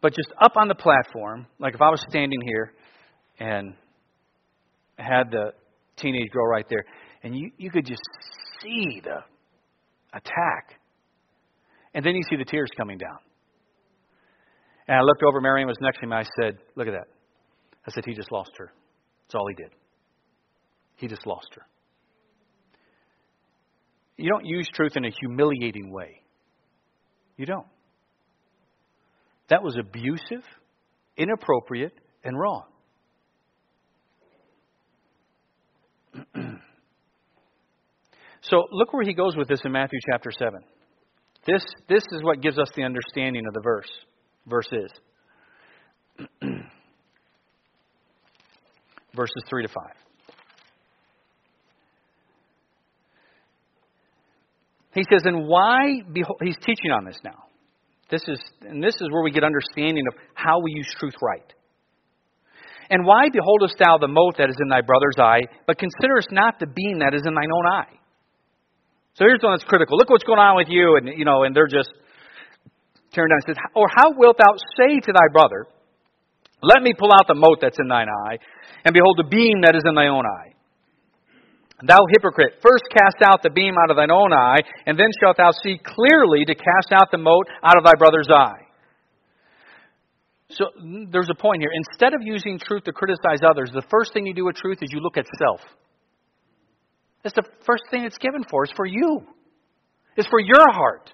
But 0.00 0.14
just 0.14 0.28
up 0.40 0.52
on 0.56 0.68
the 0.68 0.76
platform, 0.76 1.48
like 1.58 1.74
if 1.74 1.82
I 1.82 1.90
was 1.90 2.00
standing 2.08 2.38
here 2.46 2.72
and 3.40 3.74
had 4.96 5.32
the 5.32 5.54
teenage 5.96 6.30
girl 6.30 6.46
right 6.46 6.64
there, 6.70 6.84
and 7.24 7.36
you, 7.36 7.50
you 7.56 7.68
could 7.68 7.84
just 7.84 8.02
see 8.62 9.00
the 9.02 9.16
attack. 10.16 10.78
And 11.94 12.06
then 12.06 12.14
you 12.14 12.22
see 12.30 12.36
the 12.36 12.44
tears 12.44 12.68
coming 12.76 12.98
down. 12.98 13.18
And 14.86 14.98
I 14.98 15.00
looked 15.00 15.24
over, 15.26 15.40
Marion 15.40 15.66
was 15.66 15.78
next 15.80 15.98
to 15.98 16.06
me, 16.06 16.14
I 16.14 16.24
said, 16.40 16.58
Look 16.76 16.86
at 16.86 16.92
that. 16.92 17.08
I 17.88 17.90
said, 17.90 18.04
He 18.06 18.14
just 18.14 18.30
lost 18.30 18.52
her. 18.58 18.72
That's 19.26 19.34
all 19.34 19.48
he 19.48 19.56
did. 19.60 19.72
He 20.94 21.08
just 21.08 21.26
lost 21.26 21.48
her. 21.56 21.62
You 24.16 24.30
don't 24.30 24.46
use 24.46 24.68
truth 24.72 24.92
in 24.96 25.04
a 25.04 25.10
humiliating 25.10 25.90
way. 25.90 26.22
You 27.36 27.46
don't. 27.46 27.66
That 29.48 29.62
was 29.62 29.76
abusive, 29.76 30.44
inappropriate, 31.16 31.92
and 32.22 32.38
wrong. 32.38 32.64
so 38.42 38.64
look 38.70 38.92
where 38.92 39.04
he 39.04 39.14
goes 39.14 39.36
with 39.36 39.48
this 39.48 39.60
in 39.64 39.72
Matthew 39.72 39.98
chapter 40.10 40.30
7. 40.30 40.60
This, 41.46 41.64
this 41.88 42.04
is 42.12 42.22
what 42.22 42.40
gives 42.40 42.58
us 42.58 42.70
the 42.74 42.84
understanding 42.84 43.46
of 43.46 43.52
the 43.52 43.60
verse. 43.60 43.90
Verse 44.46 44.68
is. 44.72 44.90
Verses 49.14 49.42
3 49.48 49.66
to 49.66 49.68
5. 49.68 50.03
He 54.94 55.04
says, 55.10 55.22
and 55.24 55.46
why, 55.46 56.02
behold, 56.12 56.38
he's 56.42 56.56
teaching 56.64 56.90
on 56.90 57.04
this 57.04 57.18
now. 57.24 57.50
This 58.10 58.22
is, 58.28 58.38
and 58.62 58.82
this 58.82 58.94
is 58.94 59.10
where 59.10 59.22
we 59.22 59.30
get 59.30 59.42
understanding 59.42 60.04
of 60.06 60.14
how 60.34 60.60
we 60.60 60.70
use 60.72 60.86
truth 60.98 61.14
right. 61.20 61.52
And 62.90 63.04
why 63.04 63.28
beholdest 63.32 63.76
thou 63.78 63.98
the 63.98 64.08
mote 64.08 64.36
that 64.38 64.50
is 64.50 64.56
in 64.60 64.68
thy 64.68 64.82
brother's 64.82 65.16
eye, 65.18 65.42
but 65.66 65.78
considerest 65.78 66.28
not 66.30 66.60
the 66.60 66.66
beam 66.66 67.00
that 67.00 67.14
is 67.14 67.22
in 67.26 67.34
thine 67.34 67.50
own 67.50 67.66
eye? 67.66 67.98
So 69.14 69.24
here's 69.24 69.40
one 69.42 69.52
that's 69.52 69.64
critical. 69.64 69.96
Look 69.96 70.10
what's 70.10 70.24
going 70.24 70.38
on 70.38 70.56
with 70.56 70.68
you, 70.68 70.96
and 70.96 71.08
you 71.18 71.24
know, 71.24 71.44
and 71.44 71.54
they're 71.54 71.70
just 71.70 71.90
tearing 73.12 73.30
down. 73.30 73.38
It 73.46 73.54
says, 73.54 73.62
Or 73.74 73.86
how 73.88 74.12
wilt 74.14 74.36
thou 74.38 74.54
say 74.76 75.00
to 75.00 75.12
thy 75.12 75.32
brother, 75.32 75.66
Let 76.62 76.82
me 76.82 76.92
pull 76.98 77.10
out 77.12 77.26
the 77.26 77.34
mote 77.34 77.58
that's 77.60 77.78
in 77.80 77.88
thine 77.88 78.08
eye, 78.26 78.38
and 78.84 78.92
behold 78.92 79.16
the 79.18 79.28
beam 79.28 79.62
that 79.62 79.76
is 79.76 79.82
in 79.86 79.94
thy 79.94 80.08
own 80.08 80.26
eye? 80.26 80.53
Thou 81.82 81.98
hypocrite, 82.12 82.62
first 82.62 82.84
cast 82.90 83.22
out 83.24 83.42
the 83.42 83.50
beam 83.50 83.74
out 83.82 83.90
of 83.90 83.96
thine 83.96 84.10
own 84.10 84.32
eye, 84.32 84.60
and 84.86 84.98
then 84.98 85.08
shalt 85.20 85.36
thou 85.36 85.50
see 85.50 85.78
clearly 85.82 86.44
to 86.46 86.54
cast 86.54 86.92
out 86.92 87.10
the 87.10 87.18
mote 87.18 87.48
out 87.62 87.76
of 87.76 87.84
thy 87.84 87.94
brother's 87.98 88.28
eye. 88.30 88.62
So 90.50 90.66
there's 91.10 91.30
a 91.30 91.34
point 91.34 91.62
here. 91.62 91.70
Instead 91.74 92.14
of 92.14 92.20
using 92.22 92.58
truth 92.58 92.84
to 92.84 92.92
criticize 92.92 93.40
others, 93.48 93.70
the 93.74 93.82
first 93.90 94.12
thing 94.12 94.24
you 94.24 94.34
do 94.34 94.44
with 94.44 94.56
truth 94.56 94.78
is 94.82 94.90
you 94.92 95.00
look 95.00 95.16
at 95.16 95.26
self. 95.38 95.60
That's 97.24 97.34
the 97.34 97.44
first 97.66 97.84
thing 97.90 98.04
it's 98.04 98.18
given 98.18 98.44
for, 98.48 98.64
It's 98.64 98.72
for 98.76 98.86
you. 98.86 99.26
It's 100.16 100.28
for 100.28 100.38
your 100.38 100.70
heart. 100.70 101.10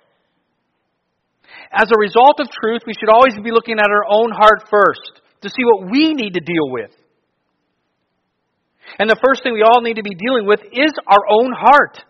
As 1.73 1.89
a 1.91 1.99
result 1.99 2.41
of 2.41 2.49
truth, 2.63 2.83
we 2.87 2.93
should 2.99 3.09
always 3.09 3.35
be 3.43 3.51
looking 3.51 3.79
at 3.79 3.89
our 3.89 4.05
own 4.09 4.31
heart 4.31 4.69
first 4.71 5.23
to 5.41 5.49
see 5.49 5.65
what 5.65 5.91
we 5.91 6.13
need 6.13 6.35
to 6.35 6.41
deal 6.41 6.69
with. 6.69 6.91
And 8.99 9.09
the 9.09 9.21
first 9.21 9.43
thing 9.43 9.53
we 9.53 9.63
all 9.63 9.81
need 9.81 9.97
to 9.97 10.07
be 10.07 10.15
dealing 10.15 10.47
with 10.47 10.61
is 10.73 10.93
our 11.07 11.25
own 11.29 11.53
heart. 11.53 12.03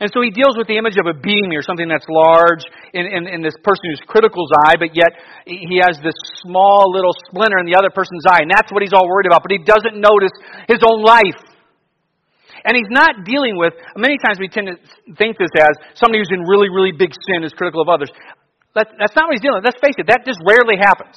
And 0.00 0.08
so 0.08 0.24
he 0.24 0.32
deals 0.32 0.56
with 0.56 0.64
the 0.64 0.80
image 0.80 0.96
of 0.96 1.04
a 1.04 1.12
beam 1.12 1.52
here, 1.52 1.60
something 1.60 1.84
that's 1.84 2.08
large 2.08 2.64
in, 2.96 3.04
in, 3.04 3.22
in, 3.28 3.40
this 3.44 3.52
person 3.60 3.84
who's 3.92 4.00
critical's 4.08 4.48
eye, 4.64 4.80
but 4.80 4.96
yet 4.96 5.12
he 5.44 5.76
has 5.84 6.00
this 6.00 6.16
small 6.40 6.88
little 6.88 7.12
splinter 7.28 7.60
in 7.60 7.68
the 7.68 7.76
other 7.76 7.92
person's 7.92 8.24
eye, 8.24 8.40
and 8.40 8.48
that's 8.48 8.72
what 8.72 8.80
he's 8.80 8.96
all 8.96 9.04
worried 9.04 9.28
about. 9.28 9.44
But 9.44 9.52
he 9.52 9.60
doesn't 9.60 10.00
notice 10.00 10.32
his 10.72 10.80
own 10.80 11.04
life. 11.04 11.36
And 12.64 12.72
he's 12.72 12.88
not 12.88 13.28
dealing 13.28 13.60
with, 13.60 13.76
many 13.96 14.16
times 14.24 14.40
we 14.40 14.48
tend 14.48 14.72
to 14.72 14.76
think 15.20 15.36
this 15.36 15.52
as 15.60 15.76
somebody 16.00 16.24
who's 16.24 16.32
in 16.32 16.48
really, 16.48 16.72
really 16.72 16.92
big 16.96 17.12
sin 17.28 17.44
is 17.44 17.52
critical 17.52 17.84
of 17.84 17.92
others. 17.92 18.08
That, 18.72 18.88
that's 18.96 19.16
not 19.16 19.28
what 19.28 19.36
he's 19.36 19.44
dealing 19.44 19.60
with. 19.60 19.68
Let's 19.68 19.80
face 19.84 20.00
it, 20.00 20.08
that 20.08 20.24
just 20.24 20.40
rarely 20.48 20.80
happens. 20.80 21.16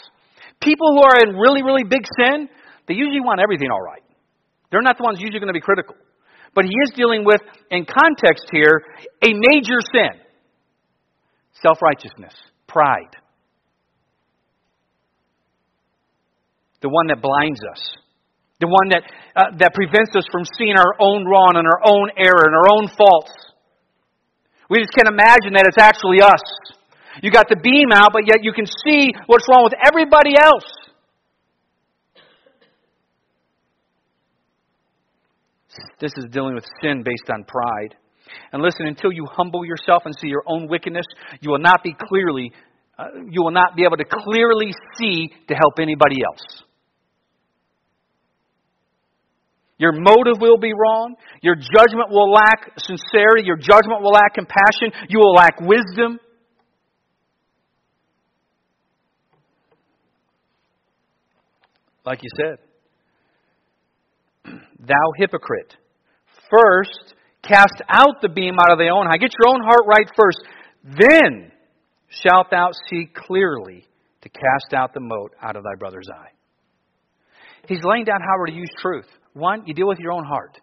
People 0.59 0.91
who 0.91 1.07
are 1.07 1.23
in 1.23 1.39
really, 1.39 1.63
really 1.63 1.87
big 1.87 2.03
sin, 2.19 2.51
they 2.87 2.95
usually 2.95 3.21
want 3.21 3.39
everything 3.39 3.69
all 3.71 3.81
right. 3.81 4.03
They're 4.71 4.81
not 4.81 4.97
the 4.97 5.03
ones 5.03 5.19
usually 5.19 5.39
going 5.39 5.53
to 5.53 5.57
be 5.57 5.61
critical. 5.61 5.95
But 6.55 6.65
he 6.65 6.73
is 6.85 6.91
dealing 6.95 7.25
with, 7.25 7.41
in 7.71 7.85
context 7.85 8.45
here, 8.51 8.83
a 9.21 9.33
major 9.33 9.79
sin 9.81 10.21
self 11.61 11.81
righteousness, 11.81 12.33
pride. 12.67 13.15
The 16.81 16.89
one 16.89 17.07
that 17.07 17.21
blinds 17.21 17.61
us. 17.63 17.79
The 18.59 18.67
one 18.67 18.89
that, 18.89 19.03
uh, 19.35 19.55
that 19.59 19.73
prevents 19.73 20.15
us 20.15 20.25
from 20.31 20.43
seeing 20.57 20.75
our 20.75 20.95
own 20.99 21.25
wrong 21.25 21.53
and 21.55 21.65
our 21.65 21.81
own 21.85 22.11
error 22.17 22.43
and 22.43 22.55
our 22.55 22.67
own 22.75 22.87
faults. 22.87 23.31
We 24.69 24.79
just 24.79 24.91
can't 24.91 25.07
imagine 25.07 25.53
that 25.55 25.65
it's 25.67 25.79
actually 25.79 26.21
us. 26.21 26.43
You 27.21 27.31
got 27.31 27.47
the 27.47 27.55
beam 27.55 27.91
out, 27.93 28.11
but 28.11 28.23
yet 28.27 28.43
you 28.43 28.51
can 28.53 28.65
see 28.65 29.13
what's 29.27 29.45
wrong 29.49 29.63
with 29.63 29.73
everybody 29.85 30.35
else. 30.39 30.65
This 35.99 36.11
is 36.17 36.25
dealing 36.31 36.55
with 36.55 36.65
sin 36.81 37.03
based 37.03 37.29
on 37.33 37.43
pride. 37.45 37.95
And 38.51 38.61
listen, 38.61 38.87
until 38.87 39.11
you 39.11 39.25
humble 39.31 39.65
yourself 39.65 40.03
and 40.05 40.15
see 40.19 40.27
your 40.27 40.43
own 40.47 40.67
wickedness, 40.67 41.05
you 41.41 41.51
will 41.51 41.59
not 41.59 41.83
be 41.83 41.95
clearly, 42.07 42.51
uh, 42.97 43.05
you 43.29 43.43
will 43.43 43.51
not 43.51 43.75
be 43.75 43.83
able 43.83 43.97
to 43.97 44.05
clearly 44.05 44.73
see 44.97 45.29
to 45.47 45.53
help 45.53 45.79
anybody 45.79 46.17
else. 46.25 46.63
Your 49.77 49.91
motive 49.91 50.39
will 50.39 50.57
be 50.57 50.71
wrong. 50.71 51.15
Your 51.41 51.55
judgment 51.55 52.09
will 52.09 52.31
lack 52.31 52.71
sincerity. 52.77 53.43
Your 53.45 53.57
judgment 53.57 54.01
will 54.01 54.11
lack 54.11 54.35
compassion. 54.35 54.91
You 55.09 55.19
will 55.19 55.33
lack 55.33 55.59
wisdom. 55.59 56.19
Like 62.05 62.19
you 62.21 62.29
said. 62.37 62.72
Thou 64.85 65.11
hypocrite. 65.17 65.75
First, 66.49 67.15
cast 67.41 67.81
out 67.89 68.21
the 68.21 68.29
beam 68.29 68.55
out 68.59 68.71
of 68.71 68.77
thy 68.77 68.89
own 68.89 69.07
eye. 69.07 69.17
Get 69.17 69.31
your 69.39 69.53
own 69.53 69.61
heart 69.61 69.85
right 69.87 70.09
first. 70.15 70.39
Then 70.83 71.51
shalt 72.09 72.51
thou 72.51 72.71
see 72.89 73.09
clearly 73.13 73.87
to 74.21 74.29
cast 74.29 74.73
out 74.73 74.93
the 74.93 74.99
mote 74.99 75.33
out 75.41 75.55
of 75.55 75.63
thy 75.63 75.75
brother's 75.77 76.07
eye. 76.13 76.31
He's 77.67 77.83
laying 77.83 78.05
down 78.05 78.19
how 78.19 78.37
we're 78.39 78.47
to 78.47 78.53
use 78.53 78.71
truth. 78.81 79.07
One, 79.33 79.63
you 79.65 79.73
deal 79.73 79.87
with 79.87 79.99
your 79.99 80.11
own 80.11 80.25
heart. 80.25 80.59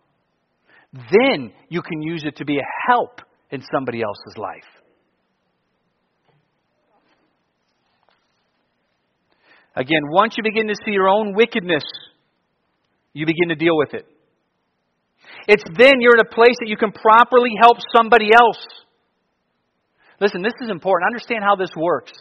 Then 0.92 1.52
you 1.68 1.82
can 1.82 2.02
use 2.02 2.24
it 2.24 2.36
to 2.36 2.44
be 2.44 2.58
a 2.58 2.88
help 2.88 3.20
in 3.50 3.62
somebody 3.72 4.02
else's 4.02 4.36
life. 4.36 4.64
Again, 9.76 10.02
once 10.10 10.34
you 10.36 10.42
begin 10.42 10.66
to 10.66 10.74
see 10.84 10.90
your 10.90 11.08
own 11.08 11.34
wickedness, 11.34 11.84
you 13.12 13.26
begin 13.26 13.48
to 13.48 13.54
deal 13.54 13.76
with 13.76 13.94
it. 13.94 14.06
It's 15.48 15.64
then 15.76 16.00
you're 16.00 16.14
in 16.14 16.20
a 16.20 16.34
place 16.34 16.56
that 16.60 16.68
you 16.68 16.76
can 16.76 16.92
properly 16.92 17.52
help 17.60 17.78
somebody 17.94 18.30
else. 18.32 18.64
Listen, 20.20 20.42
this 20.42 20.52
is 20.60 20.70
important. 20.70 21.08
Understand 21.08 21.42
how 21.42 21.56
this 21.56 21.70
works. 21.76 22.12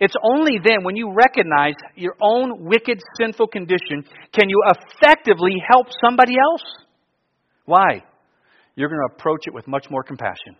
It's 0.00 0.14
only 0.22 0.58
then, 0.64 0.84
when 0.84 0.96
you 0.96 1.12
recognize 1.12 1.74
your 1.96 2.14
own 2.20 2.64
wicked, 2.64 3.00
sinful 3.20 3.48
condition, 3.48 4.04
can 4.32 4.48
you 4.48 4.62
effectively 4.70 5.56
help 5.68 5.88
somebody 6.04 6.34
else. 6.38 6.62
Why? 7.64 8.04
You're 8.76 8.88
going 8.88 9.00
to 9.08 9.14
approach 9.14 9.42
it 9.46 9.54
with 9.54 9.66
much 9.66 9.86
more 9.90 10.04
compassion. 10.04 10.56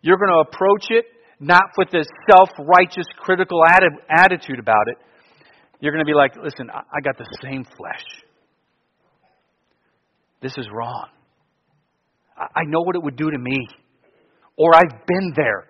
You're 0.00 0.16
going 0.16 0.32
to 0.32 0.48
approach 0.48 0.86
it 0.90 1.04
not 1.40 1.64
with 1.76 1.90
this 1.90 2.06
self 2.30 2.48
righteous, 2.58 3.06
critical 3.18 3.62
attitude 4.10 4.58
about 4.58 4.88
it. 4.88 4.96
You're 5.80 5.92
going 5.92 6.04
to 6.04 6.10
be 6.10 6.14
like, 6.14 6.34
listen, 6.36 6.70
I 6.70 7.00
got 7.02 7.16
the 7.18 7.26
same 7.42 7.64
flesh. 7.64 8.04
This 10.42 10.56
is 10.58 10.68
wrong. 10.72 11.08
I 12.36 12.62
know 12.66 12.80
what 12.80 12.96
it 12.96 13.02
would 13.02 13.16
do 13.16 13.30
to 13.30 13.38
me. 13.38 13.66
Or 14.56 14.74
I've 14.74 15.06
been 15.06 15.32
there. 15.36 15.67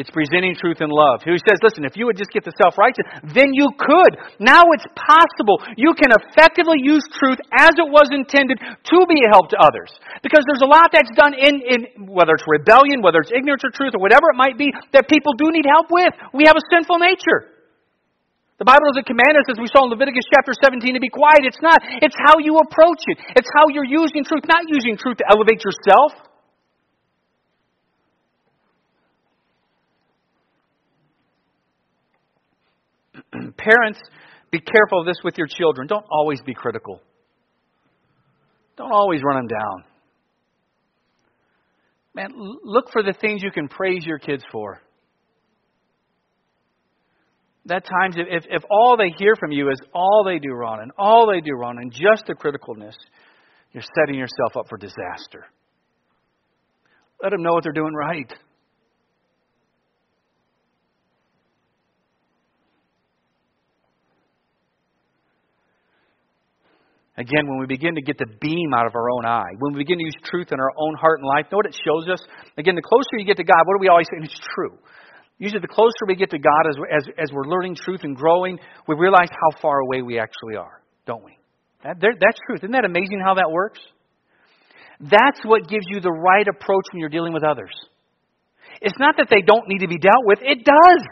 It's 0.00 0.08
presenting 0.08 0.56
truth 0.56 0.80
in 0.80 0.88
love. 0.88 1.20
Who 1.28 1.36
says, 1.36 1.60
listen, 1.60 1.84
if 1.84 1.92
you 1.92 2.08
would 2.08 2.16
just 2.16 2.32
get 2.32 2.40
the 2.40 2.56
self 2.56 2.80
righteous, 2.80 3.04
then 3.36 3.52
you 3.52 3.68
could. 3.76 4.16
Now 4.40 4.64
it's 4.72 4.88
possible. 4.96 5.60
You 5.76 5.92
can 5.92 6.08
effectively 6.16 6.80
use 6.80 7.04
truth 7.20 7.36
as 7.60 7.76
it 7.76 7.84
was 7.84 8.08
intended 8.08 8.56
to 8.64 8.98
be 9.04 9.20
a 9.20 9.28
help 9.28 9.52
to 9.52 9.60
others. 9.60 9.92
Because 10.24 10.40
there's 10.48 10.64
a 10.64 10.72
lot 10.72 10.88
that's 10.88 11.12
done 11.12 11.36
in, 11.36 11.60
in 11.60 11.78
whether 12.08 12.32
it's 12.32 12.48
rebellion, 12.48 13.04
whether 13.04 13.20
it's 13.20 13.28
ignorance 13.28 13.60
or 13.60 13.76
truth, 13.76 13.92
or 13.92 14.00
whatever 14.00 14.32
it 14.32 14.40
might 14.40 14.56
be, 14.56 14.72
that 14.96 15.04
people 15.04 15.36
do 15.36 15.52
need 15.52 15.68
help 15.68 15.92
with. 15.92 16.16
We 16.32 16.48
have 16.48 16.56
a 16.56 16.64
sinful 16.72 16.96
nature. 16.96 17.60
The 18.56 18.64
Bible 18.64 18.88
doesn't 18.96 19.04
command 19.04 19.36
us, 19.36 19.52
as 19.52 19.60
we 19.60 19.68
saw 19.68 19.84
in 19.84 19.92
Leviticus 19.92 20.24
chapter 20.32 20.56
17, 20.56 20.96
to 20.96 21.00
be 21.00 21.12
quiet. 21.12 21.44
It's 21.44 21.60
not. 21.60 21.76
It's 22.00 22.16
how 22.24 22.40
you 22.40 22.56
approach 22.56 23.04
it. 23.12 23.20
It's 23.36 23.48
how 23.52 23.68
you're 23.68 23.88
using 23.88 24.24
truth, 24.24 24.48
not 24.48 24.64
using 24.64 24.96
truth 24.96 25.20
to 25.20 25.28
elevate 25.28 25.60
yourself. 25.60 26.29
Parents, 33.56 34.00
be 34.50 34.60
careful 34.60 35.00
of 35.00 35.06
this 35.06 35.18
with 35.22 35.38
your 35.38 35.46
children. 35.46 35.86
Don't 35.86 36.06
always 36.10 36.40
be 36.42 36.54
critical. 36.54 37.00
Don't 38.76 38.92
always 38.92 39.20
run 39.22 39.36
them 39.36 39.48
down. 39.48 39.84
Man, 42.14 42.30
look 42.64 42.86
for 42.92 43.02
the 43.02 43.12
things 43.12 43.42
you 43.42 43.50
can 43.50 43.68
praise 43.68 44.04
your 44.04 44.18
kids 44.18 44.42
for. 44.50 44.80
That 47.66 47.84
times, 47.84 48.16
if, 48.16 48.44
if 48.48 48.62
all 48.70 48.96
they 48.96 49.14
hear 49.16 49.36
from 49.36 49.52
you 49.52 49.70
is 49.70 49.78
all 49.94 50.24
they 50.26 50.38
do 50.38 50.52
wrong 50.52 50.78
and 50.82 50.90
all 50.98 51.30
they 51.30 51.40
do 51.40 51.52
wrong 51.54 51.78
and 51.80 51.92
just 51.92 52.26
the 52.26 52.34
criticalness, 52.34 52.94
you're 53.72 53.84
setting 53.94 54.18
yourself 54.18 54.56
up 54.56 54.66
for 54.68 54.78
disaster. 54.78 55.44
Let 57.22 57.30
them 57.30 57.42
know 57.42 57.52
what 57.52 57.62
they're 57.62 57.72
doing 57.72 57.94
right. 57.94 58.32
Again, 67.20 67.44
when 67.44 67.60
we 67.60 67.66
begin 67.66 67.94
to 67.96 68.00
get 68.00 68.16
the 68.16 68.24
beam 68.40 68.72
out 68.72 68.86
of 68.86 68.94
our 68.96 69.10
own 69.10 69.26
eye, 69.26 69.52
when 69.58 69.74
we 69.74 69.84
begin 69.84 69.98
to 69.98 70.04
use 70.04 70.16
truth 70.24 70.48
in 70.52 70.58
our 70.58 70.72
own 70.72 70.94
heart 70.96 71.20
and 71.20 71.28
life, 71.28 71.52
know 71.52 71.58
what 71.60 71.66
it 71.66 71.76
shows 71.76 72.08
us? 72.08 72.24
Again, 72.56 72.74
the 72.74 72.82
closer 72.82 73.20
you 73.20 73.26
get 73.26 73.36
to 73.36 73.44
God, 73.44 73.60
what 73.66 73.76
do 73.76 73.80
we 73.80 73.88
always 73.88 74.06
say? 74.08 74.24
It's 74.24 74.40
true. 74.54 74.78
Usually, 75.36 75.60
the 75.60 75.68
closer 75.68 76.08
we 76.08 76.16
get 76.16 76.30
to 76.30 76.38
God 76.38 76.64
as, 76.66 76.76
as, 76.96 77.04
as 77.18 77.28
we're 77.32 77.44
learning 77.44 77.76
truth 77.76 78.00
and 78.04 78.16
growing, 78.16 78.58
we 78.88 78.96
realize 78.96 79.28
how 79.28 79.60
far 79.60 79.80
away 79.80 80.00
we 80.00 80.18
actually 80.18 80.56
are, 80.56 80.80
don't 81.06 81.22
we? 81.22 81.36
That, 81.84 82.00
that's 82.00 82.40
truth. 82.46 82.60
Isn't 82.64 82.72
that 82.72 82.86
amazing 82.86 83.20
how 83.22 83.34
that 83.34 83.50
works? 83.50 83.80
That's 84.98 85.40
what 85.44 85.68
gives 85.68 85.84
you 85.88 86.00
the 86.00 86.12
right 86.12 86.48
approach 86.48 86.84
when 86.92 87.00
you're 87.00 87.10
dealing 87.12 87.34
with 87.34 87.44
others. 87.44 87.72
It's 88.80 88.98
not 88.98 89.16
that 89.18 89.28
they 89.28 89.42
don't 89.42 89.68
need 89.68 89.80
to 89.80 89.88
be 89.88 89.98
dealt 89.98 90.24
with, 90.24 90.38
it 90.40 90.64
does. 90.64 91.04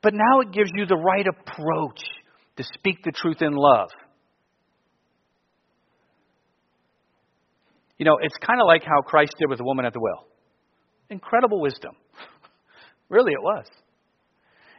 But 0.00 0.14
now 0.14 0.40
it 0.40 0.52
gives 0.52 0.70
you 0.74 0.86
the 0.86 0.96
right 0.96 1.26
approach 1.26 2.00
to 2.60 2.68
speak 2.74 3.02
the 3.02 3.12
truth 3.12 3.40
in 3.40 3.52
love. 3.54 3.88
You 7.96 8.04
know, 8.04 8.18
it's 8.20 8.36
kind 8.46 8.60
of 8.60 8.66
like 8.66 8.82
how 8.84 9.00
Christ 9.00 9.34
did 9.38 9.48
with 9.48 9.58
the 9.58 9.64
woman 9.64 9.86
at 9.86 9.94
the 9.94 10.00
well. 10.00 10.26
Incredible 11.08 11.60
wisdom. 11.60 11.92
really, 13.08 13.32
it 13.32 13.42
was. 13.42 13.64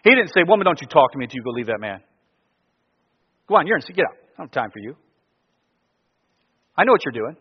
He 0.03 0.11
didn't 0.11 0.29
say, 0.29 0.41
Woman, 0.47 0.65
don't 0.65 0.79
you 0.79 0.87
talk 0.87 1.11
to 1.11 1.17
me 1.17 1.25
until 1.25 1.37
you 1.37 1.43
go 1.43 1.51
leave 1.51 1.67
that 1.67 1.79
man. 1.79 2.01
Go 3.47 3.55
on, 3.55 3.67
you're 3.67 3.77
in, 3.77 3.83
get 3.95 4.05
out. 4.05 4.13
I 4.13 4.37
don't 4.37 4.47
have 4.47 4.51
time 4.51 4.71
for 4.71 4.79
you. 4.79 4.95
I 6.77 6.83
know 6.83 6.91
what 6.91 7.01
you're 7.03 7.11
doing. 7.11 7.35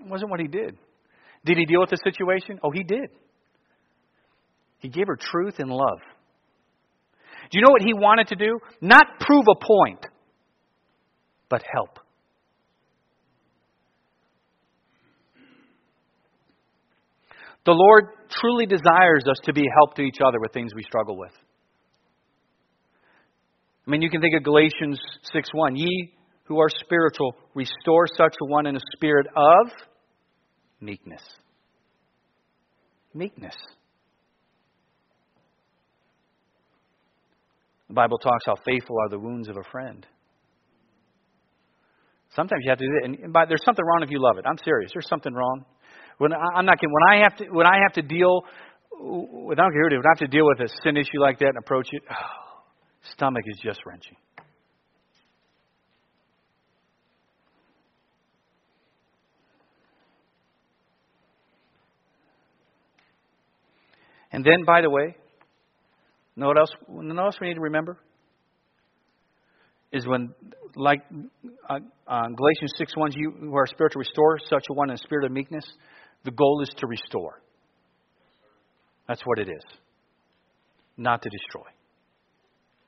It 0.00 0.08
wasn't 0.08 0.30
what 0.30 0.40
he 0.40 0.46
did. 0.46 0.76
Did 1.44 1.58
he 1.58 1.66
deal 1.66 1.80
with 1.80 1.90
the 1.90 1.98
situation? 2.04 2.58
Oh, 2.62 2.70
he 2.70 2.84
did. 2.84 3.10
He 4.78 4.88
gave 4.88 5.06
her 5.08 5.16
truth 5.16 5.54
and 5.58 5.70
love. 5.70 5.98
Do 7.50 7.58
you 7.58 7.62
know 7.64 7.70
what 7.70 7.82
he 7.82 7.94
wanted 7.94 8.28
to 8.28 8.36
do? 8.36 8.58
Not 8.80 9.06
prove 9.20 9.44
a 9.50 9.64
point, 9.64 10.06
but 11.48 11.62
help. 11.72 11.98
The 17.66 17.72
Lord 17.72 18.04
truly 18.28 18.66
desires 18.66 19.24
us 19.28 19.38
to 19.44 19.52
be 19.52 19.62
help 19.78 19.94
to 19.94 20.02
each 20.02 20.18
other 20.24 20.38
with 20.40 20.52
things 20.52 20.72
we 20.74 20.82
struggle 20.82 21.16
with. 21.16 21.32
I 23.86 23.90
mean, 23.90 24.02
you 24.02 24.10
can 24.10 24.20
think 24.20 24.34
of 24.36 24.42
Galatians 24.42 25.00
6:1. 25.34 25.76
Ye 25.76 26.14
who 26.44 26.60
are 26.60 26.68
spiritual, 26.68 27.34
restore 27.54 28.06
such 28.16 28.34
a 28.40 28.46
one 28.46 28.66
in 28.66 28.76
a 28.76 28.80
spirit 28.94 29.26
of 29.34 29.70
meekness. 30.80 31.22
Meekness. 33.14 33.54
The 37.94 38.00
Bible 38.02 38.18
talks 38.18 38.42
how 38.44 38.56
faithful 38.66 38.96
are 38.98 39.08
the 39.08 39.20
wounds 39.20 39.48
of 39.48 39.56
a 39.56 39.62
friend. 39.70 40.04
Sometimes 42.34 42.62
you 42.64 42.70
have 42.70 42.78
to 42.80 42.84
do 42.84 42.92
it, 43.00 43.04
and 43.22 43.32
by, 43.32 43.44
there's 43.46 43.62
something 43.64 43.84
wrong 43.84 44.02
if 44.02 44.10
you 44.10 44.20
love 44.20 44.36
it. 44.36 44.44
I'm 44.48 44.58
serious. 44.64 44.90
There's 44.92 45.08
something 45.08 45.32
wrong. 45.32 45.64
When 46.18 46.32
I, 46.32 46.58
am 46.58 46.66
not 46.66 46.80
kidding. 46.80 46.92
When 46.92 47.16
I 47.16 47.22
have 47.22 47.36
to, 47.36 47.44
when 47.52 47.68
I 47.68 47.78
have 47.84 47.92
to 47.92 48.02
deal, 48.02 48.42
with, 48.98 49.60
I 49.60 49.62
don't 49.62 49.72
care 49.72 49.84
when 49.84 50.02
I 50.04 50.10
have 50.10 50.28
to 50.28 50.36
deal 50.36 50.44
with 50.44 50.58
a 50.58 50.68
sin 50.82 50.96
issue 50.96 51.20
like 51.20 51.38
that 51.38 51.50
and 51.50 51.58
approach 51.58 51.86
it, 51.92 52.02
oh, 52.10 52.64
stomach 53.12 53.44
is 53.46 53.60
just 53.62 53.78
wrenching. 53.86 54.16
And 64.32 64.44
then, 64.44 64.64
by 64.66 64.80
the 64.80 64.90
way, 64.90 65.14
Know 66.36 66.48
what 66.48 66.58
else? 66.58 66.70
Know 66.88 67.14
what 67.14 67.24
else 67.24 67.36
we 67.40 67.48
need 67.48 67.54
to 67.54 67.60
remember? 67.60 67.98
Is 69.92 70.06
when, 70.06 70.34
like 70.74 71.02
uh, 71.70 71.78
uh, 72.08 72.22
Galatians 72.36 72.72
6 72.76 72.96
1, 72.96 73.12
you 73.14 73.32
who 73.40 73.56
are 73.56 73.66
spiritual, 73.66 74.00
restore 74.00 74.38
such 74.50 74.64
a 74.68 74.74
one 74.74 74.90
in 74.90 74.94
a 74.94 74.98
spirit 74.98 75.24
of 75.24 75.32
meekness. 75.32 75.64
The 76.24 76.32
goal 76.32 76.62
is 76.62 76.70
to 76.78 76.86
restore. 76.86 77.40
That's 79.06 79.22
what 79.24 79.38
it 79.38 79.48
is. 79.48 79.62
Not 80.96 81.22
to 81.22 81.28
destroy, 81.28 81.70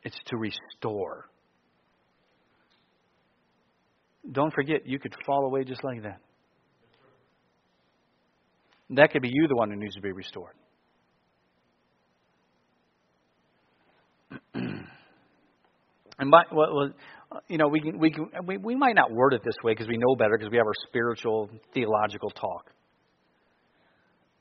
it's 0.02 0.18
to 0.26 0.37
restore. 0.37 1.28
Don't 4.30 4.52
forget, 4.52 4.87
you 4.87 4.98
could 4.98 5.14
fall 5.24 5.44
away 5.46 5.62
just 5.62 5.85
like 5.85 6.02
that. 6.02 6.20
That 8.90 9.11
could 9.12 9.22
be 9.22 9.30
you, 9.32 9.46
the 9.48 9.56
one 9.56 9.70
who 9.70 9.76
needs 9.76 9.94
to 9.94 10.00
be 10.00 10.12
restored. 10.12 10.54
And 16.18 16.31
by, 16.31 16.44
well, 16.50 16.90
you 17.48 17.59
know, 17.59 17.68
we 17.68 17.81
can, 17.81 17.98
we 17.98 18.11
can, 18.11 18.29
we, 18.46 18.57
we 18.57 18.74
might 18.74 18.94
not 18.94 19.12
word 19.12 19.35
it 19.35 19.42
this 19.44 19.57
way 19.62 19.72
because 19.72 19.88
we 19.88 19.98
know 19.98 20.16
better 20.16 20.37
because 20.38 20.50
we 20.50 20.57
have 20.57 20.66
our 20.66 20.88
spiritual 20.88 21.50
theological 21.74 22.31
talk. 22.31 22.70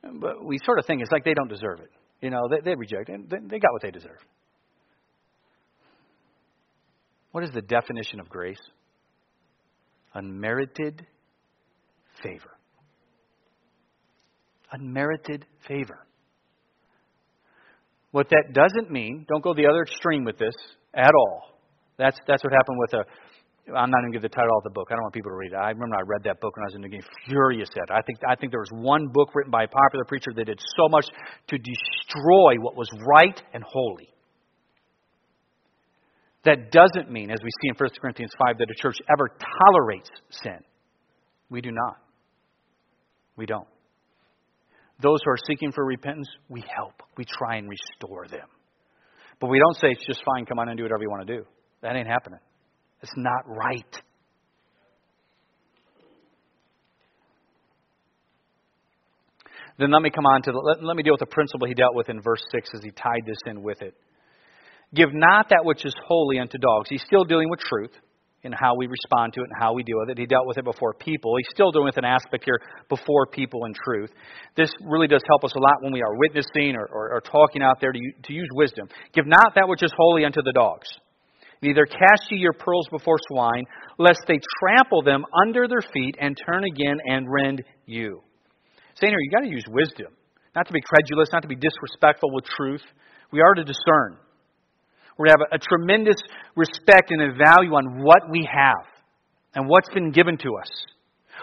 but 0.04 0.44
we 0.44 0.58
sort 0.64 0.80
of 0.80 0.86
think 0.86 1.02
it's 1.02 1.12
like 1.12 1.26
they 1.26 1.34
don't 1.34 1.50
deserve 1.50 1.80
it. 1.80 1.90
You 2.22 2.30
know, 2.30 2.48
they, 2.50 2.62
they 2.64 2.76
reject 2.76 3.10
it. 3.10 3.30
They, 3.30 3.38
they 3.38 3.60
got 3.60 3.74
what 3.74 3.82
they 3.82 3.92
deserve. 3.92 4.20
What 7.32 7.44
is 7.44 7.52
the 7.54 7.62
definition 7.62 8.22
of 8.22 8.30
grace? 8.30 8.62
Unmerited 10.14 11.06
favor. 12.24 12.52
Unmerited 14.72 15.46
favor. 15.68 16.00
What 18.12 18.30
that 18.30 18.54
doesn't 18.54 18.90
mean, 18.90 19.26
don't 19.28 19.44
go 19.44 19.54
the 19.54 19.68
other 19.68 19.82
extreme 19.82 20.24
with 20.24 20.38
this 20.38 20.56
at 20.94 21.12
all. 21.14 21.55
That's, 21.98 22.18
that's 22.28 22.44
what 22.44 22.54
happened 22.54 22.78
with 22.80 22.94
a, 22.94 23.04
I'm 23.74 23.90
not 23.90 24.02
going 24.02 24.12
to 24.12 24.16
give 24.16 24.22
the 24.22 24.30
title 24.30 24.58
of 24.58 24.64
the 24.64 24.70
book. 24.70 24.90
I 24.92 24.94
don't 24.94 25.04
want 25.04 25.14
people 25.14 25.32
to 25.32 25.38
read 25.38 25.54
it. 25.54 25.56
I 25.56 25.70
remember 25.72 25.96
I 25.96 26.02
read 26.06 26.24
that 26.26 26.40
book 26.40 26.56
when 26.56 26.64
I 26.64 26.70
was 26.70 26.76
in 26.76 26.82
the 26.82 26.90
game, 26.90 27.02
furious 27.28 27.70
at 27.76 27.90
it. 27.90 27.92
I 27.92 28.02
think, 28.06 28.20
I 28.28 28.36
think 28.36 28.52
there 28.52 28.60
was 28.60 28.70
one 28.72 29.08
book 29.08 29.34
written 29.34 29.52
by 29.52 29.64
a 29.64 29.68
popular 29.68 30.06
preacher 30.06 30.32
that 30.36 30.46
did 30.46 30.60
so 30.78 30.88
much 30.90 31.06
to 31.48 31.58
destroy 31.58 32.62
what 32.62 32.76
was 32.76 32.90
right 33.08 33.42
and 33.54 33.64
holy. 33.64 34.10
That 36.44 36.72
doesn't 36.72 37.10
mean, 37.10 37.32
as 37.32 37.40
we 37.44 37.50
see 37.50 37.70
in 37.70 37.76
1 37.76 37.90
Corinthians 38.00 38.32
5, 38.38 38.60
that 38.60 38.70
a 38.70 38.76
church 38.80 38.98
ever 39.10 39.30
tolerates 39.30 40.10
sin. 40.30 40.60
We 41.50 41.62
do 41.62 41.72
not. 41.72 41.98
We 43.36 43.48
don't. 43.48 43.68
Those 45.02 45.20
who 45.26 45.32
are 45.32 45.38
seeking 45.48 45.72
for 45.72 45.84
repentance, 45.84 46.28
we 46.50 46.64
help. 46.76 47.02
We 47.18 47.26
try 47.26 47.56
and 47.56 47.68
restore 47.68 48.28
them. 48.28 48.48
But 49.42 49.50
we 49.50 49.60
don't 49.60 49.76
say 49.78 49.90
it's 49.90 50.06
just 50.06 50.24
fine, 50.24 50.46
come 50.46 50.60
on 50.60 50.70
and 50.70 50.78
do 50.78 50.84
whatever 50.84 51.02
you 51.02 51.10
want 51.10 51.28
to 51.28 51.38
do. 51.38 51.46
That 51.82 51.96
ain't 51.96 52.08
happening. 52.08 52.40
It's 53.02 53.14
not 53.16 53.48
right. 53.48 54.02
Then 59.78 59.92
let 59.92 60.02
me 60.02 60.10
come 60.10 60.26
on 60.26 60.42
to 60.44 60.52
the, 60.52 60.58
let, 60.58 60.84
let 60.84 60.96
me 60.96 61.04
deal 61.04 61.14
with 61.14 61.20
the 61.20 61.26
principle 61.26 61.68
he 61.68 61.74
dealt 61.74 61.96
with 61.96 62.10
in 62.10 62.22
verse 62.22 62.42
6 62.52 62.70
as 62.76 62.82
he 62.84 62.92
tied 62.92 63.26
this 63.26 63.38
in 63.46 63.62
with 63.62 63.82
it. 63.82 63.94
Give 64.94 65.10
not 65.14 65.50
that 65.50 65.66
which 65.66 65.86
is 65.86 65.94
holy 66.08 66.40
unto 66.40 66.58
dogs. 66.58 66.88
He's 66.90 67.04
still 67.06 67.26
dealing 67.26 67.50
with 67.50 67.60
truth 67.60 67.92
in 68.44 68.54
how 68.54 68.76
we 68.76 68.88
respond 68.88 69.34
to 69.34 69.42
it 69.42 69.50
and 69.50 69.54
how 69.60 69.74
we 69.74 69.84
deal 69.84 69.98
with 70.00 70.10
it. 70.10 70.18
He 70.18 70.28
dealt 70.28 70.46
with 70.46 70.58
it 70.58 70.64
before 70.64 70.94
people. 70.94 71.36
He's 71.38 71.50
still 71.52 71.72
dealing 71.72 71.88
with 71.88 71.98
an 71.98 72.06
aspect 72.06 72.46
here 72.46 72.62
before 72.88 73.26
people 73.26 73.66
and 73.66 73.76
truth. 73.76 74.12
This 74.56 74.72
really 74.86 75.08
does 75.08 75.24
help 75.28 75.44
us 75.44 75.54
a 75.56 75.60
lot 75.60 75.82
when 75.82 75.92
we 75.92 76.02
are 76.02 76.16
witnessing 76.16 76.76
or, 76.76 76.86
or, 76.86 77.16
or 77.16 77.22
talking 77.22 77.62
out 77.62 77.82
there 77.82 77.92
to, 77.92 78.00
to 78.00 78.34
use 78.34 78.48
wisdom. 78.54 78.88
Give 79.14 79.26
not 79.26 79.56
that 79.56 79.68
which 79.68 79.84
is 79.84 79.92
holy 79.98 80.24
unto 80.24 80.42
the 80.44 80.54
dogs. 80.54 80.88
Neither 81.66 81.88
cast 81.88 82.30
ye 82.30 82.38
your 82.38 82.54
pearls 82.54 82.88
before 82.92 83.18
swine, 83.28 83.66
lest 83.98 84.22
they 84.28 84.38
trample 84.62 85.02
them 85.02 85.26
under 85.34 85.68
their 85.68 85.82
feet 85.82 86.16
and 86.22 86.38
turn 86.46 86.64
again 86.64 87.00
and 87.10 87.26
rend 87.28 87.64
you. 87.88 88.22
Saying 89.02 89.12
here, 89.12 89.20
you've 89.20 89.34
got 89.34 89.42
to 89.42 89.50
use 89.50 89.66
wisdom. 89.68 90.14
Not 90.56 90.68
to 90.68 90.74
be 90.74 90.82
credulous, 90.82 91.30
not 91.34 91.42
to 91.42 91.48
be 91.48 91.56
disrespectful 91.56 92.30
with 92.32 92.46
truth. 92.46 92.84
We 93.32 93.42
are 93.42 93.56
to 93.56 93.64
discern. 93.64 94.22
We're 95.18 95.26
to 95.26 95.32
have 95.32 95.48
a, 95.52 95.56
a 95.56 95.58
tremendous 95.58 96.22
respect 96.56 97.10
and 97.10 97.22
a 97.24 97.34
value 97.34 97.74
on 97.74 98.04
what 98.04 98.30
we 98.30 98.46
have 98.46 98.86
and 99.56 99.68
what's 99.68 99.90
been 99.90 100.12
given 100.12 100.38
to 100.38 100.58
us. 100.62 100.70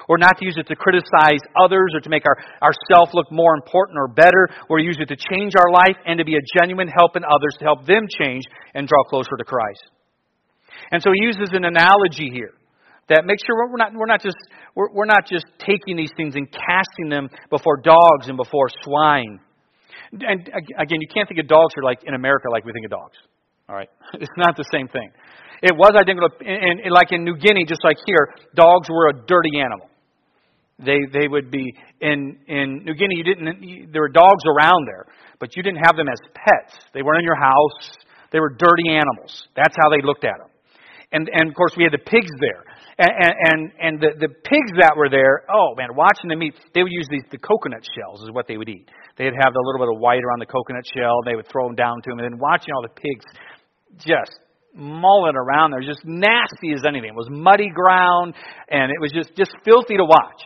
Or 0.09 0.19
not 0.19 0.39
to 0.39 0.45
use 0.45 0.55
it 0.57 0.69
to 0.69 0.77
criticize 0.77 1.43
others 1.59 1.91
or 1.95 2.01
to 2.01 2.11
make 2.11 2.23
our, 2.27 2.39
ourself 2.63 3.11
look 3.13 3.27
more 3.33 3.57
important 3.57 3.99
or 3.99 4.07
better, 4.07 4.49
or 4.69 4.79
use 4.79 4.99
it 5.01 5.09
to 5.09 5.17
change 5.17 5.55
our 5.59 5.73
life 5.73 5.99
and 6.07 6.19
to 6.19 6.25
be 6.25 6.37
a 6.37 6.61
genuine 6.61 6.89
help 6.89 7.17
in 7.17 7.25
others 7.25 7.57
to 7.59 7.65
help 7.65 7.87
them 7.87 8.07
change 8.23 8.45
and 8.75 8.87
draw 8.87 9.03
closer 9.11 9.37
to 9.37 9.45
Christ. 9.45 9.83
And 10.91 11.03
so 11.03 11.11
he 11.13 11.25
uses 11.25 11.51
an 11.53 11.65
analogy 11.65 12.31
here 12.33 12.53
that 13.09 13.25
makes 13.25 13.43
sure 13.45 13.57
we're 13.69 13.77
not, 13.77 13.93
we're 13.95 14.07
not 14.07 14.23
just 14.23 14.37
we're, 14.75 14.91
we're 14.93 15.11
not 15.11 15.27
just 15.27 15.45
taking 15.59 15.97
these 15.97 16.11
things 16.17 16.35
and 16.35 16.49
casting 16.51 17.09
them 17.11 17.29
before 17.51 17.77
dogs 17.79 18.29
and 18.29 18.37
before 18.37 18.69
swine. 18.83 19.41
And 20.13 20.49
again, 20.79 21.01
you 21.01 21.09
can't 21.13 21.29
think 21.29 21.41
of 21.41 21.49
dogs 21.49 21.73
here 21.75 21.83
like 21.83 22.05
in 22.05 22.15
America 22.15 22.49
like 22.51 22.65
we 22.65 22.73
think 22.73 22.87
of 22.87 22.91
dogs. 22.91 23.17
All 23.69 23.77
right, 23.77 23.89
it's 24.15 24.37
not 24.37 24.57
the 24.57 24.65
same 24.73 24.89
thing. 24.89 25.11
It 25.63 25.77
was 25.77 25.95
identical, 25.95 26.29
in, 26.41 26.91
like 26.91 27.13
in 27.13 27.23
New 27.25 27.37
Guinea, 27.37 27.65
just 27.65 27.85
like 27.85 27.97
here, 28.05 28.35
dogs 28.55 28.89
were 28.91 29.09
a 29.09 29.13
dirty 29.27 29.61
animal. 29.61 29.89
They 30.79 30.99
they 31.13 31.29
would 31.29 31.51
be 31.51 31.75
in 32.01 32.39
in 32.49 32.83
New 32.85 32.95
Guinea. 32.95 33.17
You 33.17 33.25
didn't. 33.25 33.93
There 33.93 34.03
were 34.03 34.09
dogs 34.09 34.43
around 34.47 34.87
there, 34.87 35.07
but 35.39 35.57
you 35.57 35.63
didn't 35.63 35.85
have 35.85 35.97
them 35.97 36.09
as 36.09 36.19
pets. 36.35 36.85
They 36.93 37.03
weren't 37.03 37.19
in 37.21 37.25
your 37.25 37.39
house. 37.39 37.97
They 38.33 38.41
were 38.41 38.51
dirty 38.51 38.89
animals. 38.89 39.47
That's 39.55 39.77
how 39.81 39.91
they 39.91 40.05
looked 40.05 40.25
at 40.25 40.39
them. 40.39 40.49
And 41.13 41.29
and 41.33 41.51
of 41.51 41.55
course 41.55 41.73
we 41.77 41.85
had 41.85 41.93
the 41.93 42.03
pigs 42.05 42.33
there. 42.41 42.65
And 42.99 43.35
and 43.45 43.61
and 43.81 43.95
the 44.01 44.11
the 44.19 44.33
pigs 44.33 44.73
that 44.81 44.97
were 44.97 45.09
there, 45.09 45.45
oh 45.53 45.75
man, 45.77 45.95
watching 45.95 46.29
them 46.29 46.43
eat, 46.43 46.55
they 46.75 46.83
would 46.83 46.93
use 46.93 47.07
these 47.11 47.25
the 47.31 47.39
coconut 47.39 47.85
shells 47.85 48.23
is 48.23 48.31
what 48.33 48.49
they 48.49 48.57
would 48.57 48.69
eat. 48.69 48.89
They'd 49.17 49.37
have 49.37 49.53
a 49.53 49.63
little 49.63 49.81
bit 49.85 49.93
of 49.93 50.01
white 50.01 50.25
around 50.25 50.41
the 50.41 50.49
coconut 50.49 50.85
shell. 50.89 51.21
and 51.21 51.27
They 51.29 51.37
would 51.37 51.49
throw 51.49 51.67
them 51.69 51.77
down 51.77 52.01
to 52.03 52.11
them, 52.11 52.19
and 52.19 52.33
then 52.33 52.39
watching 52.41 52.73
all 52.75 52.83
the 52.83 52.97
pigs 52.97 53.25
just 54.01 54.33
mulling 54.75 55.37
around 55.37 55.73
there, 55.73 55.81
just 55.85 56.01
nasty 56.05 56.73
as 56.73 56.81
anything. 56.89 57.13
It 57.13 57.17
was 57.17 57.29
muddy 57.31 57.69
ground, 57.69 58.35
and 58.71 58.91
it 58.91 59.01
was 59.01 59.13
just 59.13 59.37
just 59.37 59.53
filthy 59.65 59.97
to 59.97 60.05
watch. 60.05 60.41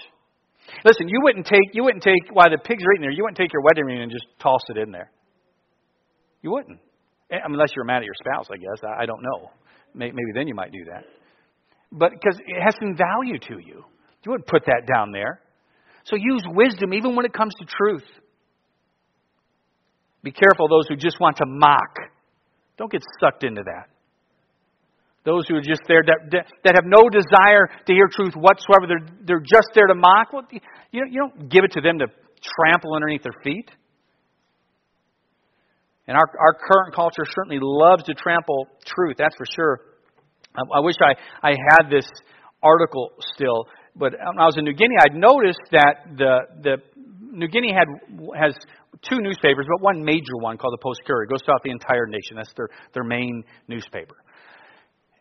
Listen, 0.85 1.09
you 1.09 1.21
wouldn't 1.23 1.47
take 1.47 1.71
you 1.73 1.85
wouldn't 1.85 2.03
take 2.03 2.27
while 2.33 2.51
the 2.51 2.59
pigs 2.59 2.83
are 2.83 2.93
eating 2.95 3.03
there, 3.03 3.15
you 3.15 3.23
wouldn't 3.23 3.39
take 3.39 3.53
your 3.53 3.63
wedding 3.63 3.87
ring 3.87 4.03
and 4.03 4.11
just 4.11 4.27
toss 4.43 4.63
it 4.69 4.79
in 4.79 4.91
there. 4.91 5.11
You 6.43 6.51
wouldn't, 6.51 6.79
eh, 7.31 7.39
unless 7.45 7.71
you're 7.75 7.85
mad 7.85 7.99
at 7.99 8.05
your 8.05 8.19
spouse, 8.19 8.47
I 8.53 8.57
guess. 8.59 8.83
I, 8.83 9.03
I 9.03 9.07
don't 9.07 9.23
know. 9.23 9.51
Maybe 9.97 10.33
then 10.35 10.47
you 10.47 10.55
might 10.55 10.73
do 10.73 10.85
that. 10.93 11.05
But 11.91 12.13
because 12.13 12.39
it 12.39 12.63
has 12.63 12.75
some 12.79 12.97
value 12.97 13.39
to 13.39 13.55
you. 13.55 13.85
You 14.25 14.33
wouldn't 14.33 14.47
put 14.47 14.67
that 14.67 14.83
down 14.93 15.13
there. 15.13 15.41
So 16.05 16.17
use 16.17 16.43
wisdom 16.47 16.93
even 16.93 17.17
when 17.17 17.25
it 17.25 17.33
comes 17.33 17.55
to 17.59 17.65
truth. 17.65 18.05
Be 20.23 20.33
careful 20.33 20.69
those 20.69 20.87
who 20.89 20.97
just 20.97 21.21
want 21.21 21.37
to 21.39 21.47
mock. 21.47 21.97
Don't 22.77 22.91
get 22.91 23.03
sucked 23.21 23.45
into 23.45 23.63
that. 23.65 23.87
Those 25.25 25.49
who 25.49 25.57
are 25.57 25.61
just 25.61 25.83
there 25.89 26.03
that, 26.05 26.47
that 26.65 26.75
have 26.75 26.85
no 26.85 27.09
desire 27.09 27.67
to 27.87 27.93
hear 27.93 28.09
truth 28.11 28.35
whatsoever, 28.35 28.87
they're, 28.87 29.07
they're 29.25 29.41
just 29.41 29.69
there 29.75 29.87
to 29.87 29.95
mock. 29.95 30.33
Well, 30.33 30.47
you, 30.51 31.07
you 31.11 31.19
don't 31.19 31.49
give 31.49 31.65
it 31.65 31.73
to 31.73 31.81
them 31.81 31.99
to 31.99 32.07
trample 32.43 32.95
underneath 32.95 33.23
their 33.23 33.35
feet. 33.43 33.71
And 36.07 36.17
our, 36.17 36.29
our 36.39 36.55
current 36.55 36.95
culture 36.95 37.25
certainly 37.35 37.59
loves 37.61 38.05
to 38.05 38.15
trample 38.15 38.69
truth, 38.85 39.17
that's 39.19 39.35
for 39.37 39.47
sure. 39.55 39.81
I, 40.55 40.79
I 40.79 40.81
wish 40.81 40.97
I, 41.01 41.15
I 41.47 41.51
had 41.51 41.91
this 41.91 42.07
article 42.63 43.11
still, 43.35 43.67
but 43.95 44.13
when 44.13 44.39
I 44.39 44.47
was 44.47 44.57
in 44.57 44.65
New 44.65 44.75
Guinea, 44.75 44.97
I'd 45.01 45.15
noticed 45.15 45.61
that 45.73 46.17
the, 46.17 46.39
the 46.63 46.77
New 47.33 47.49
Guinea 47.49 47.73
had, 47.73 47.89
has 48.39 48.55
two 49.09 49.19
newspapers, 49.21 49.67
but 49.69 49.83
one 49.83 50.05
major 50.05 50.37
one 50.41 50.57
called 50.59 50.75
the 50.75 50.83
Post 50.83 51.01
Courier. 51.07 51.25
It 51.25 51.31
goes 51.31 51.43
throughout 51.45 51.63
the 51.65 51.71
entire 51.71 52.07
nation. 52.07 52.37
That's 52.37 52.53
their, 52.57 52.69
their 52.95 53.05
main 53.05 53.45
newspaper. 53.69 54.17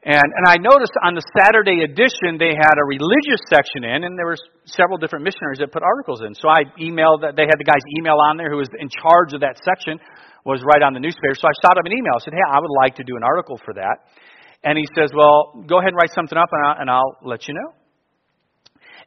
And, 0.05 0.21
and 0.21 0.45
I 0.45 0.61
noticed 0.61 0.93
on 1.01 1.17
the 1.17 1.25
Saturday 1.33 1.81
edition, 1.81 2.37
they 2.37 2.53
had 2.53 2.77
a 2.77 2.85
religious 2.85 3.41
section 3.49 3.81
in, 3.81 4.05
and 4.05 4.13
there 4.13 4.29
were 4.29 4.37
several 4.69 5.01
different 5.01 5.25
missionaries 5.25 5.57
that 5.57 5.73
put 5.73 5.81
articles 5.81 6.21
in. 6.21 6.37
So 6.37 6.45
I 6.45 6.69
emailed, 6.77 7.25
that 7.25 7.33
they 7.33 7.49
had 7.49 7.57
the 7.57 7.65
guy's 7.65 7.81
email 7.97 8.21
on 8.21 8.37
there 8.37 8.53
who 8.53 8.61
was 8.61 8.69
in 8.77 8.85
charge 8.85 9.33
of 9.33 9.41
that 9.41 9.57
section 9.65 9.97
was 10.45 10.61
right 10.61 10.85
on 10.85 10.93
the 10.93 11.01
newspaper. 11.01 11.33
So 11.33 11.49
I 11.49 11.55
shot 11.57 11.73
him 11.73 11.89
an 11.89 11.97
email. 11.97 12.13
I 12.13 12.21
said, 12.21 12.37
hey, 12.37 12.45
I 12.45 12.61
would 12.61 12.75
like 12.85 13.01
to 13.01 13.03
do 13.03 13.17
an 13.17 13.25
article 13.25 13.57
for 13.65 13.73
that. 13.81 14.05
And 14.61 14.77
he 14.77 14.85
says, 14.93 15.09
well, 15.09 15.65
go 15.65 15.81
ahead 15.81 15.89
and 15.89 15.97
write 15.97 16.13
something 16.13 16.37
up 16.37 16.53
and 16.53 16.61
I'll, 16.61 16.77
and 16.85 16.87
I'll 16.89 17.17
let 17.25 17.49
you 17.49 17.57
know. 17.57 17.73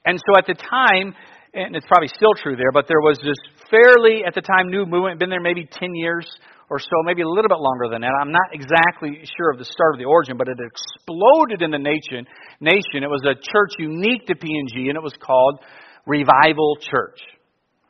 And 0.02 0.18
so 0.18 0.34
at 0.34 0.50
the 0.50 0.58
time, 0.58 1.14
and 1.54 1.76
it's 1.76 1.86
probably 1.86 2.08
still 2.08 2.34
true 2.42 2.56
there, 2.56 2.72
but 2.72 2.86
there 2.88 3.00
was 3.00 3.18
this 3.18 3.38
fairly, 3.70 4.24
at 4.26 4.34
the 4.34 4.42
time, 4.42 4.68
new 4.68 4.86
movement, 4.86 5.18
been 5.18 5.30
there 5.30 5.40
maybe 5.40 5.68
10 5.70 5.94
years 5.94 6.26
or 6.70 6.78
so, 6.78 7.00
maybe 7.04 7.22
a 7.22 7.28
little 7.28 7.48
bit 7.48 7.58
longer 7.58 7.88
than 7.88 8.02
that. 8.02 8.12
I'm 8.20 8.32
not 8.32 8.52
exactly 8.52 9.24
sure 9.36 9.50
of 9.52 9.58
the 9.58 9.64
start 9.64 9.94
of 9.94 9.98
the 9.98 10.04
origin, 10.04 10.36
but 10.36 10.48
it 10.48 10.58
exploded 10.60 11.62
in 11.62 11.70
the 11.70 11.80
nation. 11.80 12.28
Nation. 12.60 13.00
It 13.00 13.08
was 13.08 13.24
a 13.24 13.34
church 13.34 13.72
unique 13.78 14.26
to 14.26 14.34
PNG, 14.34 14.92
and 14.92 14.96
it 14.96 15.02
was 15.02 15.14
called 15.16 15.60
Revival 16.06 16.76
Church. 16.80 17.20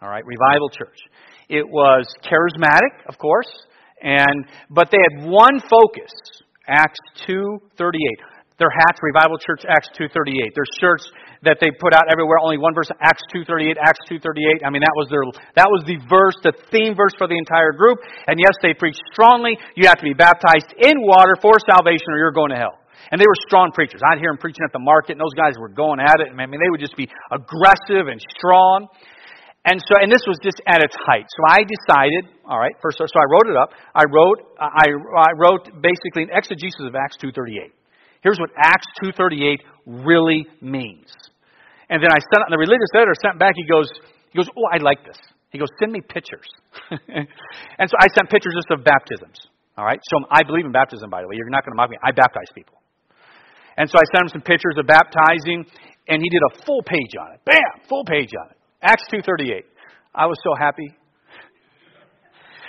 All 0.01 0.09
right, 0.09 0.25
Revival 0.25 0.71
Church. 0.71 0.99
It 1.49 1.67
was 1.67 2.07
charismatic, 2.23 3.03
of 3.09 3.19
course, 3.19 3.51
and 4.01 4.47
but 4.71 4.91
they 4.93 4.99
had 4.99 5.27
one 5.27 5.59
focus, 5.59 6.13
Acts 6.69 7.01
2:38. 7.27 7.99
Their 8.59 8.71
hats, 8.71 8.99
Revival 9.03 9.39
Church, 9.39 9.65
Acts 9.69 9.89
2:38. 9.99 10.55
Their 10.55 10.67
shirts 10.81 11.11
that 11.43 11.59
they 11.61 11.71
put 11.71 11.95
out 11.95 12.11
everywhere, 12.11 12.39
only 12.43 12.59
one 12.59 12.75
verse, 12.75 12.91
Acts 13.01 13.23
2:38, 13.35 13.77
Acts 13.79 14.03
2:38. 14.11 14.65
I 14.65 14.71
mean, 14.71 14.83
that 14.83 14.97
was 14.97 15.07
their 15.11 15.23
that 15.55 15.71
was 15.71 15.85
the 15.87 15.99
verse, 16.09 16.35
the 16.43 16.55
theme 16.71 16.95
verse 16.95 17.15
for 17.19 17.27
the 17.27 17.39
entire 17.39 17.73
group. 17.73 17.99
And 18.27 18.39
yes, 18.39 18.55
they 18.63 18.75
preached 18.75 19.03
strongly. 19.13 19.59
You 19.77 19.87
have 19.87 19.99
to 19.99 20.09
be 20.09 20.15
baptized 20.15 20.75
in 20.79 20.99
water 21.03 21.37
for 21.41 21.55
salvation, 21.63 22.11
or 22.15 22.19
you're 22.19 22.35
going 22.35 22.51
to 22.51 22.59
hell. 22.59 22.79
And 23.11 23.21
they 23.21 23.27
were 23.27 23.41
strong 23.47 23.71
preachers. 23.73 24.03
I'd 24.05 24.19
hear 24.19 24.31
them 24.31 24.39
preaching 24.39 24.65
at 24.67 24.73
the 24.73 24.83
market, 24.83 25.13
and 25.17 25.21
those 25.21 25.35
guys 25.39 25.55
were 25.57 25.71
going 25.71 26.01
at 26.01 26.21
it. 26.21 26.29
I 26.29 26.35
mean, 26.35 26.61
they 26.61 26.71
would 26.71 26.83
just 26.83 26.97
be 26.97 27.09
aggressive 27.31 28.11
and 28.11 28.21
strong. 28.37 28.89
And 29.65 29.81
so, 29.81 30.01
and 30.01 30.11
this 30.11 30.25
was 30.27 30.39
just 30.43 30.61
at 30.67 30.83
its 30.83 30.97
height. 31.07 31.27
So 31.29 31.41
I 31.47 31.61
decided, 31.65 32.33
all 32.45 32.59
right, 32.59 32.75
first, 32.81 32.99
so 32.99 33.05
I 33.05 33.27
wrote 33.29 33.49
it 33.49 33.57
up. 33.57 33.71
I 33.95 34.05
wrote, 34.09 34.39
I, 34.59 34.87
I 34.89 35.33
wrote 35.37 35.69
basically 35.83 36.25
an 36.25 36.31
exegesis 36.33 36.81
of 36.85 36.95
Acts 36.95 37.17
2.38. 37.23 37.78
Here's 38.23 38.39
what 38.39 38.51
Acts 38.57 38.87
2.38 39.03 39.61
really 39.87 40.47
means. 40.61 41.09
And 41.89 42.03
then 42.03 42.11
I 42.11 42.21
sent 42.21 42.41
out 42.45 42.51
the 42.51 42.59
religious 42.59 42.93
editor 42.95 43.15
sent 43.23 43.39
back, 43.39 43.55
he 43.57 43.65
goes, 43.65 43.89
he 44.31 44.39
goes, 44.39 44.49
oh, 44.57 44.69
I 44.73 44.79
like 44.83 45.05
this. 45.07 45.17
He 45.51 45.59
goes, 45.59 45.69
send 45.81 45.93
me 45.93 46.01
pictures. 46.01 46.47
and 46.91 47.87
so 47.89 47.97
I 47.97 48.07
sent 48.13 48.29
pictures 48.29 48.53
just 48.53 48.69
of 48.71 48.85
baptisms. 48.85 49.41
All 49.79 49.85
right? 49.85 50.01
So 50.13 50.27
I 50.31 50.43
believe 50.43 50.67
in 50.67 50.73
baptism, 50.73 51.09
by 51.09 51.23
the 51.23 51.29
way. 51.29 51.37
You're 51.37 51.49
not 51.49 51.65
going 51.65 51.73
to 51.73 51.81
mock 51.81 51.89
me. 51.89 51.97
I 52.05 52.13
baptize 52.13 52.53
people. 52.55 52.77
And 53.79 53.89
so 53.89 53.97
I 53.97 54.05
sent 54.13 54.29
him 54.29 54.29
some 54.29 54.43
pictures 54.43 54.77
of 54.77 54.87
baptizing, 54.87 55.65
and 56.09 56.21
he 56.21 56.29
did 56.29 56.43
a 56.53 56.67
full 56.67 56.83
page 56.83 57.15
on 57.17 57.33
it. 57.33 57.41
Bam! 57.47 57.87
Full 57.89 58.05
page 58.05 58.31
on 58.37 58.51
it. 58.51 58.59
Acts 58.83 59.05
2.38. 59.13 59.65
I 60.15 60.27
was 60.27 60.37
so 60.43 60.53
happy. 60.59 60.93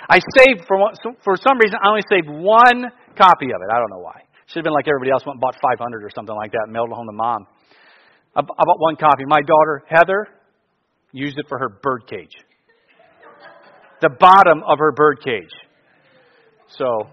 I 0.08 0.18
saved, 0.38 0.64
for, 0.66 0.78
for 1.22 1.36
some 1.36 1.58
reason, 1.58 1.78
I 1.82 1.88
only 1.88 2.06
saved 2.08 2.28
one 2.30 2.90
copy 3.18 3.46
of 3.52 3.60
it. 3.60 3.68
I 3.70 3.78
don't 3.78 3.90
know 3.90 4.02
why. 4.02 4.22
Should 4.50 4.60
have 4.60 4.64
been 4.64 4.72
like 4.72 4.88
everybody 4.88 5.12
else, 5.12 5.22
went 5.24 5.36
and 5.36 5.40
bought 5.40 5.54
500 5.62 6.02
or 6.02 6.10
something 6.12 6.34
like 6.34 6.50
that 6.50 6.62
and 6.64 6.72
mailed 6.72 6.90
it 6.90 6.94
home 6.94 7.06
to 7.06 7.12
mom. 7.12 7.46
I 8.34 8.42
bought 8.42 8.80
one 8.80 8.96
copy. 8.96 9.22
My 9.26 9.42
daughter, 9.42 9.84
Heather, 9.88 10.26
used 11.12 11.38
it 11.38 11.46
for 11.48 11.58
her 11.58 11.68
bird 11.82 12.08
cage. 12.08 12.34
The 14.00 14.10
bottom 14.18 14.62
of 14.66 14.78
her 14.78 14.90
bird 14.92 15.18
cage. 15.22 15.50
So 16.78 17.06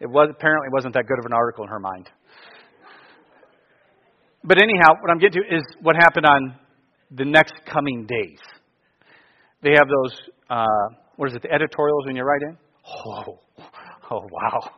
it 0.00 0.06
was 0.06 0.28
apparently 0.30 0.68
wasn't 0.72 0.94
that 0.94 1.06
good 1.06 1.18
of 1.18 1.24
an 1.24 1.32
article 1.32 1.64
in 1.64 1.70
her 1.70 1.80
mind. 1.80 2.10
But 4.44 4.60
anyhow, 4.60 5.00
what 5.00 5.10
I'm 5.10 5.18
getting 5.18 5.42
to 5.42 5.56
is 5.56 5.62
what 5.80 5.96
happened 5.96 6.26
on 6.26 6.56
the 7.10 7.24
next 7.24 7.54
coming 7.64 8.06
days. 8.06 8.40
They 9.62 9.70
have 9.70 9.86
those, 9.88 10.18
uh, 10.50 10.66
what 11.16 11.30
is 11.30 11.36
it, 11.36 11.42
the 11.42 11.52
editorials 11.52 12.04
when 12.06 12.16
you 12.16 12.24
write 12.24 12.42
in? 12.42 12.58
Oh, 13.06 13.38
oh 14.10 14.26
wow. 14.30 14.70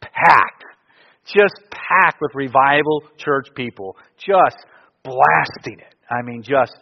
Packed. 0.00 0.64
Just 1.34 1.54
packed 1.70 2.18
with 2.20 2.32
revival 2.34 3.02
church 3.16 3.48
people. 3.54 3.96
Just 4.16 4.56
blasting 5.04 5.78
it. 5.80 5.94
I 6.10 6.22
mean, 6.22 6.42
just, 6.42 6.72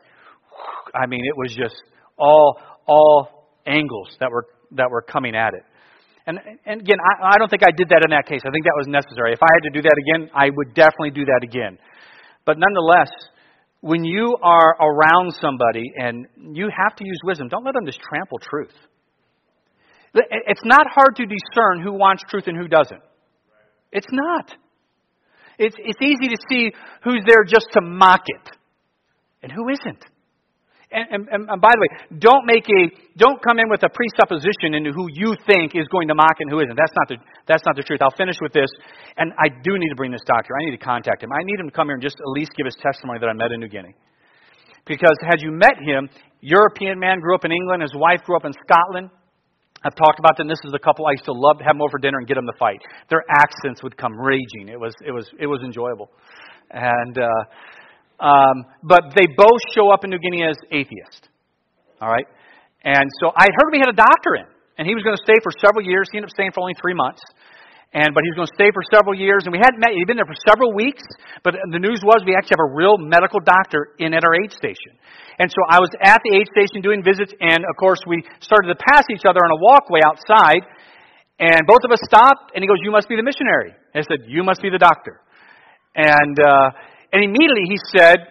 I 0.94 1.06
mean, 1.06 1.24
it 1.24 1.36
was 1.36 1.54
just 1.54 1.74
all, 2.18 2.58
all 2.86 3.48
angles 3.66 4.16
that 4.20 4.30
were, 4.30 4.46
that 4.72 4.90
were 4.90 5.02
coming 5.02 5.34
at 5.34 5.54
it. 5.54 5.64
And, 6.26 6.38
and 6.64 6.80
again, 6.80 6.98
I, 6.98 7.34
I 7.34 7.38
don't 7.38 7.48
think 7.48 7.62
I 7.62 7.70
did 7.76 7.88
that 7.90 8.02
in 8.04 8.10
that 8.10 8.26
case. 8.26 8.40
I 8.44 8.50
think 8.50 8.64
that 8.64 8.74
was 8.76 8.88
necessary. 8.88 9.32
If 9.32 9.40
I 9.42 9.50
had 9.54 9.62
to 9.62 9.70
do 9.70 9.82
that 9.82 9.94
again, 9.94 10.30
I 10.34 10.50
would 10.54 10.74
definitely 10.74 11.10
do 11.10 11.24
that 11.26 11.40
again. 11.42 11.78
But 12.44 12.56
nonetheless, 12.58 13.10
when 13.80 14.04
you 14.04 14.36
are 14.42 14.74
around 14.80 15.34
somebody 15.40 15.92
and 15.96 16.26
you 16.52 16.68
have 16.76 16.96
to 16.96 17.04
use 17.04 17.18
wisdom, 17.24 17.48
don't 17.48 17.64
let 17.64 17.74
them 17.74 17.86
just 17.86 18.00
trample 18.00 18.38
truth. 18.38 18.74
It's 20.14 20.64
not 20.64 20.86
hard 20.90 21.16
to 21.16 21.26
discern 21.26 21.82
who 21.82 21.92
wants 21.92 22.22
truth 22.28 22.44
and 22.46 22.56
who 22.56 22.68
doesn't. 22.68 23.02
It's 23.96 24.12
not. 24.12 24.52
It's, 25.58 25.76
it's 25.80 26.02
easy 26.04 26.28
to 26.28 26.38
see 26.52 26.68
who's 27.02 27.24
there 27.24 27.44
just 27.48 27.72
to 27.72 27.80
mock 27.80 28.28
it 28.28 28.46
and 29.42 29.50
who 29.50 29.72
isn't. 29.72 30.04
And, 30.92 31.26
and, 31.32 31.48
and, 31.50 31.60
by 31.60 31.72
the 31.74 31.80
way, 31.80 31.90
don't 32.20 32.46
make 32.46 32.62
a 32.68 32.92
don't 33.18 33.42
come 33.42 33.58
in 33.58 33.66
with 33.66 33.82
a 33.82 33.90
presupposition 33.90 34.76
into 34.76 34.92
who 34.92 35.08
you 35.10 35.34
think 35.48 35.74
is 35.74 35.88
going 35.90 36.06
to 36.08 36.14
mock 36.14 36.38
and 36.38 36.46
who 36.46 36.60
isn't. 36.60 36.76
That's 36.76 36.94
not 36.94 37.08
the 37.08 37.16
that's 37.48 37.64
not 37.66 37.74
the 37.74 37.82
truth. 37.82 37.98
I'll 38.04 38.14
finish 38.14 38.36
with 38.38 38.52
this, 38.52 38.70
and 39.16 39.32
I 39.34 39.50
do 39.50 39.74
need 39.80 39.88
to 39.88 39.98
bring 39.98 40.12
this 40.12 40.22
doctor. 40.28 40.54
I 40.54 40.70
need 40.70 40.78
to 40.78 40.84
contact 40.84 41.24
him. 41.24 41.32
I 41.32 41.42
need 41.42 41.58
him 41.58 41.66
to 41.66 41.74
come 41.74 41.88
here 41.88 41.98
and 41.98 42.04
just 42.04 42.20
at 42.20 42.30
least 42.38 42.52
give 42.54 42.70
his 42.70 42.78
testimony 42.78 43.18
that 43.18 43.26
I 43.26 43.34
met 43.34 43.50
in 43.50 43.58
New 43.58 43.68
Guinea. 43.68 43.96
Because 44.86 45.18
had 45.26 45.42
you 45.42 45.50
met 45.50 45.74
him, 45.82 46.06
European 46.38 47.00
man 47.00 47.18
grew 47.18 47.34
up 47.34 47.44
in 47.44 47.50
England, 47.50 47.82
his 47.82 47.96
wife 47.96 48.22
grew 48.22 48.36
up 48.36 48.44
in 48.44 48.54
Scotland. 48.54 49.10
I've 49.84 49.94
talked 49.94 50.18
about 50.18 50.36
them. 50.36 50.48
This 50.48 50.60
is 50.64 50.72
a 50.74 50.78
couple 50.78 51.06
I 51.06 51.12
used 51.12 51.26
to 51.26 51.32
love 51.32 51.58
to 51.58 51.64
have 51.64 51.74
them 51.74 51.82
over 51.82 51.92
for 51.92 51.98
dinner 51.98 52.18
and 52.18 52.26
get 52.26 52.34
them 52.34 52.46
to 52.46 52.58
fight. 52.58 52.80
Their 53.10 53.24
accents 53.28 53.82
would 53.82 53.96
come 53.96 54.18
raging. 54.18 54.68
It 54.68 54.80
was 54.80 54.94
it 55.04 55.12
was 55.12 55.28
it 55.38 55.46
was 55.46 55.60
enjoyable, 55.62 56.10
and 56.70 57.18
uh, 57.18 58.24
um, 58.24 58.64
but 58.82 59.12
they 59.14 59.26
both 59.36 59.60
show 59.74 59.90
up 59.90 60.04
in 60.04 60.10
New 60.10 60.18
Guinea 60.18 60.44
as 60.44 60.56
atheists. 60.72 61.28
All 62.00 62.10
right, 62.10 62.26
and 62.84 63.08
so 63.20 63.32
I 63.36 63.46
heard 63.46 63.70
we 63.72 63.78
had 63.78 63.90
a 63.90 63.96
doctor 63.96 64.36
in, 64.36 64.46
and 64.78 64.86
he 64.86 64.94
was 64.94 65.04
going 65.04 65.16
to 65.16 65.22
stay 65.22 65.36
for 65.42 65.52
several 65.60 65.84
years. 65.84 66.08
He 66.10 66.18
ended 66.18 66.28
up 66.28 66.34
staying 66.34 66.52
for 66.52 66.60
only 66.60 66.74
three 66.80 66.94
months. 66.94 67.20
And 67.96 68.12
but 68.12 68.20
he 68.20 68.28
was 68.28 68.44
going 68.44 68.50
to 68.52 68.58
stay 68.60 68.68
for 68.76 68.84
several 68.92 69.16
years, 69.16 69.48
and 69.48 69.56
we 69.56 69.56
hadn't 69.56 69.80
met. 69.80 69.96
He'd 69.96 70.04
been 70.04 70.20
there 70.20 70.28
for 70.28 70.36
several 70.44 70.76
weeks, 70.76 71.00
but 71.40 71.56
the 71.56 71.80
news 71.80 72.04
was 72.04 72.20
we 72.28 72.36
actually 72.36 72.60
have 72.60 72.68
a 72.68 72.72
real 72.76 73.00
medical 73.00 73.40
doctor 73.40 73.96
in 73.96 74.12
at 74.12 74.20
our 74.20 74.36
aid 74.36 74.52
station. 74.52 75.00
And 75.40 75.48
so 75.48 75.56
I 75.64 75.80
was 75.80 75.88
at 76.04 76.20
the 76.20 76.36
aid 76.36 76.44
station 76.52 76.84
doing 76.84 77.00
visits, 77.00 77.32
and 77.40 77.64
of 77.64 77.74
course 77.80 78.04
we 78.04 78.20
started 78.44 78.68
to 78.68 78.76
pass 78.76 79.08
each 79.08 79.24
other 79.24 79.40
on 79.40 79.48
a 79.48 79.56
walkway 79.64 80.04
outside, 80.04 80.60
and 81.40 81.64
both 81.64 81.88
of 81.88 81.90
us 81.90 82.04
stopped, 82.04 82.52
and 82.52 82.60
he 82.60 82.68
goes, 82.68 82.84
"You 82.84 82.92
must 82.92 83.08
be 83.08 83.16
the 83.16 83.24
missionary." 83.24 83.72
And 83.72 83.98
I 84.00 84.04
said, 84.04 84.28
"You 84.28 84.44
must 84.44 84.60
be 84.60 84.68
the 84.68 84.80
doctor." 84.80 85.24
And 85.96 86.36
uh, 86.36 87.16
and 87.16 87.24
immediately 87.24 87.64
he 87.64 87.80
said, 87.96 88.28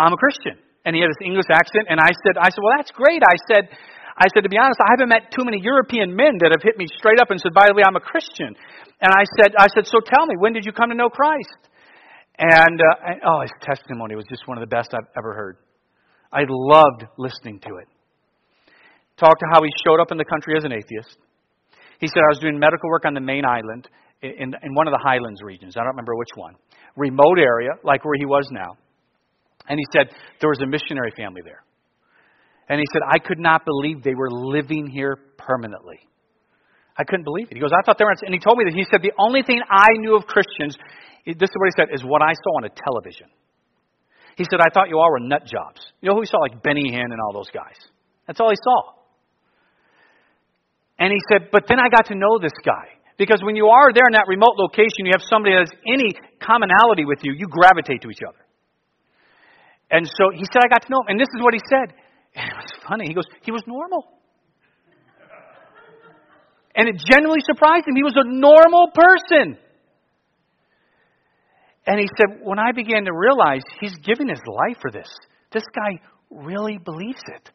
"I'm 0.00 0.16
a 0.16 0.20
Christian," 0.20 0.56
and 0.88 0.96
he 0.96 1.04
had 1.04 1.12
this 1.12 1.20
English 1.20 1.52
accent, 1.52 1.92
and 1.92 2.00
I 2.00 2.08
said, 2.24 2.40
"I 2.40 2.48
said, 2.48 2.60
well, 2.64 2.72
that's 2.80 2.92
great." 2.96 3.20
I 3.20 3.36
said. 3.52 3.68
I 4.16 4.30
said, 4.30 4.46
to 4.46 4.48
be 4.48 4.58
honest, 4.58 4.78
I 4.78 4.94
haven't 4.94 5.10
met 5.10 5.34
too 5.34 5.44
many 5.44 5.58
European 5.58 6.14
men 6.14 6.38
that 6.38 6.54
have 6.54 6.62
hit 6.62 6.78
me 6.78 6.86
straight 6.86 7.18
up 7.18 7.30
and 7.30 7.40
said, 7.40 7.52
by 7.52 7.66
the 7.66 7.74
way, 7.74 7.82
I'm 7.82 7.96
a 7.98 8.04
Christian. 8.04 8.54
And 9.02 9.10
I 9.10 9.26
said, 9.38 9.54
I 9.58 9.66
said, 9.74 9.86
so 9.90 9.98
tell 9.98 10.26
me, 10.26 10.34
when 10.38 10.52
did 10.52 10.64
you 10.64 10.72
come 10.72 10.90
to 10.90 10.94
know 10.94 11.10
Christ? 11.10 11.58
And, 12.38 12.78
uh, 12.78 13.10
and 13.10 13.20
oh, 13.26 13.42
his 13.42 13.50
testimony 13.60 14.14
was 14.14 14.24
just 14.30 14.46
one 14.46 14.56
of 14.56 14.62
the 14.62 14.70
best 14.70 14.94
I've 14.94 15.10
ever 15.18 15.34
heard. 15.34 15.56
I 16.32 16.42
loved 16.48 17.04
listening 17.18 17.58
to 17.66 17.76
it. 17.82 17.88
Talked 19.16 19.40
to 19.40 19.46
how 19.52 19.62
he 19.62 19.70
showed 19.86 20.00
up 20.00 20.10
in 20.10 20.18
the 20.18 20.24
country 20.24 20.56
as 20.56 20.64
an 20.64 20.72
atheist. 20.72 21.18
He 22.00 22.06
said, 22.06 22.18
I 22.18 22.30
was 22.30 22.38
doing 22.38 22.58
medical 22.58 22.90
work 22.90 23.04
on 23.06 23.14
the 23.14 23.20
main 23.20 23.44
island 23.44 23.88
in, 24.22 24.54
in 24.54 24.74
one 24.74 24.86
of 24.86 24.92
the 24.92 25.02
highlands 25.02 25.42
regions. 25.42 25.74
I 25.76 25.80
don't 25.80 25.94
remember 25.94 26.16
which 26.16 26.34
one. 26.34 26.54
Remote 26.96 27.38
area, 27.38 27.70
like 27.82 28.04
where 28.04 28.18
he 28.18 28.26
was 28.26 28.46
now. 28.50 28.76
And 29.68 29.78
he 29.78 29.86
said, 29.92 30.14
there 30.40 30.50
was 30.50 30.60
a 30.62 30.66
missionary 30.66 31.12
family 31.16 31.42
there. 31.44 31.62
And 32.68 32.80
he 32.80 32.86
said, 32.92 33.02
I 33.06 33.18
could 33.18 33.38
not 33.38 33.64
believe 33.64 34.02
they 34.02 34.14
were 34.14 34.30
living 34.30 34.86
here 34.88 35.18
permanently. 35.36 36.00
I 36.96 37.04
couldn't 37.04 37.24
believe 37.24 37.48
it. 37.50 37.54
He 37.54 37.60
goes, 37.60 37.72
I 37.74 37.82
thought 37.84 37.98
they 37.98 38.04
were, 38.04 38.14
and 38.22 38.32
he 38.32 38.40
told 38.40 38.56
me 38.56 38.64
that 38.64 38.74
he 38.74 38.86
said, 38.90 39.02
the 39.02 39.12
only 39.18 39.42
thing 39.42 39.60
I 39.68 39.88
knew 39.98 40.16
of 40.16 40.24
Christians, 40.24 40.78
this 41.26 41.50
is 41.50 41.56
what 41.58 41.66
he 41.66 41.74
said, 41.76 41.88
is 41.92 42.04
what 42.04 42.22
I 42.22 42.32
saw 42.32 42.62
on 42.62 42.64
a 42.64 42.72
television. 42.72 43.28
He 44.36 44.44
said, 44.48 44.60
I 44.60 44.70
thought 44.72 44.88
you 44.88 44.98
all 44.98 45.10
were 45.10 45.20
nut 45.20 45.42
jobs. 45.46 45.82
You 46.00 46.08
know 46.08 46.14
who 46.14 46.22
he 46.22 46.26
saw? 46.26 46.38
Like 46.38 46.62
Benny 46.62 46.90
Hinn 46.90 47.10
and 47.12 47.20
all 47.20 47.32
those 47.32 47.50
guys. 47.50 47.76
That's 48.26 48.40
all 48.40 48.50
he 48.50 48.58
saw. 48.62 48.94
And 50.98 51.10
he 51.12 51.18
said, 51.30 51.50
but 51.50 51.64
then 51.68 51.78
I 51.78 51.88
got 51.90 52.06
to 52.08 52.14
know 52.14 52.38
this 52.40 52.54
guy. 52.64 52.94
Because 53.18 53.42
when 53.42 53.54
you 53.54 53.68
are 53.68 53.92
there 53.92 54.06
in 54.10 54.14
that 54.14 54.26
remote 54.26 54.58
location, 54.58 55.06
you 55.06 55.14
have 55.14 55.22
somebody 55.22 55.54
that 55.54 55.70
has 55.70 55.74
any 55.86 56.14
commonality 56.42 57.04
with 57.04 57.20
you, 57.22 57.34
you 57.34 57.46
gravitate 57.46 58.02
to 58.02 58.10
each 58.10 58.22
other. 58.26 58.42
And 59.90 60.06
so 60.06 60.34
he 60.34 60.42
said, 60.50 60.62
I 60.64 60.68
got 60.68 60.82
to 60.82 60.90
know 60.90 61.02
him. 61.06 61.14
And 61.14 61.20
this 61.20 61.30
is 61.30 61.42
what 61.42 61.54
he 61.54 61.62
said. 61.70 61.94
And 62.34 62.48
it 62.48 62.56
was 62.56 62.72
funny. 62.88 63.06
He 63.06 63.14
goes, 63.14 63.26
he 63.42 63.52
was 63.52 63.62
normal. 63.66 64.08
And 66.74 66.88
it 66.88 66.96
genuinely 67.10 67.42
surprised 67.44 67.86
him. 67.86 67.94
He 67.94 68.02
was 68.02 68.16
a 68.16 68.26
normal 68.26 68.88
person. 68.92 69.56
And 71.86 72.00
he 72.00 72.08
said, 72.16 72.40
when 72.42 72.58
I 72.58 72.72
began 72.72 73.04
to 73.04 73.12
realize 73.12 73.62
he's 73.80 73.94
giving 73.96 74.28
his 74.28 74.40
life 74.46 74.78
for 74.80 74.90
this, 74.90 75.08
this 75.52 75.62
guy 75.74 76.00
really 76.30 76.78
believes 76.78 77.22
it. 77.34 77.50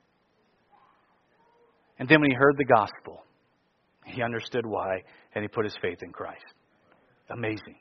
And 1.98 2.08
then 2.08 2.22
when 2.22 2.30
he 2.30 2.36
heard 2.36 2.56
the 2.58 2.66
gospel, 2.66 3.24
he 4.06 4.24
understood 4.24 4.66
why, 4.66 5.04
and 5.36 5.44
he 5.44 5.48
put 5.48 5.66
his 5.66 5.78
faith 5.82 6.00
in 6.02 6.12
Christ. 6.12 6.46
Amazing. 7.30 7.76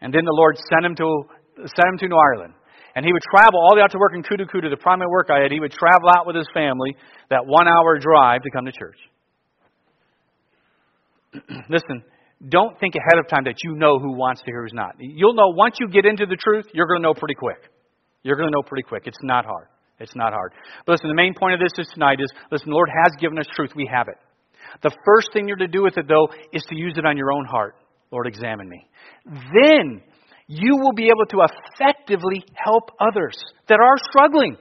And 0.00 0.12
then 0.12 0.24
the 0.24 0.34
Lord 0.34 0.56
sent 0.58 0.84
him 0.84 0.96
to 0.96 1.24
sent 1.58 1.88
him 1.92 1.98
to 1.98 2.08
New 2.08 2.16
Ireland. 2.16 2.54
And 2.94 3.04
he 3.04 3.12
would 3.12 3.22
travel 3.34 3.60
all 3.60 3.70
the 3.70 3.76
way 3.76 3.82
out 3.82 3.90
to 3.92 3.98
work 3.98 4.12
in 4.14 4.22
Kudu 4.22 4.46
Kudu, 4.46 4.68
the 4.68 4.76
primary 4.76 5.10
work 5.10 5.28
I 5.30 5.42
had. 5.42 5.52
He 5.52 5.60
would 5.60 5.72
travel 5.72 6.10
out 6.14 6.26
with 6.26 6.36
his 6.36 6.46
family, 6.52 6.96
that 7.30 7.46
one 7.46 7.66
hour 7.66 7.98
drive 7.98 8.42
to 8.42 8.50
come 8.50 8.66
to 8.66 8.72
church. 8.72 8.98
Listen, 11.70 12.04
don't 12.48 12.78
think 12.78 12.94
ahead 12.94 13.18
of 13.18 13.28
time 13.28 13.44
that 13.44 13.56
you 13.64 13.74
know 13.74 13.98
who 13.98 14.12
wants 14.12 14.42
to 14.42 14.46
hear 14.46 14.62
who's 14.62 14.74
not. 14.74 14.96
You'll 14.98 15.34
know 15.34 15.54
once 15.54 15.76
you 15.80 15.88
get 15.88 16.04
into 16.04 16.26
the 16.26 16.36
truth, 16.36 16.66
you're 16.74 16.86
going 16.86 17.00
to 17.00 17.02
know 17.02 17.14
pretty 17.14 17.34
quick. 17.34 17.70
You're 18.22 18.36
going 18.36 18.48
to 18.48 18.52
know 18.52 18.62
pretty 18.62 18.82
quick. 18.82 19.04
It's 19.06 19.22
not 19.22 19.44
hard. 19.44 19.68
It's 19.98 20.14
not 20.16 20.32
hard. 20.32 20.52
But 20.84 20.92
listen, 20.92 21.08
the 21.08 21.14
main 21.14 21.34
point 21.34 21.54
of 21.54 21.60
this 21.60 21.72
is 21.78 21.90
tonight 21.94 22.18
is 22.20 22.30
listen, 22.50 22.70
the 22.70 22.74
Lord 22.74 22.90
has 22.90 23.12
given 23.20 23.38
us 23.38 23.46
truth. 23.54 23.70
We 23.76 23.88
have 23.92 24.08
it. 24.08 24.16
The 24.82 24.90
first 25.04 25.30
thing 25.32 25.48
you're 25.48 25.56
to 25.56 25.68
do 25.68 25.82
with 25.82 25.96
it, 25.98 26.08
though, 26.08 26.28
is 26.52 26.62
to 26.68 26.76
use 26.76 26.94
it 26.96 27.06
on 27.06 27.16
your 27.16 27.32
own 27.32 27.44
heart. 27.44 27.76
Lord, 28.10 28.26
examine 28.26 28.68
me. 28.68 28.86
Then 29.26 30.02
you 30.52 30.76
will 30.76 30.92
be 30.92 31.08
able 31.08 31.24
to 31.32 31.40
effectively 31.48 32.44
help 32.52 32.90
others 33.00 33.36
that 33.68 33.80
are 33.80 33.96
struggling. 34.12 34.56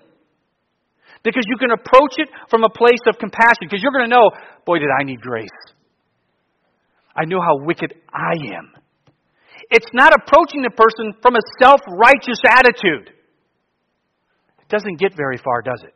Because 1.22 1.44
you 1.46 1.58
can 1.58 1.72
approach 1.72 2.16
it 2.18 2.30
from 2.50 2.64
a 2.64 2.70
place 2.70 3.04
of 3.08 3.20
compassion. 3.20 3.68
Because 3.68 3.84
you're 3.84 3.92
going 3.92 4.10
to 4.10 4.16
know, 4.16 4.32
boy, 4.66 4.80
did 4.80 4.88
I 4.88 5.04
need 5.04 5.20
grace. 5.20 5.50
I 7.14 7.26
know 7.26 7.42
how 7.42 7.66
wicked 7.66 7.94
I 8.10 8.40
am. 8.56 8.72
It's 9.70 9.90
not 9.94 10.14
approaching 10.14 10.64
the 10.64 10.72
person 10.72 11.14
from 11.22 11.36
a 11.36 11.44
self 11.62 11.82
righteous 11.88 12.40
attitude. 12.50 13.12
It 14.60 14.70
doesn't 14.70 14.98
get 14.98 15.16
very 15.16 15.38
far, 15.38 15.62
does 15.62 15.84
it? 15.84 15.94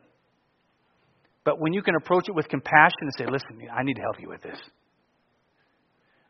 But 1.45 1.59
when 1.59 1.71
you 1.71 1.81
can 1.81 1.95
approach 1.95 2.27
it 2.27 2.35
with 2.35 2.49
compassion 2.49 2.99
and 3.01 3.13
say, 3.17 3.25
listen, 3.25 3.65
I 3.73 3.83
need 3.83 3.95
to 3.95 4.01
help 4.01 4.19
you 4.19 4.27
with 4.27 4.41
this. 4.41 4.59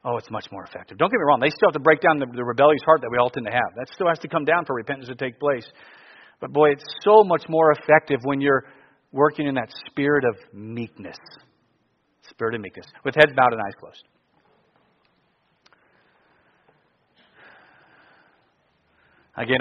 Oh, 0.06 0.18
it's 0.18 0.30
much 0.30 0.46
more 0.52 0.64
effective. 0.64 1.00
Don't 1.00 1.10
get 1.10 1.18
me 1.18 1.26
wrong, 1.28 1.40
they 1.42 1.50
still 1.50 1.70
have 1.70 1.74
to 1.74 1.80
break 1.80 2.00
down 2.00 2.20
the, 2.20 2.28
the 2.28 2.44
rebellious 2.46 2.82
heart 2.86 3.02
that 3.02 3.10
we 3.12 3.18
all 3.18 3.32
tend 3.32 3.48
to 3.48 3.52
have. 3.52 3.74
That 3.76 3.88
still 3.92 4.08
has 4.08 4.20
to 4.20 4.28
come 4.28 4.46
down 4.46 4.64
for 4.66 4.76
repentance 4.76 5.08
to 5.08 5.16
take 5.16 5.40
place. 5.40 5.66
But 6.40 6.54
boy, 6.54 6.72
it's 6.74 6.86
so 7.02 7.24
much 7.24 7.44
more 7.50 7.72
effective 7.72 8.20
when 8.24 8.40
you're 8.40 8.66
working 9.12 9.48
in 9.48 9.56
that 9.56 9.74
spirit 9.90 10.24
of 10.24 10.36
meekness. 10.54 11.18
Spirit 12.30 12.54
of 12.54 12.62
meekness, 12.62 12.86
with 13.04 13.16
heads 13.16 13.34
bowed 13.36 13.54
and 13.54 13.62
eyes 13.62 13.74
closed. 13.80 14.04
Again, 19.38 19.58